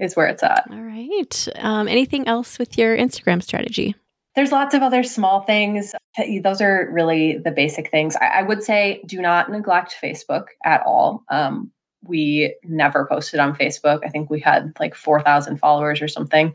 is 0.01 0.17
where 0.17 0.27
it's 0.27 0.43
at. 0.43 0.67
All 0.71 0.81
right. 0.81 1.49
Um, 1.57 1.87
anything 1.87 2.27
else 2.27 2.59
with 2.59 2.77
your 2.79 2.97
Instagram 2.97 3.43
strategy? 3.43 3.95
There's 4.35 4.53
lots 4.53 4.75
of 4.75 4.83
other 4.83 5.03
small 5.03 5.43
things. 5.43 5.95
Those 6.43 6.61
are 6.61 6.89
really 6.91 7.39
the 7.39 7.51
basic 7.51 7.91
things. 7.91 8.17
I, 8.17 8.27
I 8.27 8.43
would 8.43 8.63
say 8.63 9.03
do 9.07 9.21
not 9.21 9.51
neglect 9.51 9.97
Facebook 10.03 10.47
at 10.65 10.83
all. 10.87 11.25
Um, 11.29 11.71
we 12.03 12.57
never 12.65 13.07
posted 13.07 13.41
on 13.41 13.55
Facebook. 13.55 14.01
I 14.05 14.09
think 14.09 14.31
we 14.31 14.41
had 14.41 14.73
like 14.81 14.95
4,000 14.95 15.59
followers 15.59 16.01
or 16.01 16.09
something. 16.09 16.55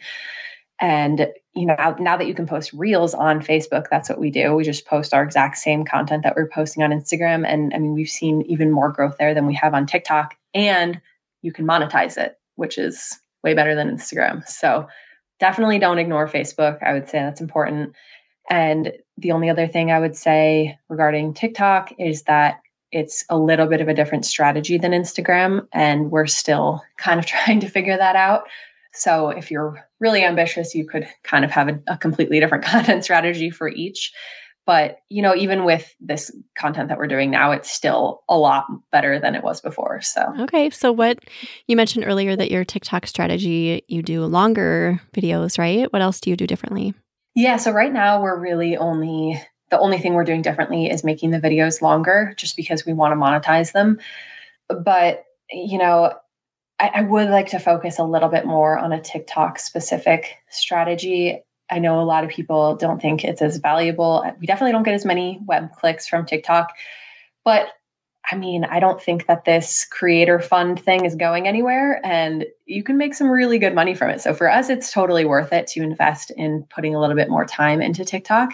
And 0.80 1.28
you 1.54 1.66
know, 1.66 1.76
now, 1.78 1.96
now, 2.00 2.18
that 2.18 2.28
you 2.28 2.34
can 2.34 2.48
post 2.48 2.74
reels 2.74 3.14
on 3.14 3.42
Facebook, 3.42 3.86
that's 3.90 4.10
what 4.10 4.20
we 4.20 4.30
do. 4.30 4.56
We 4.56 4.66
just 4.66 4.86
post 4.86 5.14
our 5.14 5.24
exact 5.24 5.58
same 5.58 5.86
content 5.86 6.24
that 6.24 6.36
we're 6.36 6.50
posting 6.50 6.84
on 6.84 6.92
Instagram. 6.92 7.46
And 7.48 7.74
I 7.74 7.78
mean, 7.78 7.94
we've 7.94 8.10
seen 8.10 8.42
even 8.44 8.72
more 8.72 8.92
growth 8.92 9.16
there 9.18 9.34
than 9.34 9.46
we 9.46 9.54
have 9.54 9.74
on 9.74 9.86
TikTok. 9.86 10.36
And 10.54 11.00
you 11.42 11.54
can 11.54 11.66
monetize 11.66 12.18
it, 12.18 12.38
which 12.56 12.78
is 12.78 13.18
way 13.46 13.54
better 13.54 13.76
than 13.76 13.96
Instagram. 13.96 14.46
So 14.46 14.88
definitely 15.40 15.80
don't 15.80 16.00
ignore 16.00 16.28
Facebook. 16.28 16.84
I 16.84 16.92
would 16.92 17.08
say 17.08 17.20
that's 17.20 17.40
important. 17.40 17.94
And 18.50 18.92
the 19.18 19.32
only 19.32 19.50
other 19.50 19.68
thing 19.68 19.92
I 19.92 20.00
would 20.00 20.18
say 20.18 20.78
regarding 20.90 21.34
TikTok 21.34 21.94
is 21.98 22.24
that 22.24 22.60
it's 22.92 23.24
a 23.30 23.38
little 23.38 23.68
bit 23.68 23.82
of 23.82 23.88
a 23.88 23.94
different 23.94 24.26
strategy 24.26 24.78
than 24.78 24.92
Instagram, 24.92 25.68
and 25.72 26.12
we're 26.12 26.28
still 26.28 26.82
kind 26.98 27.20
of 27.20 27.26
trying 27.34 27.62
to 27.62 27.70
figure 27.70 27.98
that 27.98 28.16
out. 28.16 28.44
So 28.94 29.30
if 29.30 29.52
you're 29.52 29.88
really 30.00 30.24
ambitious, 30.24 30.74
you 30.74 30.88
could 30.88 31.08
kind 31.24 31.46
of 31.46 31.52
have 31.52 31.68
a, 31.68 31.80
a 31.88 31.98
completely 31.98 32.40
different 32.40 32.64
content 32.74 33.04
strategy 33.04 33.50
for 33.50 33.68
each. 33.68 34.12
But, 34.66 34.98
you 35.10 35.22
know, 35.22 35.36
even 35.36 35.64
with 35.64 35.94
this 36.00 36.32
content 36.58 36.90
that 36.90 36.98
we're 36.98 37.08
doing 37.08 37.30
now, 37.30 37.52
it's 37.52 37.72
still 37.72 38.24
a 38.28 38.38
lot 38.38 38.66
better 38.92 39.20
than 39.20 39.36
it 39.36 39.44
was 39.44 39.62
before. 39.62 40.02
So, 40.02 40.34
okay. 40.42 40.72
So, 40.72 40.92
what 40.92 41.20
you 41.68 41.76
mentioned 41.76 42.06
earlier 42.08 42.36
that 42.36 42.50
your 42.50 42.66
TikTok 42.66 43.06
strategy, 43.06 43.84
you 43.88 44.02
do 44.02 44.26
longer 44.26 45.00
videos, 45.16 45.60
right? 45.60 45.92
What 45.94 46.02
else 46.02 46.20
do 46.20 46.32
you 46.32 46.36
do 46.36 46.48
differently? 46.48 46.96
Yeah. 47.36 47.58
So, 47.58 47.72
right 47.72 47.94
now, 47.94 48.24
we're 48.24 48.40
really 48.40 48.76
only 48.76 49.40
the 49.70 49.80
only 49.80 50.00
thing 50.00 50.14
we're 50.14 50.24
doing 50.24 50.42
differently 50.42 50.90
is 50.90 51.04
making 51.04 51.32
the 51.32 51.40
videos 51.40 51.82
longer 51.82 52.34
just 52.38 52.56
because 52.56 52.86
we 52.86 52.94
want 52.94 53.12
to 53.12 53.18
monetize 53.18 53.72
them. 53.72 54.00
But, 54.68 55.26
you 55.52 55.78
know, 55.78 56.14
I, 56.80 56.92
I 56.96 57.02
would 57.02 57.30
like 57.30 57.50
to 57.50 57.60
focus 57.60 58.00
a 58.00 58.04
little 58.04 58.30
bit 58.30 58.46
more 58.46 58.78
on 58.78 58.92
a 58.92 59.02
TikTok 59.02 59.60
specific 59.60 60.38
strategy 60.50 61.44
I 61.70 61.80
know 61.80 62.00
a 62.00 62.04
lot 62.04 62.24
of 62.24 62.30
people 62.30 62.76
don't 62.76 63.02
think 63.02 63.24
it's 63.24 63.42
as 63.42 63.58
valuable. 63.58 64.24
We 64.40 64.48
definitely 64.48 64.74
don't 64.74 64.84
get 64.84 64.94
as 64.94 65.06
many 65.06 65.40
web 65.46 65.72
clicks 65.74 66.08
from 66.08 66.26
TikTok. 66.26 66.74
But 67.44 67.70
I 68.32 68.36
mean, 68.36 68.64
I 68.66 68.80
don't 68.80 69.02
think 69.02 69.28
that 69.28 69.46
this 69.46 69.86
creator 69.86 70.40
fund 70.40 70.80
thing 70.80 71.06
is 71.06 71.16
going 71.16 71.48
anywhere 71.48 72.02
and 72.04 72.46
you 72.66 72.82
can 72.82 72.98
make 72.98 73.14
some 73.14 73.30
really 73.30 73.60
good 73.60 73.76
money 73.76 73.94
from 73.94 74.10
it. 74.10 74.22
So 74.22 74.34
for 74.34 74.50
us, 74.50 74.70
it's 74.70 74.92
totally 74.92 75.26
worth 75.26 75.54
it 75.54 75.68
to 75.68 75.84
invest 75.84 76.32
in 76.32 76.66
putting 76.74 76.96
a 76.96 77.00
little 77.00 77.16
bit 77.16 77.30
more 77.30 77.46
time 77.46 77.82
into 77.82 78.04
TikTok. 78.04 78.54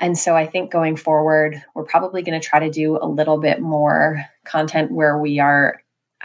And 0.00 0.18
so 0.18 0.34
I 0.34 0.46
think 0.46 0.72
going 0.72 0.96
forward, 0.96 1.62
we're 1.74 1.84
probably 1.84 2.22
going 2.22 2.40
to 2.40 2.44
try 2.46 2.58
to 2.58 2.70
do 2.70 2.98
a 3.00 3.06
little 3.06 3.38
bit 3.38 3.60
more 3.60 4.24
content 4.44 4.90
where 4.90 5.18
we 5.18 5.38
are 5.38 5.82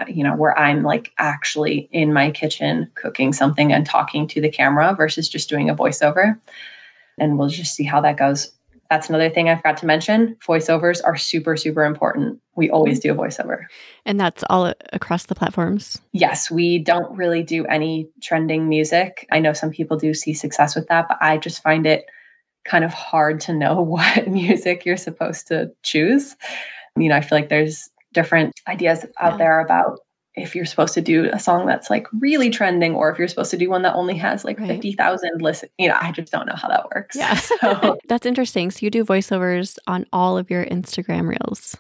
you 0.08 0.23
know, 0.23 0.36
where 0.36 0.58
I'm 0.58 0.84
like 0.84 1.12
actually 1.17 1.89
in 1.91 2.13
my 2.13 2.31
kitchen 2.31 2.91
cooking 2.95 3.34
something 3.34 3.71
and 3.71 3.86
talking 3.86 4.27
to 4.29 4.41
the 4.41 4.49
camera 4.49 4.93
versus 4.95 5.29
just 5.29 5.49
doing 5.49 5.69
a 5.69 5.75
voiceover. 5.75 6.39
And 7.17 7.38
we'll 7.38 7.49
just 7.49 7.75
see 7.75 7.84
how 7.84 8.01
that 8.01 8.17
goes. 8.17 8.51
That's 8.89 9.10
another 9.10 9.29
thing 9.29 9.49
I 9.49 9.55
forgot 9.55 9.77
to 9.77 9.86
mention. 9.86 10.36
Voiceovers 10.45 11.01
are 11.03 11.15
super, 11.15 11.58
super 11.58 11.86
important. 11.86 12.39
We 12.55 12.69
always 12.69 12.99
do 12.99 13.12
a 13.12 13.15
voiceover. 13.15 13.65
And 14.05 14.19
that's 14.19 14.43
all 14.49 14.73
across 14.93 15.25
the 15.25 15.34
platforms? 15.34 15.99
Yes, 16.12 16.51
we 16.51 16.79
don't 16.79 17.17
really 17.17 17.41
do 17.41 17.65
any 17.65 18.10
trending 18.21 18.69
music. 18.69 19.27
I 19.31 19.39
know 19.39 19.53
some 19.53 19.71
people 19.71 19.97
do 19.97 20.13
see 20.13 20.34
success 20.34 20.75
with 20.75 20.88
that, 20.89 21.08
but 21.08 21.17
I 21.19 21.38
just 21.38 21.63
find 21.63 21.88
it 21.88 22.05
kind 22.63 22.84
of 22.84 22.93
hard 22.93 23.39
to 23.41 23.53
know 23.53 23.81
what 23.81 24.27
music 24.27 24.86
you're 24.86 24.97
supposed 24.97 25.47
to 25.47 25.71
choose. 25.81 26.36
You 26.97 27.10
know, 27.10 27.15
I 27.15 27.21
feel 27.21 27.38
like 27.38 27.49
there's 27.49 27.89
different 28.15 28.54
ideas 28.67 29.06
out 29.19 29.34
yeah. 29.34 29.38
there 29.38 29.60
about 29.60 29.99
if 30.34 30.56
you're 30.56 30.65
supposed 30.65 30.95
to 30.95 31.01
do 31.01 31.30
a 31.32 31.39
song 31.39 31.65
that's 31.65 31.89
like 31.89 32.08
really 32.19 32.49
trending 32.49 32.93
or 32.93 33.10
if 33.10 33.17
you're 33.17 33.28
supposed 33.28 33.51
to 33.51 33.58
do 33.58 33.69
one 33.69 33.84
that 33.84 33.95
only 33.95 34.17
has 34.17 34.43
like 34.43 34.60
right. 34.60 34.67
50,000 34.67 35.41
listen 35.41 35.69
you 35.78 35.88
know 35.88 35.97
I 35.99 36.12
just 36.12 36.32
don't 36.32 36.47
know 36.47 36.56
how 36.56 36.67
that 36.67 36.89
works. 36.93 37.15
Yeah. 37.15 37.36
So. 37.36 37.99
that's 38.08 38.25
interesting. 38.25 38.71
So 38.71 38.80
you 38.82 38.89
do 38.89 39.06
voiceovers 39.06 39.78
on 39.88 40.06
all 40.12 40.38
of 40.38 40.49
your 40.49 40.65
Instagram 40.65 41.28
reels. 41.28 41.78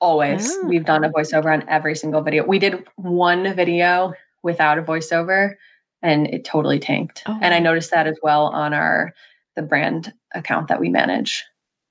Always. 0.00 0.50
Oh. 0.50 0.66
We've 0.66 0.84
done 0.84 1.04
a 1.04 1.10
voiceover 1.10 1.52
on 1.52 1.68
every 1.68 1.94
single 1.94 2.22
video. 2.22 2.44
We 2.44 2.58
did 2.58 2.84
one 2.96 3.54
video 3.54 4.14
without 4.42 4.78
a 4.78 4.82
voiceover 4.82 5.54
and 6.02 6.26
it 6.26 6.44
totally 6.44 6.78
tanked. 6.78 7.22
Oh. 7.26 7.38
And 7.40 7.54
I 7.54 7.58
noticed 7.58 7.90
that 7.92 8.06
as 8.06 8.18
well 8.22 8.46
on 8.46 8.74
our 8.74 9.12
the 9.54 9.62
brand 9.62 10.12
account 10.34 10.68
that 10.68 10.80
we 10.80 10.88
manage. 10.88 11.44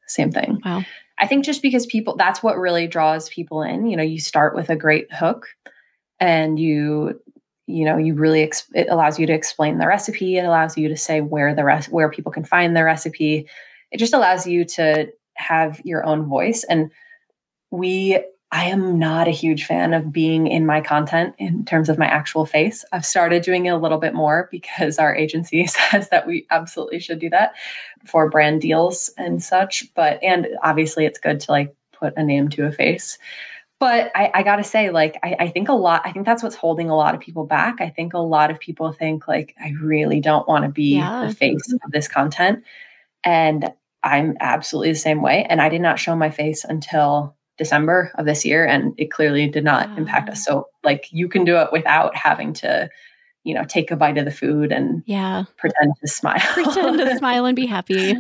Same 0.08 0.32
thing. 0.32 0.62
Wow. 0.64 0.84
I 1.18 1.28
think 1.28 1.46
just 1.46 1.62
because 1.62 1.86
people, 1.86 2.16
that's 2.18 2.44
what 2.44 2.58
really 2.58 2.88
draws 2.88 3.30
people 3.30 3.62
in. 3.62 3.88
You 3.88 3.98
know, 3.98 4.04
you 4.04 4.20
start 4.20 4.56
with 4.56 4.70
a 4.70 4.76
great 4.76 5.12
hook 5.14 5.48
and 6.20 6.60
you, 6.60 7.20
you 7.68 7.86
know, 7.86 7.98
you 7.98 8.14
really, 8.14 8.44
ex- 8.44 8.70
it 8.74 8.88
allows 8.90 9.18
you 9.18 9.26
to 9.28 9.34
explain 9.34 9.78
the 9.78 9.88
recipe. 9.88 10.38
It 10.38 10.46
allows 10.46 10.78
you 10.78 10.90
to 10.90 10.98
say 10.98 11.22
where 11.22 11.56
the 11.56 11.64
rest, 11.64 11.90
where 11.90 12.10
people 12.10 12.32
can 12.32 12.44
find 12.44 12.76
the 12.76 12.84
recipe. 12.84 13.48
It 13.92 13.98
just 13.98 14.14
allows 14.14 14.46
you 14.46 14.66
to 14.66 15.12
have 15.36 15.82
your 15.84 16.06
own 16.06 16.28
voice. 16.28 16.64
And 16.64 16.92
we 17.72 18.20
I 18.56 18.70
am 18.70 19.00
not 19.00 19.28
a 19.28 19.32
huge 19.32 19.66
fan 19.66 19.94
of 19.94 20.14
being 20.14 20.48
in 20.48 20.66
my 20.66 20.80
content 20.80 21.36
in 21.40 21.66
terms 21.66 21.90
of 21.90 21.98
my 21.98 22.06
actual 22.06 22.46
face. 22.46 22.86
I've 22.94 23.06
started 23.06 23.44
doing 23.44 23.66
it 23.66 23.72
a 23.72 23.78
little 23.78 23.98
bit 23.98 24.14
more 24.14 24.48
because 24.50 24.98
our 24.98 25.14
agency 25.14 25.68
says 25.92 26.08
that 26.08 26.26
we 26.26 26.48
absolutely 26.50 27.00
should 27.02 27.20
do 27.20 27.30
that 27.32 27.56
for 28.06 28.30
brand 28.30 28.62
deals 28.62 29.12
and 29.18 29.44
such. 29.44 29.94
But, 29.94 30.24
and 30.24 30.48
obviously 30.64 31.06
it's 31.06 31.20
good 31.20 31.42
to 31.42 31.52
like 31.52 31.76
put 31.92 32.14
a 32.16 32.24
name 32.24 32.48
to 32.52 32.66
a 32.66 32.72
face. 32.72 33.20
But 33.78 34.10
I, 34.16 34.32
I 34.34 34.44
gotta 34.44 34.64
say, 34.64 34.90
like, 34.90 35.20
I, 35.22 35.36
I 35.38 35.48
think 35.50 35.68
a 35.68 35.74
lot, 35.74 36.04
I 36.06 36.14
think 36.14 36.26
that's 36.26 36.42
what's 36.42 36.56
holding 36.56 36.90
a 36.90 36.96
lot 36.96 37.14
of 37.14 37.20
people 37.20 37.46
back. 37.46 37.82
I 37.82 37.90
think 37.90 38.14
a 38.14 38.20
lot 38.20 38.52
of 38.52 38.60
people 38.62 38.94
think, 38.94 39.28
like, 39.28 39.54
I 39.62 39.74
really 39.82 40.22
don't 40.22 40.48
want 40.48 40.64
to 40.64 40.72
be 40.72 40.96
yeah. 40.96 41.28
the 41.28 41.36
face 41.36 41.74
of 41.84 41.92
this 41.92 42.08
content. 42.08 42.64
And 43.22 43.74
I'm 44.02 44.38
absolutely 44.40 44.94
the 44.94 45.00
same 45.00 45.22
way. 45.22 45.46
And 45.50 45.62
I 45.62 45.68
did 45.68 45.82
not 45.82 46.00
show 46.00 46.16
my 46.16 46.30
face 46.30 46.64
until 46.64 47.35
December 47.58 48.12
of 48.16 48.26
this 48.26 48.46
year, 48.46 48.66
and 48.66 48.94
it 48.98 49.12
clearly 49.12 49.48
did 49.48 49.64
not 49.64 49.90
wow. 49.90 49.98
impact 49.98 50.30
us. 50.30 50.44
So, 50.44 50.68
like, 50.84 51.08
you 51.12 51.30
can 51.30 51.46
do 51.46 51.58
it 51.58 51.72
without 51.72 52.16
having 52.16 52.54
to, 52.54 52.90
you 53.44 53.54
know, 53.54 53.64
take 53.64 53.92
a 53.92 53.96
bite 53.96 54.18
of 54.18 54.26
the 54.26 54.32
food 54.32 54.72
and 54.72 55.04
yeah, 55.06 55.46
pretend 55.58 55.94
to 56.02 56.08
smile, 56.08 56.40
pretend 56.54 56.98
to 56.98 57.16
smile 57.18 57.46
and 57.46 57.56
be 57.56 57.66
happy. 57.66 58.16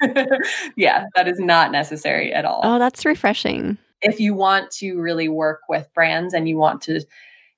yeah, 0.76 1.06
that 1.14 1.28
is 1.28 1.38
not 1.38 1.72
necessary 1.72 2.32
at 2.32 2.44
all. 2.44 2.60
Oh, 2.62 2.78
that's 2.78 3.04
refreshing. 3.04 3.78
If 4.02 4.20
you 4.20 4.34
want 4.34 4.70
to 4.72 4.98
really 4.98 5.28
work 5.28 5.60
with 5.68 5.92
brands 5.94 6.32
and 6.32 6.48
you 6.48 6.56
want 6.56 6.82
to, 6.82 7.04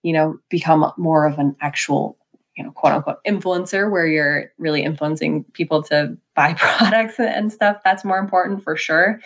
you 0.02 0.12
know, 0.12 0.38
become 0.48 0.92
more 0.96 1.26
of 1.26 1.38
an 1.38 1.56
actual 1.60 2.16
you 2.56 2.64
know, 2.64 2.70
quote 2.70 2.92
unquote 2.92 3.24
influencer 3.24 3.90
where 3.90 4.06
you're 4.06 4.52
really 4.58 4.82
influencing 4.82 5.44
people 5.44 5.82
to 5.84 6.16
buy 6.34 6.54
products 6.54 7.18
and 7.18 7.52
stuff. 7.52 7.78
That's 7.84 8.04
more 8.04 8.18
important 8.18 8.64
for 8.64 8.76
sure. 8.76 9.20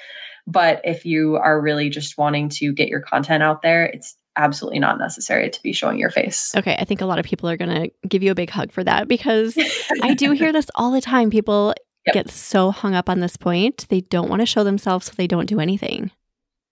But 0.47 0.83
if 0.85 1.07
you 1.07 1.37
are 1.37 1.61
really 1.61 1.89
just 1.89 2.17
wanting 2.17 2.51
to 2.51 2.73
get 2.73 2.89
your 2.89 3.01
content 3.01 3.43
out 3.43 3.63
there, 3.63 3.85
it's 3.85 4.17
absolutely 4.37 4.79
not 4.79 4.99
necessary 4.99 5.51
to 5.51 5.63
be 5.63 5.73
showing 5.73 5.99
your 5.99 6.11
face. 6.11 6.55
Okay. 6.57 6.77
I 6.79 6.85
think 6.85 7.01
a 7.01 7.07
lot 7.07 7.19
of 7.19 7.25
people 7.25 7.49
are 7.49 7.57
going 7.57 7.75
to 7.75 8.09
give 8.09 8.23
you 8.23 8.31
a 8.31 8.35
big 8.35 8.51
hug 8.51 8.71
for 8.71 8.85
that 8.85 9.09
because 9.09 9.59
I 10.03 10.15
do 10.15 10.33
hear 10.33 10.53
this 10.53 10.67
all 10.75 10.93
the 10.93 11.01
time. 11.01 11.31
People 11.31 11.75
yep. 12.07 12.15
get 12.15 12.31
so 12.31 12.71
hung 12.71 12.95
up 12.95 13.09
on 13.09 13.21
this 13.21 13.37
point. 13.37 13.87
They 13.89 14.03
don't 14.03 14.29
want 14.29 14.41
to 14.41 14.47
show 14.47 14.63
themselves, 14.63 15.07
so 15.07 15.13
they 15.17 15.27
don't 15.27 15.47
do 15.47 15.59
anything. 15.59 16.11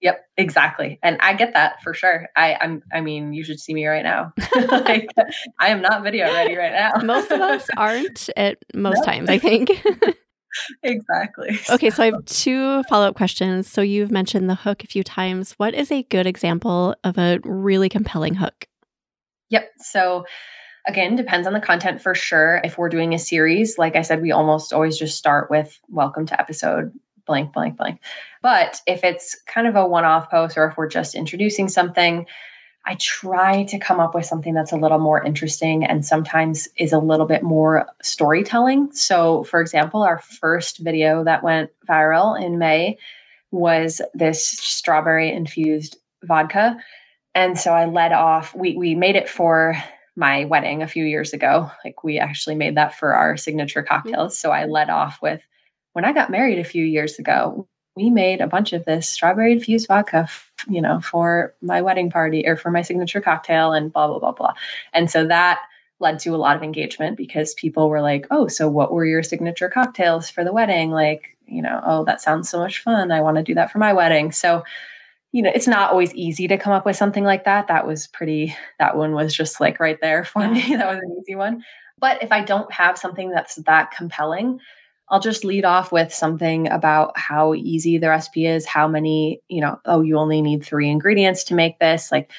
Yep, 0.05 0.23
exactly. 0.37 0.99
And 1.03 1.17
I 1.21 1.33
get 1.33 1.55
that 1.55 1.83
for 1.83 1.95
sure. 1.95 2.29
I, 2.37 2.59
I'm 2.61 2.83
I 2.93 3.01
mean, 3.01 3.33
you 3.33 3.43
should 3.43 3.59
see 3.59 3.73
me 3.73 3.87
right 3.87 4.03
now. 4.03 4.35
like, 4.71 5.11
I 5.59 5.69
am 5.69 5.81
not 5.81 6.03
video 6.03 6.27
ready 6.27 6.57
right 6.57 6.73
now. 6.73 6.93
most 7.03 7.31
of 7.31 7.41
us 7.41 7.67
aren't 7.79 8.29
at 8.37 8.59
most 8.75 9.03
times, 9.03 9.31
I 9.31 9.39
think. 9.39 9.71
exactly. 10.83 11.59
Okay, 11.71 11.89
so 11.89 12.03
I 12.03 12.07
have 12.07 12.23
two 12.27 12.83
follow 12.83 13.09
up 13.09 13.17
questions. 13.17 13.67
So 13.67 13.81
you've 13.81 14.11
mentioned 14.11 14.51
the 14.51 14.57
hook 14.57 14.85
a 14.85 14.87
few 14.87 15.03
times. 15.03 15.53
What 15.53 15.73
is 15.73 15.91
a 15.91 16.03
good 16.03 16.27
example 16.27 16.95
of 17.03 17.17
a 17.17 17.41
really 17.43 17.89
compelling 17.89 18.35
hook? 18.35 18.67
Yep. 19.49 19.71
So 19.79 20.27
again, 20.87 21.17
depends 21.17 21.47
on 21.47 21.55
the 21.55 21.61
content 21.61 22.03
for 22.03 22.15
sure. 22.15 22.61
If 22.63 22.77
we're 22.77 22.91
doing 22.91 23.15
a 23.15 23.19
series, 23.19 23.79
like 23.79 23.97
I 23.97 24.03
said, 24.03 24.21
we 24.21 24.33
almost 24.33 24.75
always 24.75 24.99
just 24.99 25.17
start 25.17 25.51
with 25.51 25.81
welcome 25.89 26.27
to 26.27 26.39
episode 26.39 26.93
blank, 27.27 27.53
blank, 27.53 27.77
blank. 27.77 28.01
But 28.43 28.81
if 28.87 29.05
it's 29.05 29.37
kind 29.47 29.67
of 29.67 29.77
a 29.77 29.87
one 29.87 30.05
off 30.05 30.31
post 30.31 30.57
or 30.57 30.67
if 30.69 30.77
we're 30.77 30.89
just 30.89 31.15
introducing 31.15 31.69
something, 31.69 32.27
I 32.87 32.97
try 32.97 33.65
to 33.65 33.79
come 33.79 33.99
up 33.99 34.15
with 34.15 34.27
something 34.27 34.53
that's 34.53 34.73
a 34.73 34.77
little 34.77 34.99
more 34.99 35.23
interesting 35.23 35.85
and 35.85 36.05
sometimes 36.05 36.69
is 36.77 36.93
a 36.93 36.99
little 36.99 37.27
bit 37.27 37.43
more 37.43 37.87
storytelling. 38.03 38.93
So, 38.93 39.43
for 39.45 39.61
example, 39.63 40.03
our 40.03 40.19
first 40.19 40.79
video 40.79 41.25
that 41.25 41.43
went 41.43 41.71
viral 41.89 42.41
in 42.41 42.59
May 42.59 42.99
was 43.51 44.03
this 44.13 44.47
strawberry 44.47 45.33
infused 45.33 45.97
vodka. 46.23 46.77
And 47.35 47.59
so 47.59 47.73
I 47.73 47.87
led 47.87 48.13
off, 48.13 48.55
we, 48.55 48.77
we 48.77 48.95
made 48.95 49.17
it 49.17 49.29
for 49.29 49.77
my 50.15 50.45
wedding 50.45 50.83
a 50.83 50.89
few 50.89 51.05
years 51.05 51.33
ago. 51.33 51.71
Like 51.85 52.05
we 52.05 52.19
actually 52.19 52.55
made 52.55 52.77
that 52.77 52.95
for 52.95 53.15
our 53.15 53.37
signature 53.37 53.83
cocktails. 53.83 54.35
Mm-hmm. 54.35 54.49
So 54.49 54.51
I 54.51 54.67
led 54.67 54.91
off 54.91 55.21
with 55.23 55.41
when 55.95 56.05
I 56.05 56.13
got 56.13 56.31
married 56.31 56.59
a 56.59 56.65
few 56.65 56.85
years 56.85 57.19
ago, 57.19 57.67
we 57.97 58.11
made 58.11 58.41
a 58.41 58.49
bunch 58.49 58.73
of 58.73 58.85
this 58.85 59.09
strawberry 59.09 59.53
infused 59.53 59.87
vodka, 59.87 60.29
you 60.69 60.83
know, 60.83 61.01
for 61.01 61.55
my 61.63 61.81
wedding 61.83 62.11
party 62.11 62.47
or 62.47 62.57
for 62.57 62.71
my 62.71 62.83
signature 62.83 63.21
cocktail 63.21 63.73
and 63.73 63.93
blah, 63.93 64.09
blah, 64.09 64.19
blah, 64.19 64.33
blah. 64.33 64.55
And 64.93 65.09
so 65.09 65.27
that 65.29 65.61
led 66.01 66.19
to 66.19 66.31
a 66.31 66.37
lot 66.37 66.57
of 66.57 66.65
engagement 66.65 67.17
because 67.17 67.55
people 67.55 67.89
were 67.89 68.01
like, 68.01 68.27
oh, 68.33 68.49
so 68.49 68.69
what 68.69 68.93
were 68.93 69.07
your 69.07 69.23
signature 69.23 69.69
cocktails 69.69 70.29
for 70.29 70.43
the 70.43 70.53
wedding? 70.53 70.91
Like, 70.91 71.37
you 71.47 71.63
know, 71.63 71.81
oh, 71.85 72.05
that 72.05 72.21
sounds 72.21 72.49
so 72.49 72.59
much 72.59 72.83
fun. 72.83 73.13
I 73.13 73.21
want 73.21 73.37
to 73.37 73.45
do 73.45 73.55
that 73.55 73.71
for 73.71 73.79
my 73.79 73.93
wedding. 73.93 74.33
So, 74.33 74.65
you 75.31 75.43
know, 75.43 75.53
it's 75.55 75.69
not 75.69 75.93
always 75.93 76.13
easy 76.15 76.49
to 76.49 76.59
come 76.59 76.73
up 76.73 76.85
with 76.85 76.97
something 76.97 77.25
like 77.25 77.45
that. 77.45 77.69
That 77.69 77.87
was 77.87 78.09
pretty, 78.09 78.57
that 78.81 78.97
one 78.97 79.13
was 79.13 79.33
just 79.33 79.61
like 79.61 79.79
right 79.79 80.01
there 80.01 80.25
for 80.25 80.49
me. 80.49 80.61
that 80.77 80.89
was 80.89 80.99
an 81.01 81.17
easy 81.21 81.37
one. 81.37 81.65
But 81.99 82.25
if 82.25 82.33
I 82.33 82.43
don't 82.43 82.73
have 82.73 82.99
something 82.99 83.31
that's 83.31 83.55
that 83.55 83.93
compelling, 83.93 84.59
I'll 85.09 85.21
just 85.21 85.45
lead 85.45 85.65
off 85.65 85.93
with 85.93 86.13
something 86.13 86.69
about 86.69 87.19
how 87.19 87.55
easy 87.55 87.99
the 87.99 88.09
recipe 88.09 88.47
is, 88.47 88.67
how 88.67 88.89
many, 88.89 89.43
you 89.49 89.61
know, 89.61 89.79
oh, 89.85 90.01
you 90.01 90.17
only 90.17 90.41
need 90.41 90.65
three 90.65 90.89
ingredients 90.89 91.45
to 91.45 91.55
make 91.55 91.79
this. 91.79 92.11
Like, 92.11 92.31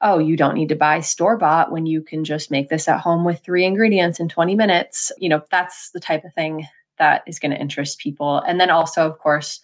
oh, 0.00 0.18
you 0.18 0.36
don't 0.36 0.54
need 0.54 0.68
to 0.68 0.76
buy 0.76 1.00
store 1.00 1.36
bought 1.36 1.72
when 1.72 1.86
you 1.86 2.00
can 2.02 2.24
just 2.24 2.50
make 2.50 2.68
this 2.68 2.88
at 2.88 3.00
home 3.00 3.24
with 3.24 3.40
three 3.40 3.64
ingredients 3.64 4.20
in 4.20 4.28
20 4.28 4.54
minutes. 4.54 5.10
You 5.18 5.28
know, 5.28 5.42
that's 5.50 5.90
the 5.90 6.00
type 6.00 6.24
of 6.24 6.34
thing 6.34 6.66
that 6.98 7.22
is 7.26 7.38
going 7.38 7.52
to 7.52 7.60
interest 7.60 7.98
people. 7.98 8.38
And 8.38 8.60
then 8.60 8.70
also, 8.70 9.06
of 9.06 9.18
course, 9.18 9.60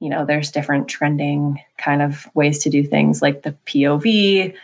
you 0.00 0.10
know, 0.10 0.26
there's 0.26 0.50
different 0.50 0.88
trending 0.88 1.60
kind 1.78 2.02
of 2.02 2.26
ways 2.34 2.58
to 2.60 2.70
do 2.70 2.84
things 2.84 3.22
like 3.22 3.42
the 3.42 3.56
POV. 3.66 4.54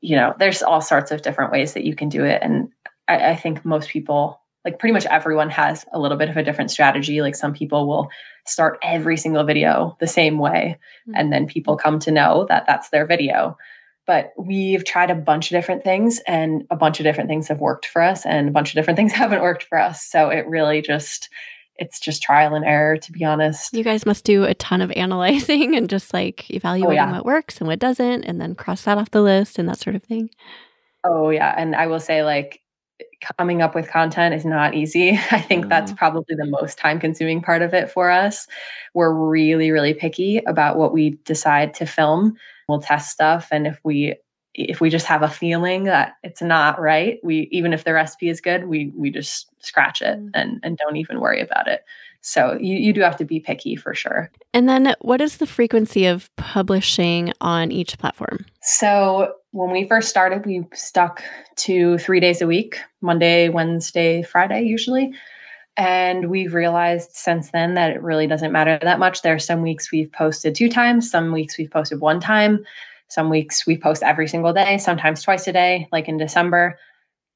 You 0.00 0.16
know, 0.16 0.34
there's 0.38 0.62
all 0.62 0.80
sorts 0.80 1.12
of 1.12 1.22
different 1.22 1.52
ways 1.52 1.74
that 1.74 1.84
you 1.84 1.94
can 1.94 2.08
do 2.08 2.24
it. 2.24 2.40
And 2.42 2.70
I, 3.06 3.30
I 3.30 3.36
think 3.36 3.64
most 3.64 3.88
people 3.88 4.40
like 4.64 4.78
pretty 4.78 4.92
much 4.92 5.06
everyone 5.06 5.50
has 5.50 5.84
a 5.92 5.98
little 5.98 6.16
bit 6.16 6.30
of 6.30 6.36
a 6.36 6.42
different 6.42 6.70
strategy. 6.70 7.20
Like 7.20 7.36
some 7.36 7.52
people 7.52 7.86
will 7.86 8.08
start 8.46 8.78
every 8.82 9.16
single 9.16 9.44
video 9.44 9.96
the 10.00 10.06
same 10.06 10.38
way, 10.38 10.78
mm-hmm. 11.08 11.14
and 11.14 11.32
then 11.32 11.46
people 11.46 11.76
come 11.76 11.98
to 12.00 12.10
know 12.10 12.46
that 12.48 12.64
that's 12.66 12.88
their 12.90 13.06
video. 13.06 13.56
But 14.06 14.32
we've 14.38 14.84
tried 14.84 15.10
a 15.10 15.14
bunch 15.14 15.50
of 15.50 15.56
different 15.56 15.84
things, 15.84 16.20
and 16.26 16.64
a 16.70 16.76
bunch 16.76 17.00
of 17.00 17.04
different 17.04 17.28
things 17.28 17.48
have 17.48 17.60
worked 17.60 17.86
for 17.86 18.02
us, 18.02 18.24
and 18.24 18.48
a 18.48 18.52
bunch 18.52 18.70
of 18.70 18.74
different 18.74 18.96
things 18.98 19.12
haven't 19.12 19.42
worked 19.42 19.64
for 19.64 19.78
us. 19.78 20.04
So 20.04 20.30
it 20.30 20.46
really 20.46 20.80
just 20.80 21.28
it's 21.76 21.98
just 21.98 22.22
trial 22.22 22.54
and 22.54 22.64
error 22.64 22.96
to 22.96 23.10
be 23.10 23.24
honest 23.24 23.74
you 23.74 23.82
guys 23.82 24.06
must 24.06 24.24
do 24.24 24.44
a 24.44 24.54
ton 24.54 24.80
of 24.80 24.92
analyzing 24.92 25.74
and 25.74 25.90
just 25.90 26.14
like 26.14 26.48
evaluating 26.50 27.00
oh, 27.00 27.06
yeah. 27.06 27.10
what 27.10 27.24
works 27.24 27.58
and 27.58 27.66
what 27.66 27.80
doesn't 27.80 28.22
and 28.22 28.40
then 28.40 28.54
cross 28.54 28.82
that 28.82 28.96
off 28.96 29.10
the 29.10 29.20
list 29.20 29.58
and 29.58 29.68
that 29.68 29.78
sort 29.78 29.96
of 29.96 30.02
thing 30.04 30.30
oh 31.02 31.30
yeah 31.30 31.52
and 31.56 31.74
i 31.74 31.88
will 31.88 31.98
say 31.98 32.22
like 32.22 32.60
coming 33.38 33.62
up 33.62 33.74
with 33.74 33.88
content 33.88 34.34
is 34.34 34.44
not 34.44 34.74
easy. 34.74 35.10
I 35.30 35.40
think 35.40 35.66
mm. 35.66 35.68
that's 35.68 35.92
probably 35.92 36.34
the 36.36 36.46
most 36.46 36.78
time 36.78 37.00
consuming 37.00 37.42
part 37.42 37.62
of 37.62 37.74
it 37.74 37.90
for 37.90 38.10
us. 38.10 38.46
We're 38.94 39.12
really, 39.12 39.70
really 39.70 39.94
picky 39.94 40.38
about 40.38 40.76
what 40.76 40.92
we 40.92 41.10
decide 41.24 41.74
to 41.74 41.86
film. 41.86 42.36
We'll 42.68 42.80
test 42.80 43.10
stuff. 43.10 43.48
And 43.50 43.66
if 43.66 43.80
we, 43.84 44.14
if 44.54 44.80
we 44.80 44.88
just 44.88 45.06
have 45.06 45.22
a 45.22 45.28
feeling 45.28 45.84
that 45.84 46.14
it's 46.22 46.42
not 46.42 46.80
right, 46.80 47.18
we, 47.22 47.48
even 47.50 47.72
if 47.72 47.84
the 47.84 47.92
recipe 47.92 48.28
is 48.28 48.40
good, 48.40 48.66
we, 48.66 48.92
we 48.96 49.10
just 49.10 49.48
scratch 49.64 50.00
it 50.00 50.18
mm. 50.18 50.30
and, 50.34 50.60
and 50.62 50.76
don't 50.76 50.96
even 50.96 51.20
worry 51.20 51.40
about 51.40 51.68
it. 51.68 51.84
So 52.26 52.56
you, 52.58 52.76
you 52.76 52.94
do 52.94 53.02
have 53.02 53.18
to 53.18 53.24
be 53.26 53.38
picky 53.38 53.76
for 53.76 53.94
sure. 53.94 54.30
And 54.54 54.66
then 54.66 54.94
what 55.02 55.20
is 55.20 55.36
the 55.36 55.46
frequency 55.46 56.06
of 56.06 56.34
publishing 56.36 57.34
on 57.42 57.70
each 57.70 57.98
platform? 57.98 58.46
So 58.62 59.34
when 59.50 59.70
we 59.70 59.86
first 59.86 60.08
started, 60.08 60.46
we 60.46 60.66
stuck 60.72 61.22
to 61.56 61.98
three 61.98 62.20
days 62.20 62.40
a 62.40 62.46
week 62.46 62.80
Monday, 63.02 63.50
Wednesday, 63.50 64.22
Friday, 64.22 64.62
usually. 64.62 65.12
And 65.76 66.30
we've 66.30 66.54
realized 66.54 67.10
since 67.12 67.50
then 67.50 67.74
that 67.74 67.90
it 67.90 68.00
really 68.00 68.26
doesn't 68.26 68.52
matter 68.52 68.78
that 68.80 68.98
much. 68.98 69.20
There 69.20 69.34
are 69.34 69.38
some 69.38 69.60
weeks 69.60 69.92
we've 69.92 70.10
posted 70.10 70.54
two 70.54 70.70
times, 70.70 71.10
some 71.10 71.30
weeks 71.30 71.58
we've 71.58 71.70
posted 71.70 72.00
one 72.00 72.20
time, 72.20 72.64
some 73.08 73.28
weeks 73.28 73.66
we 73.66 73.76
post 73.76 74.02
every 74.02 74.28
single 74.28 74.54
day, 74.54 74.78
sometimes 74.78 75.22
twice 75.22 75.46
a 75.46 75.52
day, 75.52 75.88
like 75.92 76.08
in 76.08 76.16
December. 76.16 76.78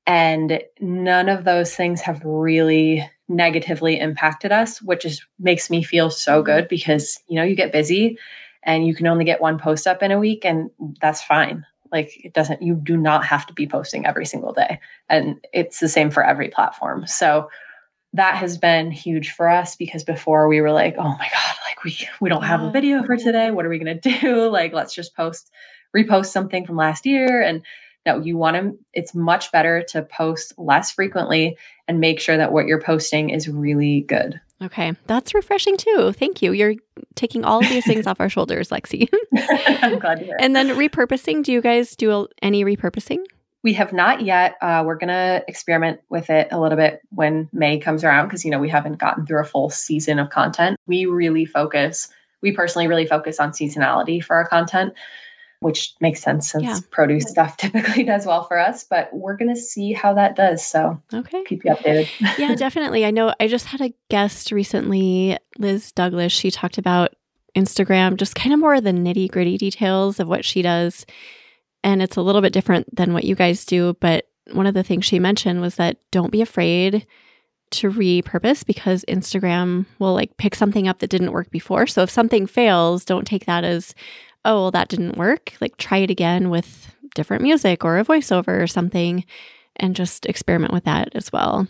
And 0.06 0.62
none 0.80 1.28
of 1.28 1.44
those 1.44 1.74
things 1.74 2.00
have 2.00 2.24
really 2.24 3.06
negatively 3.28 3.98
impacted 3.98 4.52
us, 4.52 4.80
which 4.80 5.04
is 5.04 5.24
makes 5.38 5.70
me 5.70 5.82
feel 5.82 6.10
so 6.10 6.38
mm-hmm. 6.38 6.46
good 6.46 6.68
because 6.68 7.20
you 7.28 7.36
know 7.36 7.44
you 7.44 7.54
get 7.54 7.72
busy 7.72 8.18
and 8.62 8.86
you 8.86 8.94
can 8.94 9.06
only 9.06 9.24
get 9.24 9.40
one 9.40 9.58
post 9.58 9.86
up 9.86 10.02
in 10.02 10.10
a 10.10 10.18
week 10.18 10.44
and 10.44 10.70
that's 11.00 11.22
fine. 11.22 11.64
Like 11.92 12.24
it 12.24 12.34
doesn't 12.34 12.62
you 12.62 12.74
do 12.74 12.96
not 12.96 13.24
have 13.24 13.46
to 13.46 13.52
be 13.52 13.66
posting 13.66 14.06
every 14.06 14.26
single 14.26 14.52
day. 14.52 14.80
And 15.08 15.44
it's 15.52 15.80
the 15.80 15.88
same 15.88 16.10
for 16.10 16.24
every 16.24 16.48
platform. 16.48 17.06
So 17.06 17.50
that 18.14 18.36
has 18.36 18.58
been 18.58 18.90
huge 18.90 19.32
for 19.32 19.48
us 19.48 19.76
because 19.76 20.04
before 20.04 20.48
we 20.48 20.60
were 20.60 20.72
like, 20.72 20.96
oh 20.98 21.16
my 21.18 21.28
God, 21.32 21.56
like 21.64 21.84
we 21.84 21.96
we 22.20 22.28
don't 22.28 22.44
have 22.44 22.62
a 22.62 22.70
video 22.70 23.02
for 23.04 23.16
today. 23.16 23.50
What 23.50 23.64
are 23.64 23.68
we 23.68 23.78
gonna 23.78 23.94
do? 24.00 24.48
Like 24.50 24.72
let's 24.72 24.94
just 24.94 25.14
post 25.14 25.50
repost 25.96 26.26
something 26.26 26.66
from 26.66 26.76
last 26.76 27.06
year 27.06 27.40
and 27.40 27.62
no, 28.08 28.20
you 28.20 28.38
want 28.38 28.56
to, 28.56 28.78
it's 28.94 29.14
much 29.14 29.52
better 29.52 29.84
to 29.88 30.02
post 30.02 30.54
less 30.56 30.90
frequently 30.90 31.58
and 31.86 32.00
make 32.00 32.20
sure 32.20 32.38
that 32.38 32.52
what 32.52 32.66
you're 32.66 32.80
posting 32.80 33.28
is 33.30 33.48
really 33.48 34.00
good. 34.02 34.40
Okay. 34.62 34.94
That's 35.06 35.34
refreshing 35.34 35.76
too. 35.76 36.12
Thank 36.12 36.40
you. 36.40 36.52
You're 36.52 36.74
taking 37.14 37.44
all 37.44 37.60
of 37.60 37.68
these 37.68 37.84
things 37.84 38.06
off 38.06 38.18
our 38.20 38.30
shoulders, 38.30 38.70
Lexi. 38.70 39.08
I'm 39.82 39.98
glad 39.98 40.20
to 40.20 40.24
hear. 40.24 40.36
And 40.40 40.56
then 40.56 40.68
repurposing, 40.70 41.42
do 41.42 41.52
you 41.52 41.60
guys 41.60 41.94
do 41.94 42.28
any 42.40 42.64
repurposing? 42.64 43.18
We 43.62 43.74
have 43.74 43.92
not 43.92 44.22
yet. 44.22 44.56
Uh, 44.62 44.82
we're 44.86 44.96
going 44.96 45.08
to 45.08 45.44
experiment 45.46 46.00
with 46.08 46.30
it 46.30 46.48
a 46.50 46.58
little 46.58 46.78
bit 46.78 47.02
when 47.10 47.48
May 47.52 47.78
comes 47.78 48.04
around 48.04 48.26
because, 48.26 48.44
you 48.44 48.50
know, 48.50 48.58
we 48.58 48.70
haven't 48.70 48.98
gotten 48.98 49.26
through 49.26 49.40
a 49.40 49.44
full 49.44 49.68
season 49.68 50.18
of 50.18 50.30
content. 50.30 50.78
We 50.86 51.06
really 51.06 51.44
focus, 51.44 52.08
we 52.40 52.52
personally 52.52 52.88
really 52.88 53.06
focus 53.06 53.38
on 53.38 53.50
seasonality 53.50 54.24
for 54.24 54.36
our 54.36 54.48
content 54.48 54.94
which 55.60 55.94
makes 56.00 56.22
sense 56.22 56.50
since 56.50 56.64
yeah. 56.64 56.78
produce 56.90 57.28
stuff 57.28 57.56
typically 57.58 58.04
does 58.04 58.26
well 58.26 58.44
for 58.44 58.58
us. 58.58 58.84
But 58.84 59.10
we're 59.12 59.36
going 59.36 59.54
to 59.54 59.60
see 59.60 59.92
how 59.92 60.14
that 60.14 60.36
does. 60.36 60.64
So, 60.64 61.00
okay, 61.12 61.42
keep 61.44 61.64
you 61.64 61.72
updated. 61.72 62.08
yeah, 62.38 62.54
definitely. 62.56 63.04
I 63.04 63.10
know 63.10 63.34
I 63.40 63.48
just 63.48 63.66
had 63.66 63.80
a 63.80 63.92
guest 64.08 64.52
recently, 64.52 65.38
Liz 65.58 65.92
Douglas. 65.92 66.32
She 66.32 66.50
talked 66.50 66.78
about 66.78 67.14
Instagram, 67.56 68.16
just 68.16 68.34
kind 68.34 68.52
of 68.52 68.60
more 68.60 68.74
of 68.74 68.84
the 68.84 68.92
nitty 68.92 69.30
gritty 69.30 69.58
details 69.58 70.20
of 70.20 70.28
what 70.28 70.44
she 70.44 70.62
does. 70.62 71.04
And 71.82 72.02
it's 72.02 72.16
a 72.16 72.22
little 72.22 72.40
bit 72.42 72.52
different 72.52 72.94
than 72.94 73.12
what 73.12 73.24
you 73.24 73.34
guys 73.34 73.64
do. 73.64 73.96
But 74.00 74.28
one 74.52 74.66
of 74.66 74.74
the 74.74 74.82
things 74.82 75.04
she 75.04 75.18
mentioned 75.18 75.60
was 75.60 75.76
that 75.76 75.98
don't 76.10 76.32
be 76.32 76.42
afraid 76.42 77.06
to 77.70 77.90
repurpose 77.90 78.64
because 78.64 79.04
Instagram 79.08 79.86
will 79.98 80.14
like 80.14 80.36
pick 80.38 80.54
something 80.54 80.88
up 80.88 81.00
that 81.00 81.10
didn't 81.10 81.32
work 81.32 81.50
before. 81.50 81.86
So 81.86 82.02
if 82.02 82.10
something 82.10 82.46
fails, 82.46 83.04
don't 83.04 83.26
take 83.26 83.46
that 83.46 83.64
as 83.64 83.94
oh, 84.44 84.62
well, 84.62 84.70
that 84.70 84.88
didn't 84.88 85.18
work, 85.18 85.54
like 85.60 85.76
try 85.76 85.98
it 85.98 86.10
again 86.10 86.50
with 86.50 86.94
different 87.14 87.42
music 87.42 87.84
or 87.84 87.98
a 87.98 88.04
voiceover 88.04 88.62
or 88.62 88.66
something 88.66 89.24
and 89.76 89.96
just 89.96 90.26
experiment 90.26 90.72
with 90.72 90.84
that 90.84 91.10
as 91.14 91.32
well. 91.32 91.66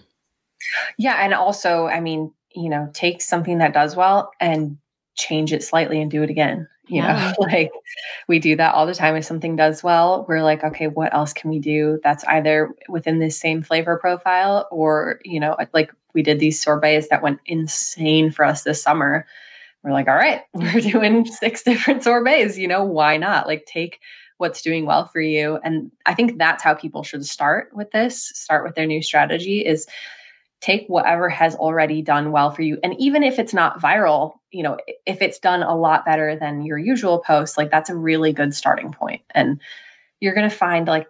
Yeah. 0.99 1.17
And 1.23 1.35
also, 1.35 1.87
I 1.87 2.01
mean, 2.01 2.33
you 2.55 2.69
know, 2.69 2.91
take 2.93 3.23
something 3.23 3.59
that 3.59 3.75
does 3.75 3.95
well 3.95 4.33
and 4.41 4.79
change 5.15 5.53
it 5.53 5.63
slightly 5.63 6.01
and 6.01 6.11
do 6.11 6.23
it 6.23 6.31
again. 6.31 6.69
You 6.87 7.03
yeah. 7.03 7.35
know, 7.39 7.45
like 7.47 7.71
we 8.29 8.39
do 8.39 8.57
that 8.57 8.75
all 8.75 8.87
the 8.87 8.95
time. 8.95 9.15
If 9.17 9.25
something 9.25 9.57
does 9.57 9.83
well, 9.83 10.25
we're 10.29 10.43
like, 10.43 10.65
okay, 10.65 10.89
what 10.89 11.15
else 11.15 11.33
can 11.33 11.51
we 11.51 11.59
do 11.59 12.01
that's 12.03 12.25
either 12.25 12.75
within 12.89 13.19
this 13.19 13.39
same 13.39 13.63
flavor 13.63 13.99
profile 13.99 14.67
or, 14.71 15.21
you 15.25 15.41
know, 15.41 15.57
like 15.73 15.93
we 16.15 16.23
did 16.23 16.41
these 16.41 16.61
sorbets 16.61 17.09
that 17.09 17.23
went 17.23 17.41
insane 17.47 18.31
for 18.31 18.45
us 18.45 18.63
this 18.63 18.83
summer. 18.83 19.27
We're 19.89 19.95
like, 19.95 20.09
all 20.09 20.15
right, 20.15 20.43
we're 20.53 20.81
doing 20.81 21.25
six 21.25 21.63
different 21.63 22.05
sorbets, 22.05 22.59
you 22.59 22.69
know, 22.69 22.85
why 22.85 23.17
not? 23.17 23.47
Like 23.47 23.65
take 23.65 24.01
what's 24.37 24.63
doing 24.63 24.87
well 24.87 25.07
for 25.07 25.21
you. 25.21 25.59
And 25.65 25.91
I 26.07 26.15
think 26.15 26.39
that's 26.39 26.63
how 26.63 26.75
people 26.75 27.03
should 27.03 27.27
start 27.27 27.71
with 27.73 27.91
this, 27.91 28.31
start 28.35 28.65
with 28.65 28.75
their 28.75 28.87
new 28.87 29.03
strategy 29.03 29.65
is 29.65 29.87
take 30.61 30.87
whatever 30.87 31.29
has 31.29 31.55
already 31.55 32.03
done 32.03 32.33
well 32.33 32.51
for 32.51 32.63
you. 32.63 32.79
And 32.83 32.95
even 32.99 33.23
if 33.23 33.39
it's 33.39 33.55
not 33.55 33.81
viral, 33.81 34.35
you 34.51 34.63
know, 34.63 34.77
if 35.07 35.23
it's 35.23 35.39
done 35.39 35.63
a 35.63 35.77
lot 35.77 36.05
better 36.05 36.37
than 36.37 36.65
your 36.65 36.79
usual 36.79 37.21
post, 37.21 37.57
like 37.57 37.71
that's 37.71 37.91
a 37.91 37.97
really 37.97 38.33
good 38.33 38.55
starting 38.55 38.93
point. 38.93 39.23
And 39.31 39.61
you're 40.21 40.35
going 40.35 40.51
to 40.51 40.55
find 40.55 40.87
like 40.87 41.07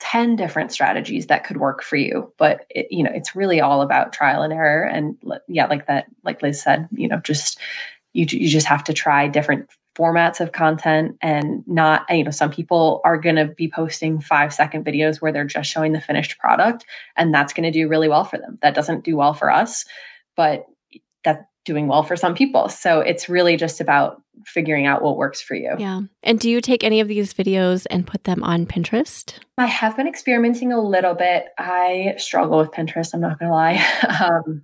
10 0.00 0.36
different 0.36 0.72
strategies 0.72 1.26
that 1.26 1.44
could 1.44 1.56
work 1.56 1.82
for 1.82 1.96
you. 1.96 2.32
But, 2.38 2.66
it, 2.70 2.88
you 2.90 3.02
know, 3.02 3.10
it's 3.12 3.34
really 3.34 3.60
all 3.60 3.82
about 3.82 4.12
trial 4.12 4.42
and 4.42 4.52
error. 4.52 4.84
And 4.84 5.16
yeah, 5.48 5.66
like 5.66 5.86
that, 5.86 6.06
like 6.22 6.42
Liz 6.42 6.62
said, 6.62 6.88
you 6.92 7.08
know, 7.08 7.18
just, 7.18 7.58
you, 8.16 8.26
you 8.30 8.48
just 8.48 8.66
have 8.66 8.84
to 8.84 8.92
try 8.92 9.28
different 9.28 9.68
formats 9.96 10.40
of 10.40 10.52
content 10.52 11.16
and 11.22 11.64
not 11.66 12.04
you 12.10 12.22
know 12.22 12.30
some 12.30 12.50
people 12.50 13.00
are 13.04 13.16
going 13.16 13.36
to 13.36 13.46
be 13.46 13.70
posting 13.70 14.20
5 14.20 14.52
second 14.52 14.84
videos 14.84 15.22
where 15.22 15.32
they're 15.32 15.46
just 15.46 15.70
showing 15.70 15.92
the 15.92 16.00
finished 16.00 16.38
product 16.38 16.84
and 17.16 17.32
that's 17.32 17.54
going 17.54 17.64
to 17.64 17.70
do 17.70 17.88
really 17.88 18.08
well 18.08 18.24
for 18.24 18.36
them. 18.36 18.58
That 18.60 18.74
doesn't 18.74 19.04
do 19.04 19.16
well 19.16 19.32
for 19.32 19.50
us 19.50 19.84
but 20.36 20.66
that's 21.24 21.44
doing 21.64 21.88
well 21.88 22.04
for 22.04 22.16
some 22.16 22.34
people. 22.34 22.68
So 22.68 23.00
it's 23.00 23.28
really 23.28 23.56
just 23.56 23.80
about 23.80 24.22
figuring 24.46 24.86
out 24.86 25.02
what 25.02 25.16
works 25.16 25.42
for 25.42 25.56
you. 25.56 25.74
Yeah. 25.78 26.02
And 26.22 26.38
do 26.38 26.48
you 26.48 26.60
take 26.60 26.84
any 26.84 27.00
of 27.00 27.08
these 27.08 27.34
videos 27.34 27.86
and 27.90 28.06
put 28.06 28.24
them 28.24 28.44
on 28.44 28.66
pinterest? 28.66 29.34
I 29.58 29.66
have 29.66 29.96
been 29.96 30.06
experimenting 30.06 30.72
a 30.72 30.80
little 30.80 31.14
bit. 31.14 31.46
I 31.58 32.14
struggle 32.18 32.58
with 32.58 32.70
pinterest 32.70 33.12
i'm 33.12 33.20
not 33.20 33.38
going 33.38 33.50
to 33.50 33.54
lie. 33.54 33.84
Um, 34.22 34.62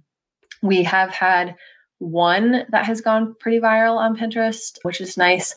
we 0.63 0.85
have 0.85 1.11
had 1.11 1.57
one 2.03 2.65
that 2.71 2.85
has 2.85 3.01
gone 3.01 3.35
pretty 3.39 3.61
viral 3.61 3.97
on 3.97 4.17
Pinterest, 4.17 4.79
which 4.83 5.01
is 5.01 5.17
nice. 5.17 5.55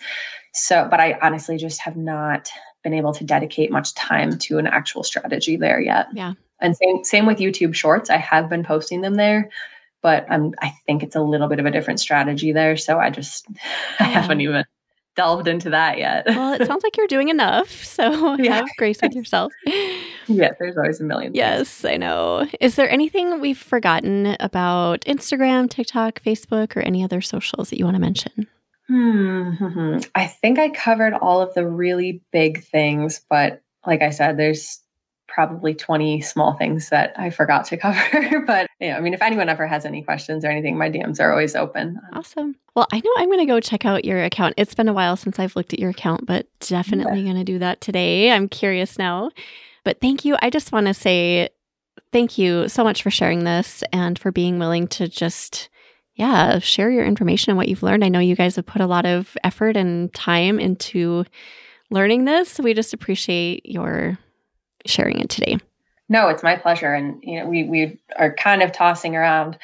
So, 0.54 0.88
but 0.90 1.00
I 1.00 1.18
honestly 1.22 1.58
just 1.58 1.82
have 1.82 1.98
not 1.98 2.50
been 2.84 2.94
able 2.94 3.14
to 3.14 3.24
dedicate 3.24 3.72
much 3.72 3.94
time 3.96 4.38
to 4.38 4.60
an 4.60 4.68
actual 4.68 5.04
strategy 5.04 5.58
there 5.58 5.82
yet. 5.82 6.08
Yeah. 6.14 6.34
And 6.62 6.78
same 6.78 7.04
same 7.04 7.26
with 7.26 7.40
YouTube 7.40 7.74
Shorts. 7.74 8.10
I 8.10 8.18
have 8.18 8.50
been 8.50 8.64
posting 8.64 9.02
them 9.02 9.16
there, 9.16 9.50
but 10.02 10.26
I'm 10.30 10.54
I 10.62 10.74
think 10.86 11.04
it's 11.04 11.16
a 11.16 11.22
little 11.22 11.50
bit 11.50 11.60
of 11.60 11.66
a 11.66 11.72
different 11.72 12.00
strategy 12.00 12.54
there. 12.54 12.78
So 12.78 13.00
I 13.00 13.10
just 13.10 13.48
yeah. 13.50 13.58
I 14.00 14.04
haven't 14.04 14.42
even 14.42 14.66
delved 15.16 15.48
into 15.48 15.70
that 15.70 15.98
yet. 15.98 16.26
well, 16.28 16.54
it 16.54 16.66
sounds 16.66 16.84
like 16.84 16.98
you're 16.98 17.08
doing 17.08 17.30
enough. 17.30 17.84
So 17.84 18.36
yeah. 18.40 18.56
have 18.56 18.70
grace 18.78 19.02
with 19.02 19.14
yourself. 19.14 19.54
yeah, 20.28 20.52
there's 20.60 20.78
always 20.78 21.00
a 21.00 21.04
million. 21.04 21.32
Things. 21.32 21.38
Yes, 21.38 21.86
I 21.86 21.98
know. 21.98 22.48
Is 22.60 22.76
there 22.76 22.90
anything 22.90 23.40
we've 23.40 23.58
forgotten 23.58 24.36
about 24.40 25.02
Instagram, 25.02 25.70
TikTok, 25.70 26.22
Facebook, 26.22 26.76
or 26.76 26.82
any 26.82 27.04
other 27.04 27.22
socials 27.22 27.70
that 27.70 27.80
you 27.80 27.86
want 27.86 27.96
to 27.96 28.02
mention? 28.02 28.48
Hmm. 28.88 30.00
I 30.16 30.28
think 30.28 30.60
I 30.60 30.70
covered 30.70 31.14
all 31.14 31.42
of 31.42 31.54
the 31.54 31.68
really 31.68 32.22
big 32.32 32.64
things, 32.64 33.22
but 33.30 33.62
like 33.86 34.02
I 34.02 34.12
said, 34.12 34.38
there's 34.38 34.80
probably 35.36 35.76
20 35.76 36.22
small 36.22 36.54
things 36.54 36.88
that 36.90 37.14
I 37.18 37.30
forgot 37.30 37.66
to 37.66 37.78
cover. 37.78 38.40
but 38.48 38.68
yeah, 38.80 38.98
I 38.98 39.02
mean, 39.02 39.14
if 39.14 39.22
anyone 39.22 39.50
ever 39.50 39.68
has 39.68 39.86
any 39.86 40.02
questions 40.02 40.46
or 40.46 40.48
anything, 40.48 40.78
my 40.78 40.90
DMs 40.90 41.20
are 41.20 41.30
always 41.30 41.56
open. 41.58 42.00
Awesome. 42.14 42.56
Well, 42.74 42.88
I 42.92 43.02
know 43.02 43.12
I'm 43.18 43.28
going 43.28 43.40
to 43.40 43.46
go 43.46 43.60
check 43.60 43.86
out 43.86 44.06
your 44.06 44.24
account. 44.24 44.54
It's 44.56 44.74
been 44.74 44.88
a 44.88 44.94
while 44.94 45.18
since 45.18 45.38
I've 45.38 45.58
looked 45.58 45.74
at 45.74 45.80
your 45.80 45.90
account, 45.90 46.26
but 46.26 46.48
definitely 46.62 47.20
yeah. 47.20 47.34
going 47.34 47.36
to 47.36 47.44
do 47.44 47.60
that 47.60 47.82
today. 47.82 48.32
I'm 48.32 48.48
curious 48.48 48.98
now. 48.98 49.30
But 49.84 50.00
thank 50.00 50.24
you. 50.24 50.38
I 50.42 50.50
just 50.50 50.72
want 50.72 50.88
to 50.88 50.94
say 50.94 51.50
thank 52.14 52.38
you 52.38 52.70
so 52.70 52.84
much 52.84 53.04
for 53.04 53.12
sharing 53.12 53.44
this 53.44 53.84
and 53.92 54.18
for 54.18 54.32
being 54.32 54.58
willing 54.58 54.88
to 54.88 55.10
just 55.10 55.70
yeah, 56.16 56.60
share 56.60 56.90
your 56.90 57.04
information 57.04 57.52
and 57.52 57.58
what 57.58 57.68
you've 57.68 57.84
learned. 57.84 58.06
I 58.06 58.08
know 58.08 58.20
you 58.20 58.38
guys 58.38 58.56
have 58.56 58.66
put 58.66 58.82
a 58.82 58.88
lot 58.88 59.06
of 59.06 59.36
effort 59.44 59.76
and 59.76 60.14
time 60.14 60.62
into 60.62 61.26
learning 61.90 62.24
this. 62.24 62.58
We 62.58 62.74
just 62.74 62.94
appreciate 62.94 63.66
your 63.66 64.18
sharing 64.86 65.20
it 65.20 65.30
today. 65.30 65.58
No, 66.08 66.28
it's 66.30 66.44
my 66.44 66.56
pleasure. 66.56 66.94
And 66.94 67.22
you 67.24 67.40
know, 67.40 67.48
we 67.48 67.64
we 67.64 68.00
are 68.18 68.34
kind 68.34 68.62
of 68.62 68.72
tossing 68.72 69.16
around 69.16 69.58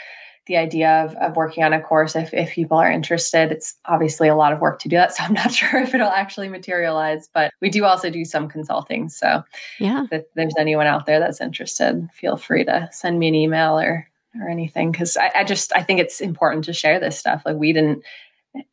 the 0.47 0.57
idea 0.57 1.05
of, 1.05 1.15
of 1.15 1.35
working 1.35 1.63
on 1.63 1.71
a 1.71 1.79
course 1.79 2.15
if, 2.15 2.33
if 2.33 2.51
people 2.51 2.77
are 2.77 2.91
interested. 2.91 3.51
It's 3.51 3.75
obviously 3.85 4.27
a 4.27 4.35
lot 4.35 4.51
of 4.53 4.59
work 4.59 4.79
to 4.79 4.89
do 4.89 4.95
that. 4.95 5.11
So 5.15 5.23
I'm 5.23 5.33
not 5.33 5.53
sure 5.53 5.79
if 5.79 5.93
it'll 5.93 6.09
actually 6.09 6.49
materialize, 6.49 7.29
but 7.33 7.53
we 7.61 7.69
do 7.69 7.85
also 7.85 8.09
do 8.09 8.25
some 8.25 8.49
consulting. 8.49 9.09
So 9.09 9.43
yeah, 9.79 10.05
if 10.11 10.23
there's 10.35 10.55
anyone 10.57 10.87
out 10.87 11.05
there 11.05 11.19
that's 11.19 11.41
interested, 11.41 12.09
feel 12.13 12.37
free 12.37 12.65
to 12.65 12.89
send 12.91 13.19
me 13.19 13.27
an 13.27 13.35
email 13.35 13.79
or 13.79 14.07
or 14.39 14.47
anything. 14.49 14.93
Cause 14.93 15.17
I, 15.17 15.31
I 15.35 15.43
just 15.43 15.73
I 15.75 15.83
think 15.83 15.99
it's 15.99 16.21
important 16.21 16.65
to 16.65 16.73
share 16.73 16.99
this 16.99 17.19
stuff. 17.19 17.43
Like 17.45 17.57
we 17.57 17.73
didn't 17.73 18.03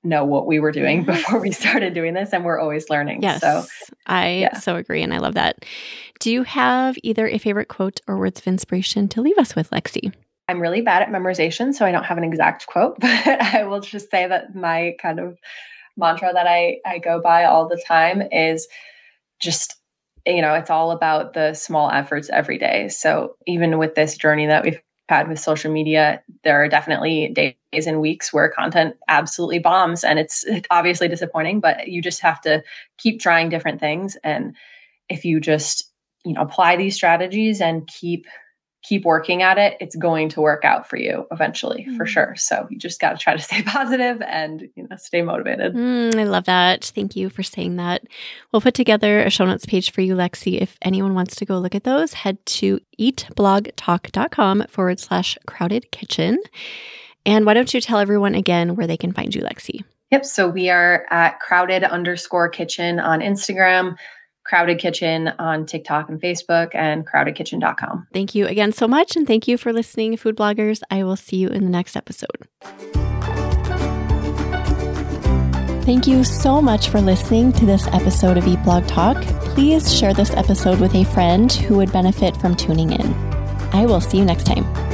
know 0.03 0.24
what 0.24 0.47
we 0.47 0.61
were 0.61 0.72
doing 0.72 1.05
before 1.05 1.41
we 1.41 1.53
started 1.53 1.95
doing 1.95 2.14
this 2.14 2.33
and 2.33 2.45
we're 2.45 2.59
always 2.59 2.89
learning. 2.91 3.22
Yes. 3.22 3.41
So 3.41 3.64
I 4.07 4.31
yeah. 4.31 4.59
so 4.59 4.76
agree 4.76 5.03
and 5.03 5.14
I 5.14 5.18
love 5.18 5.35
that. 5.35 5.64
Do 6.20 6.33
you 6.33 6.43
have 6.43 6.97
either 7.03 7.29
a 7.29 7.39
favorite 7.39 7.68
quote 7.68 8.01
or 8.09 8.18
words 8.18 8.41
of 8.41 8.47
inspiration 8.47 9.09
to 9.09 9.22
leave 9.22 9.39
us 9.39 9.55
with, 9.55 9.70
Lexi? 9.70 10.12
I'm 10.49 10.61
really 10.61 10.81
bad 10.81 11.03
at 11.03 11.11
memorization, 11.11 11.74
so 11.74 11.85
I 11.85 11.93
don't 11.93 12.05
have 12.05 12.18
an 12.18 12.24
exact 12.24 12.66
quote, 12.66 12.99
but 13.01 13.11
I 13.11 13.64
will 13.64 13.81
just 13.81 14.11
say 14.11 14.26
that 14.26 14.55
my 14.55 14.97
kind 15.01 15.20
of 15.20 15.39
mantra 15.97 16.33
that 16.33 16.47
I, 16.47 16.79
I 16.87 16.99
go 16.99 17.20
by 17.20 17.45
all 17.45 17.68
the 17.68 17.81
time 17.87 18.22
is 18.33 18.66
just 19.41 19.76
you 20.26 20.43
know 20.43 20.55
it's 20.55 20.70
all 20.70 20.91
about 20.91 21.33
the 21.33 21.55
small 21.55 21.91
efforts 21.91 22.29
every 22.29 22.59
day 22.59 22.89
so 22.89 23.37
even 23.47 23.79
with 23.79 23.95
this 23.95 24.16
journey 24.16 24.47
that 24.47 24.64
we've 24.64 24.81
had 25.09 25.28
with 25.28 25.38
social 25.38 25.72
media, 25.72 26.22
there 26.44 26.62
are 26.62 26.68
definitely 26.68 27.28
days 27.28 27.86
and 27.86 28.00
weeks 28.00 28.32
where 28.32 28.50
content 28.50 28.96
absolutely 29.09 29.59
bombs 29.59 30.04
and 30.04 30.18
it's 30.18 30.44
obviously 30.70 31.09
disappointing, 31.09 31.61
but 31.61 31.88
you 31.88 32.02
just 32.02 32.20
have 32.20 32.40
to 32.42 32.62
keep 32.98 33.20
trying 33.20 33.48
different 33.48 33.80
things. 33.80 34.16
And 34.22 34.54
if 35.09 35.24
you 35.24 35.40
just, 35.40 35.90
you 36.24 36.34
know, 36.34 36.42
apply 36.42 36.76
these 36.76 36.94
strategies 36.94 37.61
and 37.61 37.86
keep 37.86 38.26
keep 38.83 39.05
working 39.05 39.43
at 39.43 39.59
it, 39.59 39.76
it's 39.81 39.97
going 39.97 40.29
to 40.31 40.41
work 40.41 40.64
out 40.64 40.89
for 40.89 40.97
you 40.97 41.26
eventually, 41.31 41.87
mm. 41.89 41.97
for 41.97 42.07
sure. 42.07 42.35
So 42.37 42.66
you 42.70 42.79
just 42.79 43.01
got 43.01 43.12
to 43.12 43.18
try 43.18 43.37
to 43.37 43.43
stay 43.43 43.62
positive 43.66 44.22
and 44.22 44.68
you 44.74 44.87
know 44.89 44.97
stay 44.97 45.22
motivated. 45.22 45.74
Mm, 45.74 46.14
I 46.14 46.24
love 46.24 46.45
that. 46.45 46.85
Thank 46.85 47.16
you 47.16 47.29
for 47.29 47.43
saying 47.43 47.76
that. 47.76 48.03
We'll 48.53 48.62
put 48.62 48.74
together 48.74 49.20
a 49.20 49.31
show 49.31 49.45
notes 49.45 49.66
page 49.66 49.93
for 49.93 50.01
you, 50.01 50.14
Lexi. 50.14 50.61
If 50.61 50.76
anyone 50.83 51.14
wants 51.14 51.37
to 51.37 51.45
go 51.45 51.59
look 51.59 51.74
at 51.74 51.85
those, 51.85 52.12
head 52.14 52.45
to 52.47 52.81
eatblogtalk.com 52.99 54.64
forward 54.68 55.01
slash 55.01 55.39
crowded 55.47 55.91
kitchen. 55.91 56.39
And 57.26 57.45
why 57.45 57.55
don't 57.55 57.72
you 57.74 57.81
tell 57.81 57.99
everyone 57.99 58.35
again 58.35 58.76
where 58.76 58.87
they 58.87 58.97
can 58.97 59.12
find 59.12 59.35
you, 59.35 59.43
Lexi? 59.43 59.85
Yep. 60.11 60.24
So 60.24 60.49
we 60.49 60.70
are 60.70 61.07
at 61.11 61.39
crowded 61.41 61.85
underscore 61.85 62.49
kitchen 62.49 62.99
on 62.99 63.20
Instagram. 63.20 63.97
Crowded 64.49 64.78
Kitchen 64.78 65.28
on 65.38 65.66
TikTok 65.66 66.09
and 66.09 66.20
Facebook 66.20 66.74
and 66.74 67.07
crowdedkitchen.com. 67.07 68.09
Thank 68.12 68.34
you 68.34 68.46
again 68.46 68.72
so 68.72 68.88
much. 68.88 69.14
And 69.14 69.26
thank 69.26 69.46
you 69.46 69.59
for 69.59 69.72
listening, 69.72 70.16
food 70.16 70.36
bloggers. 70.36 70.80
I 70.90 71.05
will 71.05 71.16
see 71.16 71.36
you 71.36 71.49
in 71.49 71.64
the 71.64 71.70
next 71.70 71.96
episode. 71.96 72.49
Thank 75.84 76.07
you 76.07 76.24
so 76.24 76.61
much 76.61 76.88
for 76.88 77.01
listening 77.01 77.53
to 77.53 77.66
this 77.66 77.86
episode 77.88 78.36
of 78.36 78.46
Eat 78.46 78.62
Blog 78.62 78.86
Talk. 78.86 79.22
Please 79.55 79.94
share 79.94 80.12
this 80.12 80.32
episode 80.34 80.80
with 80.80 80.94
a 80.94 81.05
friend 81.05 81.51
who 81.53 81.76
would 81.76 81.92
benefit 81.92 82.36
from 82.36 82.55
tuning 82.55 82.92
in. 82.92 83.14
I 83.72 83.86
will 83.86 84.01
see 84.01 84.18
you 84.18 84.24
next 84.24 84.44
time. 84.44 84.88